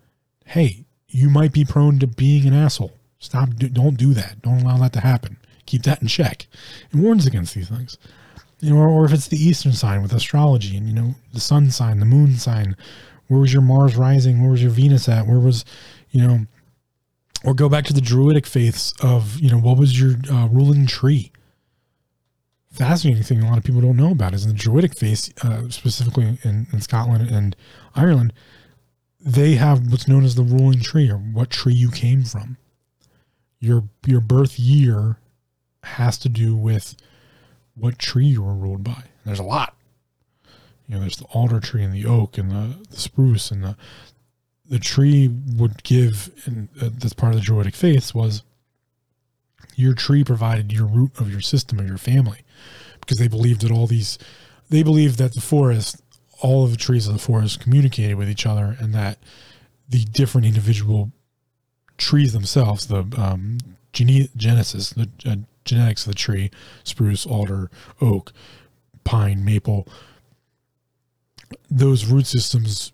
[0.46, 2.94] hey, you might be prone to being an asshole.
[3.20, 4.42] Stop, don't do that.
[4.42, 5.38] Don't allow that to happen.
[5.66, 6.48] Keep that in check.
[6.92, 7.98] It warns against these things.
[8.60, 11.40] You know, or, or if it's the Eastern sign with astrology and, you know, the
[11.40, 12.76] sun sign, the moon sign,
[13.28, 14.42] where was your Mars rising?
[14.42, 15.28] Where was your Venus at?
[15.28, 15.66] Where was,
[16.12, 16.46] you know,
[17.44, 20.88] or go back to the Druidic faiths of, you know, what was your uh, ruling
[20.88, 21.32] tree?
[22.76, 25.70] fascinating thing a lot of people don't know about is in the Druidic faith, uh,
[25.70, 27.56] specifically in, in Scotland and
[27.96, 28.34] Ireland,
[29.20, 32.58] they have what's known as the ruling tree or what tree you came from.
[33.60, 35.18] Your your birth year
[35.84, 36.96] has to do with
[37.76, 39.04] what tree you were ruled by.
[39.26, 39.76] There's a lot.
[40.88, 43.76] You know, there's the alder tree and the oak and the, the spruce and the
[44.68, 48.42] the tree would give, and uh, that's part of the Druidic faiths was
[49.76, 52.40] your tree provided your root of your system of your family
[53.00, 54.18] because they believed that all these
[54.70, 56.02] they believed that the forest
[56.42, 59.20] all of the trees of the forest communicated with each other and that
[59.88, 61.12] the different individual
[61.98, 63.58] trees themselves the um,
[63.94, 66.52] gene- genesis the uh, genetics of the tree
[66.84, 67.70] spruce alder
[68.02, 68.32] oak
[69.04, 69.88] pine maple
[71.70, 72.92] those root systems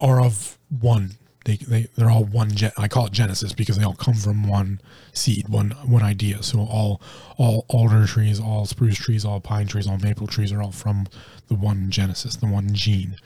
[0.00, 3.84] are of one they, they they're all one gen, I call it genesis because they
[3.84, 4.80] all come from one
[5.12, 6.42] seed, one one idea.
[6.42, 7.00] So all
[7.36, 11.06] all alder trees, all spruce trees, all pine trees, all maple trees are all from
[11.48, 13.16] the one genesis, the one gene.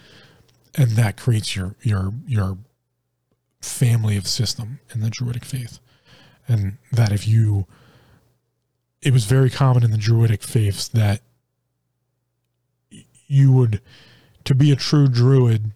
[0.74, 2.58] And that creates your your your
[3.60, 5.78] family of system in the druidic faith.
[6.48, 7.66] And that if you
[9.02, 11.20] it was very common in the druidic faiths that
[13.26, 13.80] you would
[14.44, 15.72] to be a true druid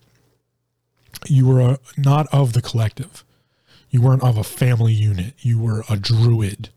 [1.27, 3.25] you were a, not of the collective.
[3.91, 5.35] You weren't of a family unit.
[5.39, 6.71] You were a druid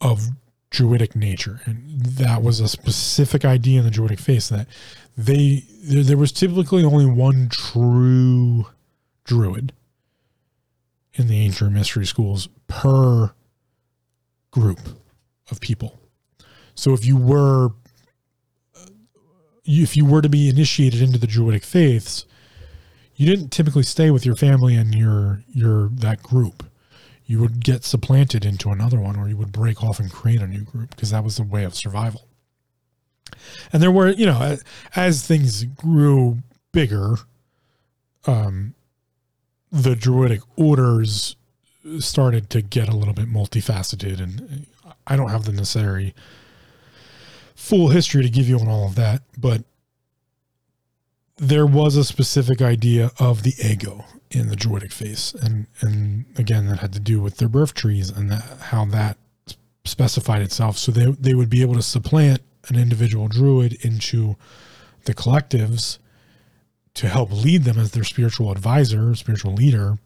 [0.00, 0.28] of
[0.70, 4.66] druidic nature, and that was a specific idea in the druidic faith that
[5.16, 8.66] they there, there was typically only one true
[9.24, 9.72] druid
[11.14, 13.32] in the ancient mystery schools per
[14.50, 14.80] group
[15.50, 16.00] of people.
[16.74, 17.70] So if you were
[19.64, 22.26] if you were to be initiated into the druidic faiths,
[23.14, 26.64] you didn't typically stay with your family and your your that group.
[27.24, 30.46] You would get supplanted into another one, or you would break off and create a
[30.46, 32.26] new group because that was the way of survival.
[33.72, 34.56] And there were, you know,
[34.96, 36.38] as things grew
[36.72, 37.16] bigger,
[38.26, 38.74] um,
[39.72, 41.34] the druidic orders
[41.98, 44.66] started to get a little bit multifaceted, and
[45.06, 46.14] I don't have the necessary
[47.54, 49.64] full history to give you on all of that, but
[51.38, 56.66] there was a specific idea of the ego in the druidic face and and again
[56.66, 59.18] that had to do with their birth trees and that, how that
[59.84, 60.78] specified itself.
[60.78, 64.36] So they, they would be able to supplant an individual druid into
[65.04, 65.98] the collectives
[66.94, 69.98] to help lead them as their spiritual advisor spiritual leader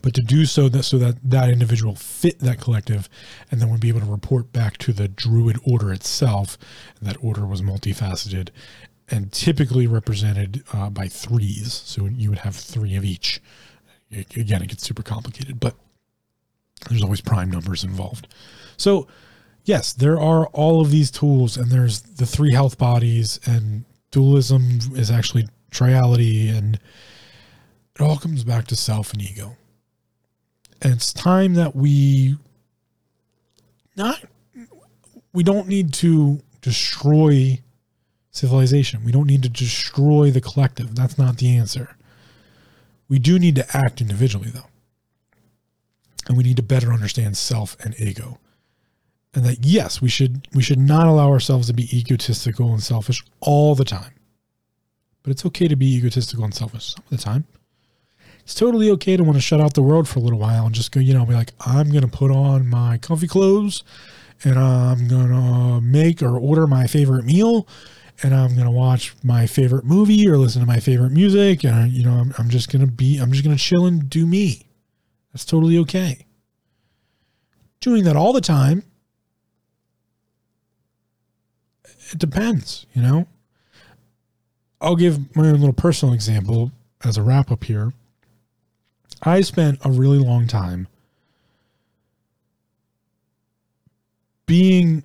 [0.00, 3.08] but to do so that so that that individual fit that collective
[3.50, 6.56] and then would be able to report back to the druid order itself
[6.98, 8.48] and that order was multifaceted
[9.12, 11.82] and typically represented uh, by threes.
[11.84, 13.40] So you would have three of each.
[14.10, 15.74] Again, it gets super complicated, but
[16.88, 18.26] there's always prime numbers involved.
[18.76, 19.06] So,
[19.64, 24.80] yes, there are all of these tools, and there's the three health bodies, and dualism
[24.94, 26.76] is actually triality, and
[27.94, 29.56] it all comes back to self and ego.
[30.80, 32.36] And it's time that we
[33.96, 34.22] not
[35.32, 37.60] we don't need to destroy
[38.30, 39.04] civilization.
[39.04, 40.94] We don't need to destroy the collective.
[40.94, 41.96] That's not the answer.
[43.08, 44.68] We do need to act individually, though.
[46.28, 48.38] And we need to better understand self and ego.
[49.34, 53.24] And that yes, we should we should not allow ourselves to be egotistical and selfish
[53.40, 54.12] all the time.
[55.22, 57.44] But it's okay to be egotistical and selfish some of the time.
[58.40, 60.74] It's totally okay to want to shut out the world for a little while and
[60.74, 63.84] just go, you know, be like, I'm going to put on my comfy clothes
[64.42, 67.68] and I'm going to make or order my favorite meal
[68.22, 71.64] and I'm going to watch my favorite movie or listen to my favorite music.
[71.64, 74.10] And, you know, I'm, I'm just going to be, I'm just going to chill and
[74.10, 74.66] do me.
[75.32, 76.26] That's totally okay.
[77.80, 78.84] Doing that all the time,
[82.12, 83.26] it depends, you know?
[84.82, 86.72] I'll give my own little personal example
[87.04, 87.92] as a wrap up here.
[89.22, 90.88] I spent a really long time
[94.44, 95.04] being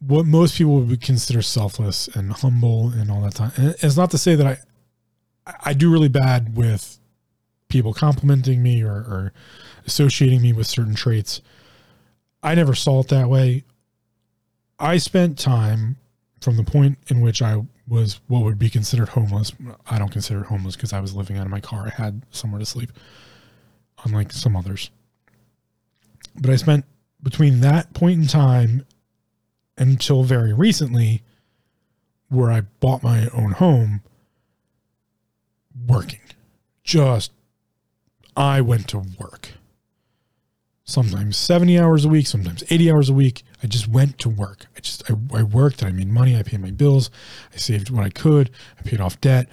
[0.00, 3.52] what most people would consider selfless and humble and all that time.
[3.56, 4.58] And it's not to say that I
[5.62, 6.98] I do really bad with
[7.68, 9.32] people complimenting me or, or
[9.86, 11.40] associating me with certain traits.
[12.42, 13.64] I never saw it that way.
[14.78, 15.96] I spent time
[16.40, 19.52] from the point in which I was what would be considered homeless.
[19.90, 21.88] I don't consider it homeless because I was living out of my car.
[21.88, 22.92] I had somewhere to sleep,
[24.04, 24.90] unlike some others.
[26.36, 26.84] But I spent
[27.20, 28.86] between that point in time
[29.76, 31.22] until very recently,
[32.28, 34.02] where I bought my own home,
[35.86, 36.20] working.
[36.84, 37.32] Just,
[38.36, 39.54] I went to work.
[40.90, 43.44] Sometimes 70 hours a week, sometimes 80 hours a week.
[43.62, 44.66] I just went to work.
[44.76, 47.10] I just, I, I worked, and I made money, I paid my bills,
[47.54, 49.48] I saved what I could, I paid off debt.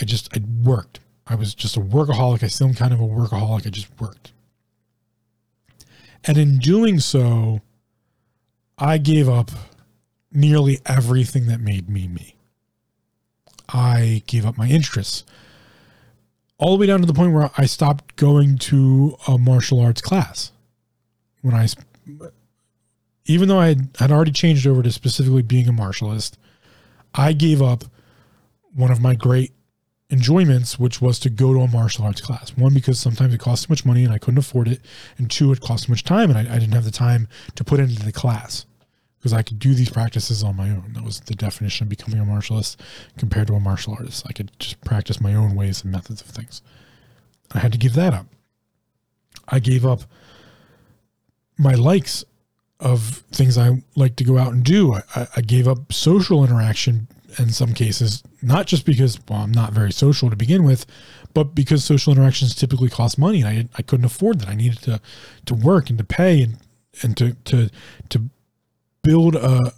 [0.00, 0.98] I just, I worked.
[1.28, 2.42] I was just a workaholic.
[2.42, 3.66] I still am kind of a workaholic.
[3.66, 4.32] I just worked.
[6.24, 7.60] And in doing so,
[8.76, 9.52] I gave up
[10.32, 12.34] nearly everything that made me me.
[13.68, 15.24] I gave up my interests
[16.58, 20.00] all the way down to the point where I stopped going to a martial arts
[20.00, 20.50] class.
[21.42, 21.68] When I,
[23.24, 26.36] even though I had, already changed over to specifically being a martialist,
[27.14, 27.84] I gave up
[28.74, 29.52] one of my great
[30.10, 32.50] enjoyments, which was to go to a martial arts class.
[32.56, 34.80] One, because sometimes it cost too much money and I couldn't afford it.
[35.18, 37.64] And two, it cost too much time and I, I didn't have the time to
[37.64, 38.66] put into the class
[39.18, 40.92] because I could do these practices on my own.
[40.94, 42.80] That was the definition of becoming a martialist
[43.18, 44.24] compared to a martial artist.
[44.26, 46.62] I could just practice my own ways and methods of things.
[47.52, 48.26] I had to give that up.
[49.46, 50.02] I gave up
[51.60, 52.24] my likes
[52.80, 54.94] of things I like to go out and do.
[54.94, 57.06] I, I gave up social interaction
[57.38, 60.86] in some cases, not just because well, I'm not very social to begin with,
[61.34, 64.48] but because social interactions typically cost money, and I I couldn't afford that.
[64.48, 65.00] I needed to
[65.46, 66.56] to work and to pay and
[67.02, 67.70] and to to
[68.08, 68.22] to
[69.02, 69.72] build a,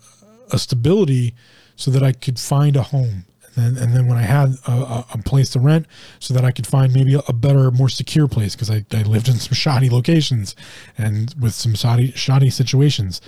[0.50, 1.34] a stability
[1.76, 3.24] so that I could find a home.
[3.54, 5.86] And then, and then when I had a, a, place to rent,
[6.20, 9.28] so that I could find maybe a, better, more secure place because I, I lived
[9.28, 10.56] in some shoddy locations
[10.96, 13.20] and with some shoddy, shoddy situations,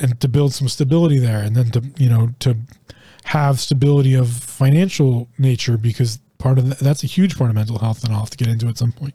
[0.00, 2.56] and to build some stability there, and then to you know to
[3.24, 7.78] have stability of financial nature because part of that, that's a huge part of mental
[7.78, 9.14] health, and I'll have to get into at some point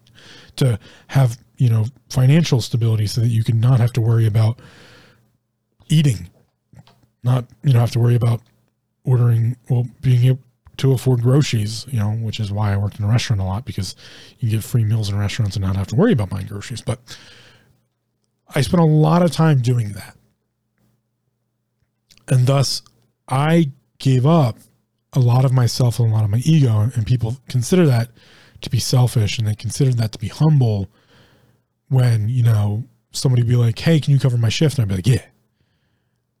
[0.56, 0.78] to
[1.08, 4.60] have you know financial stability so that you can not have to worry about
[5.88, 6.28] eating,
[7.22, 8.40] not you know have to worry about
[9.08, 10.40] ordering well being able
[10.76, 13.64] to afford groceries, you know, which is why I worked in a restaurant a lot
[13.64, 13.96] because
[14.38, 16.80] you get free meals in restaurants and not have to worry about buying groceries.
[16.80, 17.00] But
[18.54, 20.16] I spent a lot of time doing that.
[22.28, 22.82] And thus
[23.28, 24.58] I gave up
[25.14, 26.90] a lot of myself and a lot of my ego.
[26.94, 28.10] And people consider that
[28.60, 30.88] to be selfish and they consider that to be humble
[31.88, 34.78] when, you know, somebody be like, Hey, can you cover my shift?
[34.78, 35.26] And I'd be like, Yeah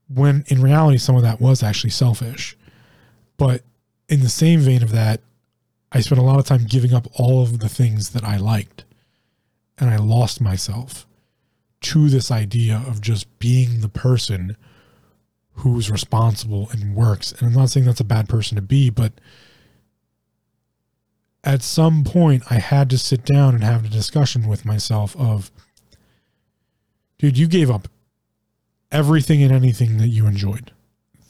[0.08, 2.56] when in reality, some of that was actually selfish.
[3.38, 3.62] But
[4.08, 5.20] in the same vein of that,
[5.90, 8.84] I spent a lot of time giving up all of the things that I liked.
[9.78, 11.06] And I lost myself
[11.80, 14.56] to this idea of just being the person
[15.52, 17.32] who's responsible and works.
[17.32, 19.12] And I'm not saying that's a bad person to be, but
[21.44, 25.50] at some point I had to sit down and have a discussion with myself of,
[27.18, 27.88] dude, you gave up
[28.90, 30.72] everything and anything that you enjoyed.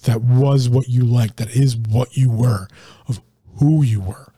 [0.04, 1.36] That was what you liked.
[1.38, 2.68] That is what you were,
[3.08, 3.20] of
[3.58, 4.32] who you were.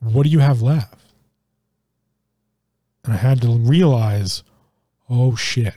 [0.00, 1.00] What do you have left?
[3.04, 4.42] And I had to realize,
[5.08, 5.74] oh shit.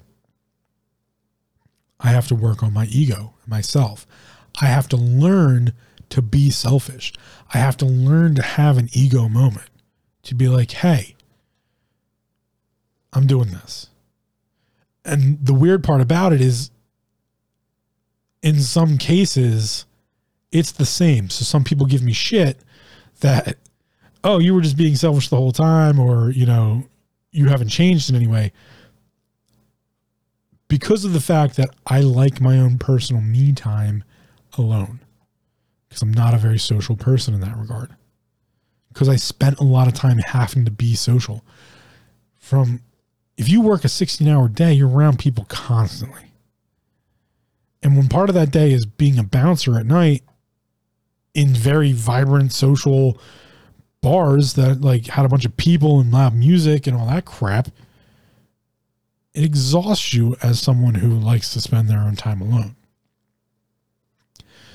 [1.99, 4.05] I have to work on my ego, myself.
[4.61, 5.73] I have to learn
[6.09, 7.13] to be selfish.
[7.53, 9.69] I have to learn to have an ego moment
[10.23, 11.15] to be like, hey,
[13.13, 13.89] I'm doing this
[15.07, 16.69] and the weird part about it is
[18.41, 19.85] in some cases
[20.51, 21.29] it's the same.
[21.29, 22.59] So some people give me shit
[23.19, 23.57] that
[24.23, 26.83] oh you were just being selfish the whole time or you know
[27.31, 28.51] you haven't changed in any way.
[30.67, 34.03] Because of the fact that i like my own personal me time
[34.57, 34.99] alone
[35.87, 37.95] because i'm not a very social person in that regard.
[38.89, 41.43] Because i spent a lot of time having to be social.
[42.37, 42.81] From
[43.37, 46.26] if you work a 16 hour day, you're around people constantly.
[47.83, 50.23] And when part of that day is being a bouncer at night
[51.33, 53.19] in very vibrant social
[54.01, 57.67] bars that like had a bunch of people and loud music and all that crap,
[59.33, 62.75] it exhausts you as someone who likes to spend their own time alone.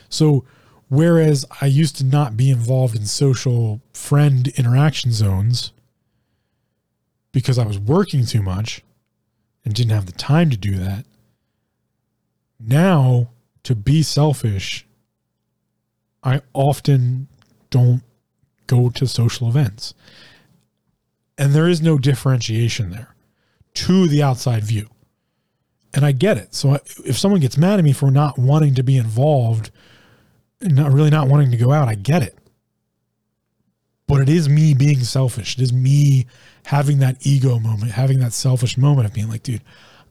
[0.08, 0.44] So,
[0.88, 5.72] whereas I used to not be involved in social friend interaction zones,
[7.32, 8.82] because I was working too much
[9.64, 11.06] and didn't have the time to do that.
[12.64, 13.30] Now,
[13.64, 14.86] to be selfish,
[16.22, 17.28] I often
[17.70, 18.02] don't
[18.66, 19.94] go to social events.
[21.36, 23.14] And there is no differentiation there
[23.74, 24.89] to the outside view.
[25.94, 26.55] And I get it.
[26.55, 29.70] So if someone gets mad at me for not wanting to be involved
[30.60, 32.39] and not really not wanting to go out, I get it.
[34.06, 35.56] But it is me being selfish.
[35.59, 36.26] It is me
[36.66, 39.62] having that ego moment, having that selfish moment of being like, dude,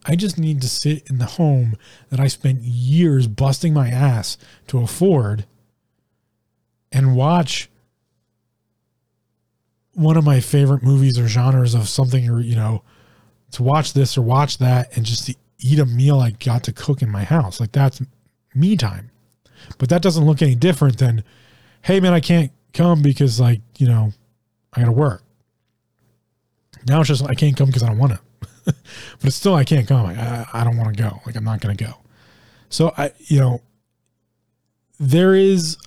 [0.05, 1.75] I just need to sit in the home
[2.09, 4.37] that I spent years busting my ass
[4.67, 5.45] to afford
[6.91, 7.69] and watch
[9.93, 12.83] one of my favorite movies or genres of something or you know
[13.51, 16.73] to watch this or watch that and just to eat a meal I got to
[16.73, 17.59] cook in my house.
[17.59, 18.01] Like that's
[18.55, 19.11] me time.
[19.77, 21.23] But that doesn't look any different than
[21.83, 24.13] hey man I can't come because like you know
[24.73, 25.23] I gotta work.
[26.87, 28.19] Now it's just I can't come because I don't want to
[28.65, 31.21] but it's still I can't come I, I don't want to go.
[31.25, 31.93] Like I'm not gonna go.
[32.69, 33.61] So I you know
[34.99, 35.77] there is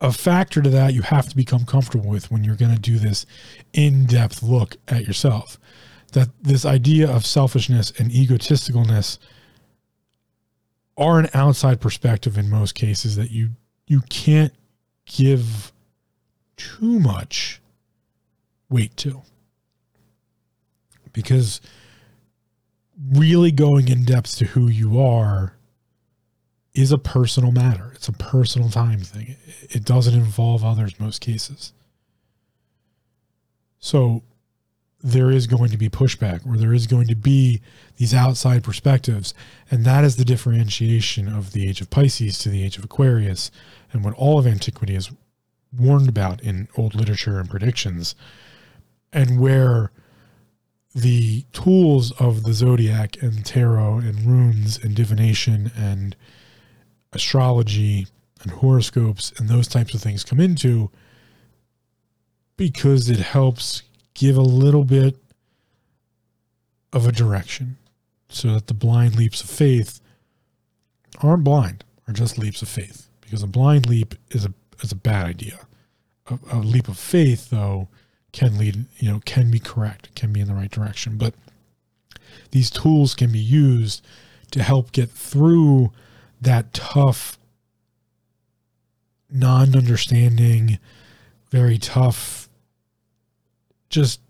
[0.00, 2.98] a factor to that you have to become comfortable with when you're going to do
[2.98, 3.26] this
[3.72, 5.58] in-depth look at yourself.
[6.12, 9.18] That this idea of selfishness and egotisticalness
[10.96, 13.50] are an outside perspective in most cases that you
[13.86, 14.52] you can't
[15.06, 15.72] give
[16.56, 17.60] too much
[18.68, 19.22] weight to
[21.12, 21.60] because
[23.12, 25.56] really going in depth to who you are
[26.74, 27.90] is a personal matter.
[27.94, 29.36] It's a personal time thing.
[29.70, 31.72] It doesn't involve others most cases.
[33.78, 34.22] So
[35.02, 37.62] there is going to be pushback or there is going to be
[37.96, 39.32] these outside perspectives.
[39.70, 43.50] And that is the differentiation of the age of Pisces to the age of Aquarius
[43.92, 45.10] and what all of antiquity is
[45.76, 48.14] warned about in old literature and predictions,
[49.12, 49.90] and where
[50.94, 56.16] the tools of the zodiac and tarot and runes and divination and
[57.12, 58.06] astrology
[58.42, 60.90] and horoscopes and those types of things come into
[62.56, 63.82] because it helps
[64.14, 65.16] give a little bit
[66.92, 67.76] of a direction
[68.28, 70.00] so that the blind leaps of faith
[71.22, 73.08] aren't blind are just leaps of faith.
[73.20, 74.52] Because a blind leap is a
[74.82, 75.58] is a bad idea.
[76.26, 77.88] A, a leap of faith though
[78.32, 81.34] can lead you know can be correct can be in the right direction but
[82.50, 84.04] these tools can be used
[84.50, 85.92] to help get through
[86.40, 87.38] that tough,
[89.30, 90.78] non understanding,
[91.50, 92.48] very tough,
[93.88, 94.20] just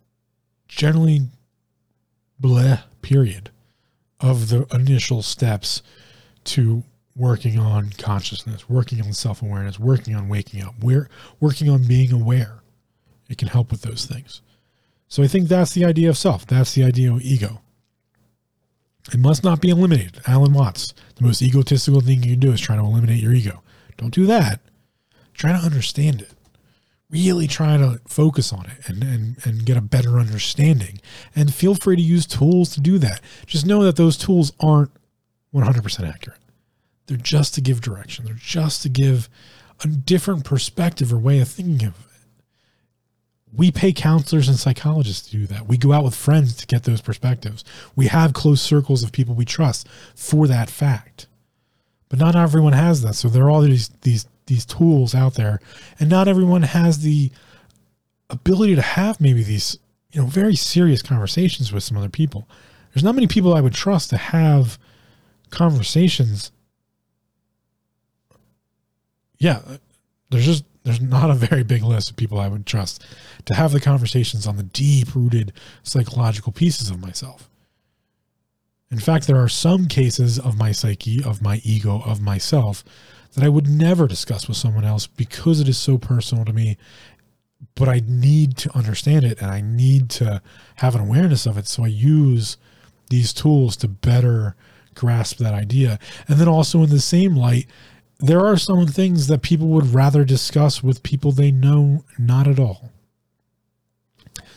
[0.69, 1.29] generally
[2.41, 3.51] bleh period
[4.21, 5.83] of the initial steps
[6.45, 6.83] to
[7.17, 11.09] working on consciousness, working on self awareness, working on waking up, we're
[11.39, 12.60] working on being aware.
[13.31, 14.43] It can help with those things.
[15.09, 16.45] So I think that's the idea of self.
[16.47, 17.63] That's the idea of ego.
[19.13, 20.21] It must not be eliminated.
[20.27, 23.63] Alan Watts, the most egotistical thing you can do is try to eliminate your ego.
[23.97, 24.61] Don't do that.
[25.33, 26.33] Try to understand it.
[27.09, 31.01] Really try to focus on it and, and, and get a better understanding.
[31.35, 33.21] And feel free to use tools to do that.
[33.47, 34.91] Just know that those tools aren't
[35.55, 36.39] 100% accurate.
[37.07, 39.29] They're just to give direction, they're just to give
[39.83, 42.10] a different perspective or way of thinking of
[43.57, 45.67] we pay counselors and psychologists to do that.
[45.67, 47.65] We go out with friends to get those perspectives.
[47.97, 51.27] We have close circles of people we trust for that fact.
[52.09, 53.15] But not everyone has that.
[53.15, 55.61] So there are all these these these tools out there,
[55.99, 57.31] and not everyone has the
[58.29, 59.79] ability to have maybe these
[60.13, 62.49] you know very serious conversations with some other people.
[62.93, 64.79] There's not many people I would trust to have
[65.51, 66.51] conversations.
[69.39, 69.61] Yeah,
[70.31, 73.05] there's just there's not a very big list of people I would trust
[73.47, 75.53] to have the conversations on the deep rooted
[75.83, 77.49] psychological pieces of myself.
[78.91, 82.83] In fact, there are some cases of my psyche, of my ego, of myself
[83.35, 86.77] that I would never discuss with someone else because it is so personal to me.
[87.75, 90.43] But I need to understand it and I need to
[90.77, 91.69] have an awareness of it.
[91.69, 92.57] So I use
[93.11, 94.57] these tools to better
[94.95, 95.99] grasp that idea.
[96.27, 97.67] And then also, in the same light,
[98.19, 102.59] there are some things that people would rather discuss with people they know not at
[102.59, 102.90] all,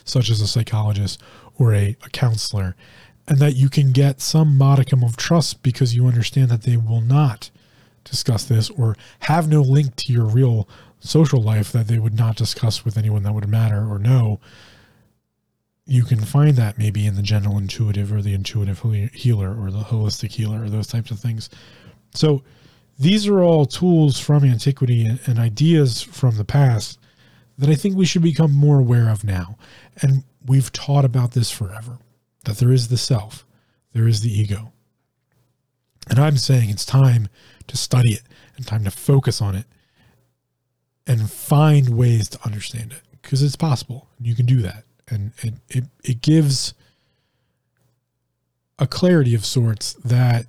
[0.03, 1.21] such as a psychologist
[1.57, 2.75] or a, a counselor,
[3.27, 7.01] and that you can get some modicum of trust because you understand that they will
[7.01, 7.49] not
[8.03, 10.67] discuss this or have no link to your real
[10.99, 14.39] social life that they would not discuss with anyone that would matter or know.
[15.85, 18.81] You can find that maybe in the general intuitive or the intuitive
[19.13, 21.49] healer or the holistic healer or those types of things.
[22.13, 22.43] So,
[22.99, 26.99] these are all tools from antiquity and, and ideas from the past
[27.57, 29.57] that I think we should become more aware of now.
[30.01, 31.99] And we've taught about this forever
[32.45, 33.45] that there is the self,
[33.93, 34.73] there is the ego.
[36.09, 37.29] And I'm saying it's time
[37.67, 38.23] to study it
[38.57, 39.65] and time to focus on it
[41.07, 44.09] and find ways to understand it because it's possible.
[44.19, 44.83] You can do that.
[45.07, 46.73] And it, it, it gives
[48.79, 50.47] a clarity of sorts that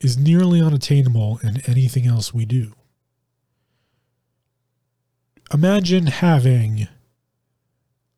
[0.00, 2.72] is nearly unattainable in anything else we do.
[5.52, 6.88] Imagine having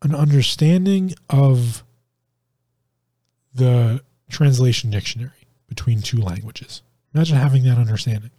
[0.03, 1.85] an understanding of
[3.55, 6.83] the translation dictionary between two languages.
[7.15, 8.31] Imagine having that understanding.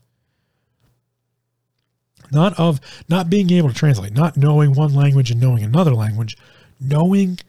[2.32, 6.38] Not of not being able to translate, not knowing one language and knowing another language,
[6.80, 7.40] knowing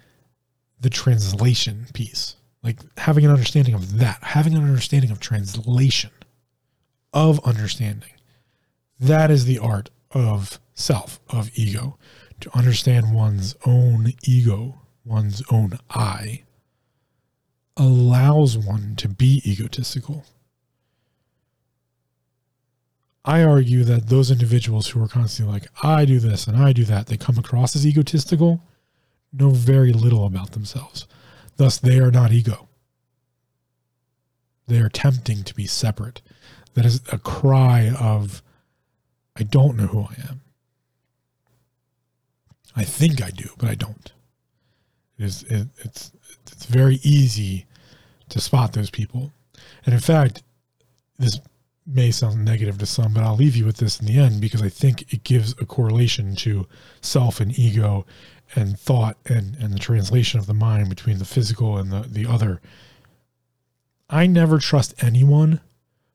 [0.81, 2.37] the translation piece.
[2.63, 6.11] Like having an understanding of that, having an understanding of translation,
[7.13, 8.11] of understanding.
[9.01, 11.99] That is the art of self, of ego.
[12.41, 16.43] To understand one's own ego, one's own I,
[17.77, 20.25] allows one to be egotistical.
[23.25, 26.85] I argue that those individuals who are constantly like, I do this and I do
[26.85, 28.61] that, they come across as egotistical,
[29.33, 31.07] know very little about themselves.
[31.57, 32.69] Thus, they are not ego.
[34.67, 36.23] They are tempting to be separate.
[36.75, 38.43] That is a cry of,
[39.37, 40.41] I don't know who I am.
[42.75, 44.13] I think I do, but I don't.
[45.19, 46.13] It is, it, it's,
[46.47, 47.67] it's very easy
[48.31, 49.33] to spot those people.
[49.85, 50.43] And in fact,
[51.19, 51.41] this
[51.87, 54.63] may sound negative to some, but I'll leave you with this in the end because
[54.63, 56.67] I think it gives a correlation to
[57.01, 58.07] self and ego
[58.55, 62.27] and thought and, and the translation of the mind between the physical and the, the
[62.27, 62.61] other.
[64.09, 65.61] I never trust anyone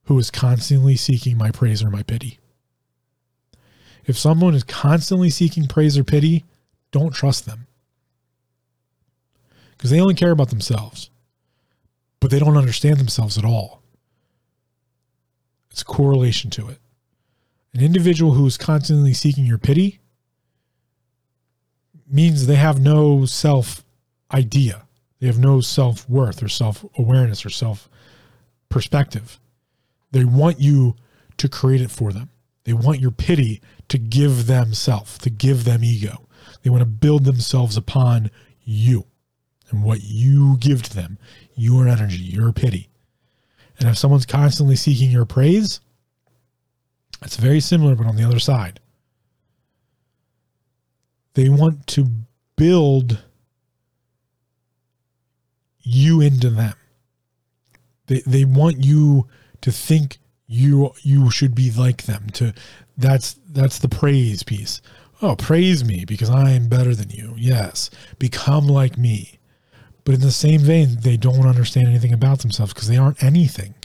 [0.04, 2.40] who is constantly seeking my praise or my pity.
[4.08, 6.46] If someone is constantly seeking praise or pity,
[6.92, 7.68] don't trust them
[9.72, 11.12] because they only care about themselves
[12.20, 13.82] but they don't understand themselves at all.
[15.72, 16.80] It's a correlation to it.
[17.74, 20.00] An individual who is constantly seeking your pity
[22.10, 23.84] means they have no self
[24.34, 24.84] idea.
[25.20, 27.88] They have no self worth or self awareness or self
[28.70, 29.40] perspective.
[30.12, 30.96] They want you
[31.38, 32.30] to create it for them.
[32.64, 36.28] They want your pity to give them self, to give them ego.
[36.62, 38.32] They want to build themselves upon
[38.64, 39.06] you
[39.70, 41.18] and what you give to them
[41.56, 42.90] your energy, your pity.
[43.80, 45.80] And if someone's constantly seeking your praise,
[47.24, 48.80] it's very similar, but on the other side.
[51.34, 52.08] They want to
[52.56, 53.24] build
[55.82, 56.74] you into them.
[58.08, 59.28] They, they want you
[59.62, 62.54] to think you you should be like them to
[62.98, 64.82] that's that's the praise piece
[65.22, 69.38] oh praise me because i am better than you yes become like me
[70.08, 73.76] but in the same vein, they don't understand anything about themselves because they aren't anything.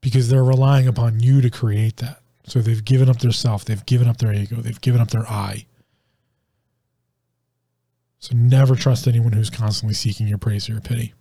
[0.00, 2.20] Because they're relying upon you to create that.
[2.46, 5.28] So they've given up their self, they've given up their ego, they've given up their
[5.28, 5.66] I.
[8.20, 11.12] So never trust anyone who's constantly seeking your praise or your pity.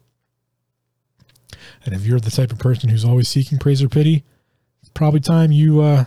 [1.86, 4.24] And if you're the type of person who's always seeking praise or pity,
[4.84, 6.04] it's probably time you uh,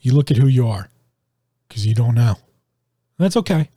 [0.00, 0.88] you look at who you are
[1.68, 2.36] because you don't know.
[3.18, 3.68] That's okay.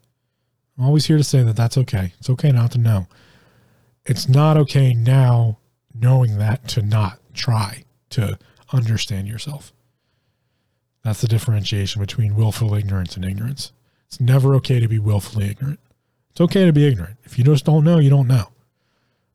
[0.77, 2.13] I'm always here to say that that's okay.
[2.17, 3.07] It's okay not to know.
[4.05, 5.57] It's not okay now
[5.93, 8.39] knowing that to not try to
[8.71, 9.73] understand yourself.
[11.03, 13.73] That's the differentiation between willful ignorance and ignorance.
[14.07, 15.79] It's never okay to be willfully ignorant.
[16.31, 17.17] It's okay to be ignorant.
[17.25, 18.53] If you just don't know, you don't know.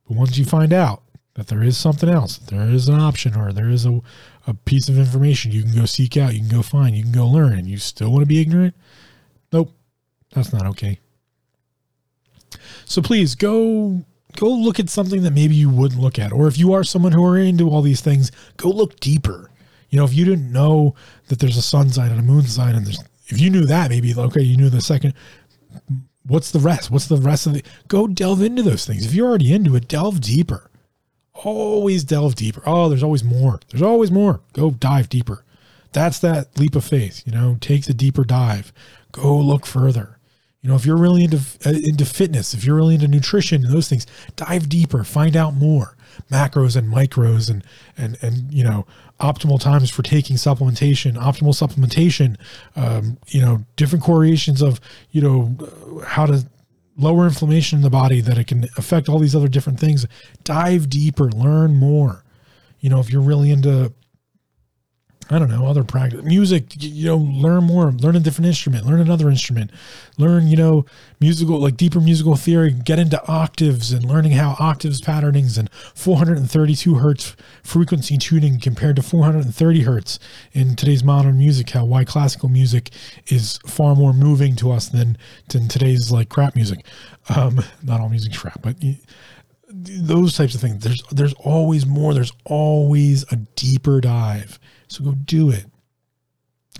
[0.09, 1.03] But once you find out
[1.35, 4.01] that there is something else, there is an option or there is a,
[4.49, 7.13] a piece of information you can go seek out, you can go find, you can
[7.13, 8.75] go learn, and you still want to be ignorant,
[9.53, 9.71] nope,
[10.33, 10.99] that's not okay.
[12.87, 14.03] So please go
[14.37, 16.33] go look at something that maybe you wouldn't look at.
[16.33, 19.51] Or if you are someone who are into all these things, go look deeper.
[19.91, 20.95] You know, if you didn't know
[21.29, 23.91] that there's a sun sign and a moon sign, and there's if you knew that,
[23.91, 25.13] maybe okay, you knew the second.
[26.27, 26.91] What's the rest?
[26.91, 27.63] What's the rest of the?
[27.89, 29.05] Go delve into those things.
[29.05, 30.71] If you're already into it, delve deeper.
[31.45, 32.63] Always delve deeper.
[32.67, 33.61] Oh, there's always more.
[33.69, 34.41] There's always more.
[34.53, 35.45] Go dive deeper.
[35.93, 37.23] That's that leap of faith.
[37.25, 38.73] You know, take the deeper dive.
[39.13, 40.19] Go look further.
[40.63, 43.73] You know, if you're really into uh, into fitness, if you're really into nutrition and
[43.73, 45.97] those things, dive deeper, find out more
[46.31, 47.63] macros and micros and
[47.97, 48.85] and and you know
[49.21, 52.37] optimal times for taking supplementation, optimal supplementation,
[52.77, 54.81] um, you know different correlations of
[55.13, 56.45] you know how to
[56.99, 60.07] lower inflammation in the body that it can affect all these other different things.
[60.45, 62.25] Dive deeper, learn more.
[62.81, 63.93] You know, if you're really into
[65.31, 69.01] I don't know, other practice, music, you know, learn more, learn a different instrument, learn
[69.01, 69.71] another instrument,
[70.17, 70.87] learn, you know,
[71.21, 76.95] musical, like deeper musical theory, get into octaves and learning how octaves patternings and 432
[76.95, 80.19] hertz frequency tuning compared to 430 hertz
[80.53, 82.91] in today's modern music, how why classical music
[83.27, 85.19] is far more moving to us than,
[85.51, 86.87] than today's like crap music.
[87.37, 88.77] Um, not all music's crap, but
[89.71, 90.83] those types of things.
[90.83, 92.15] There's, there's always more.
[92.15, 94.59] There's always a deeper dive
[94.89, 95.67] so go do it.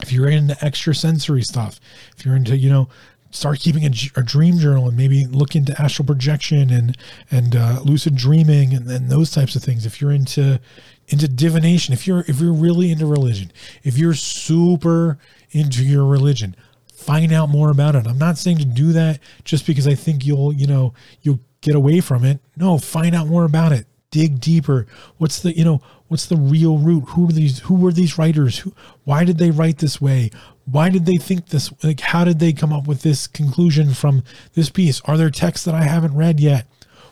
[0.01, 1.81] If you're into extra sensory stuff,
[2.17, 2.89] if you're into, you know,
[3.31, 6.97] start keeping a, a dream journal and maybe look into astral projection and
[7.31, 9.85] and uh, lucid dreaming and then those types of things.
[9.85, 10.61] If you're into
[11.09, 13.53] into divination, if you're if you're really into religion,
[13.83, 15.19] if you're super
[15.51, 16.57] into your religion,
[16.93, 18.07] find out more about it.
[18.07, 21.75] I'm not saying to do that just because I think you'll, you know, you'll get
[21.75, 22.41] away from it.
[22.57, 24.87] No, find out more about it dig deeper.
[25.19, 27.05] What's the you know what's the real root?
[27.11, 27.61] Who are these?
[27.61, 28.59] Who were these writers?
[28.59, 28.75] Who?
[29.05, 30.31] Why did they write this way?
[30.65, 31.73] Why did they think this?
[31.83, 34.25] Like, how did they come up with this conclusion from
[34.55, 35.01] this piece?
[35.03, 36.67] Are there texts that I haven't read yet?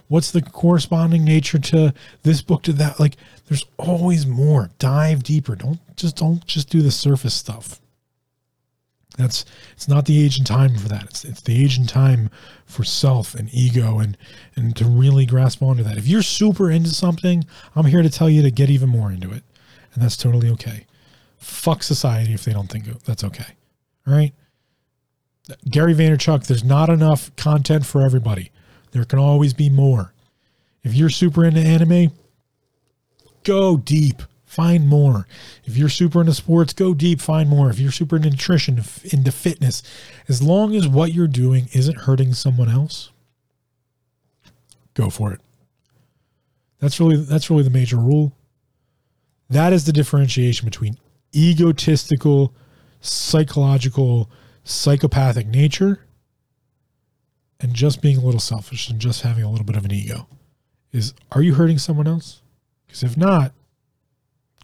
[0.09, 1.93] What's the corresponding nature to
[2.23, 3.01] this book to that?
[3.01, 3.16] Like,
[3.48, 4.70] there's always more.
[4.78, 5.56] Dive deeper.
[5.56, 7.81] Don't just don't just do the surface stuff.
[9.16, 11.05] That's it's not the age and time for that.
[11.05, 12.30] It's it's the age and time
[12.66, 14.16] for self and ego and
[14.55, 15.97] and to really grasp onto that.
[15.97, 17.44] If you're super into something,
[17.74, 19.43] I'm here to tell you to get even more into it,
[19.94, 20.86] and that's totally okay.
[21.38, 23.55] Fuck society if they don't think that's okay.
[24.06, 24.32] All right.
[25.70, 28.51] Gary Vaynerchuk, there's not enough content for everybody.
[28.90, 30.12] There can always be more.
[30.82, 32.12] If you're super into anime,
[33.44, 34.22] go deep
[34.56, 35.26] find more.
[35.64, 37.68] If you're super into sports, go deep, find more.
[37.68, 39.82] If you're super into nutrition, into fitness,
[40.28, 43.10] as long as what you're doing isn't hurting someone else,
[44.94, 45.40] go for it.
[46.80, 48.32] That's really that's really the major rule.
[49.50, 50.96] That is the differentiation between
[51.34, 52.54] egotistical,
[53.00, 54.30] psychological,
[54.64, 56.00] psychopathic nature
[57.60, 60.26] and just being a little selfish and just having a little bit of an ego.
[60.92, 62.40] Is are you hurting someone else?
[62.86, 63.52] Because if not,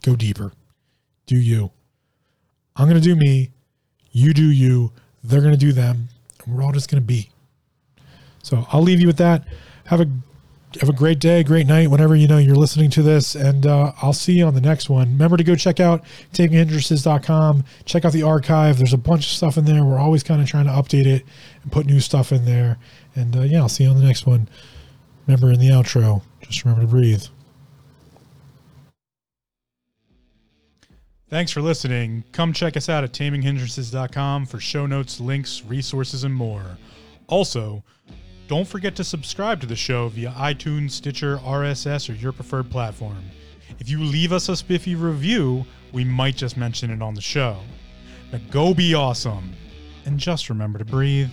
[0.03, 0.51] Go deeper.
[1.25, 1.71] Do you.
[2.75, 3.51] I'm going to do me.
[4.11, 4.91] You do you.
[5.23, 6.09] They're going to do them.
[6.45, 7.29] And we're all just going to be.
[8.43, 9.47] So I'll leave you with that.
[9.85, 10.07] Have a
[10.79, 13.91] have a great day, great night, whenever you know you're listening to this, and uh,
[14.01, 15.11] I'll see you on the next one.
[15.11, 16.03] Remember to go check out
[16.33, 17.63] taminghindrances.com.
[17.85, 18.77] Check out the archive.
[18.77, 19.83] There's a bunch of stuff in there.
[19.83, 21.23] We're always kind of trying to update it
[21.61, 22.77] and put new stuff in there.
[23.15, 24.49] And uh, yeah, I'll see you on the next one.
[25.27, 27.23] Remember in the outro, just remember to breathe.
[31.33, 32.23] Thanks for listening.
[32.31, 36.77] Come check us out at taminghindrances.com for show notes, links, resources, and more.
[37.25, 37.83] Also,
[38.47, 43.23] don't forget to subscribe to the show via iTunes, Stitcher, RSS, or your preferred platform.
[43.79, 47.57] If you leave us a spiffy review, we might just mention it on the show.
[48.31, 49.55] Now go be awesome.
[50.05, 51.31] And just remember to breathe.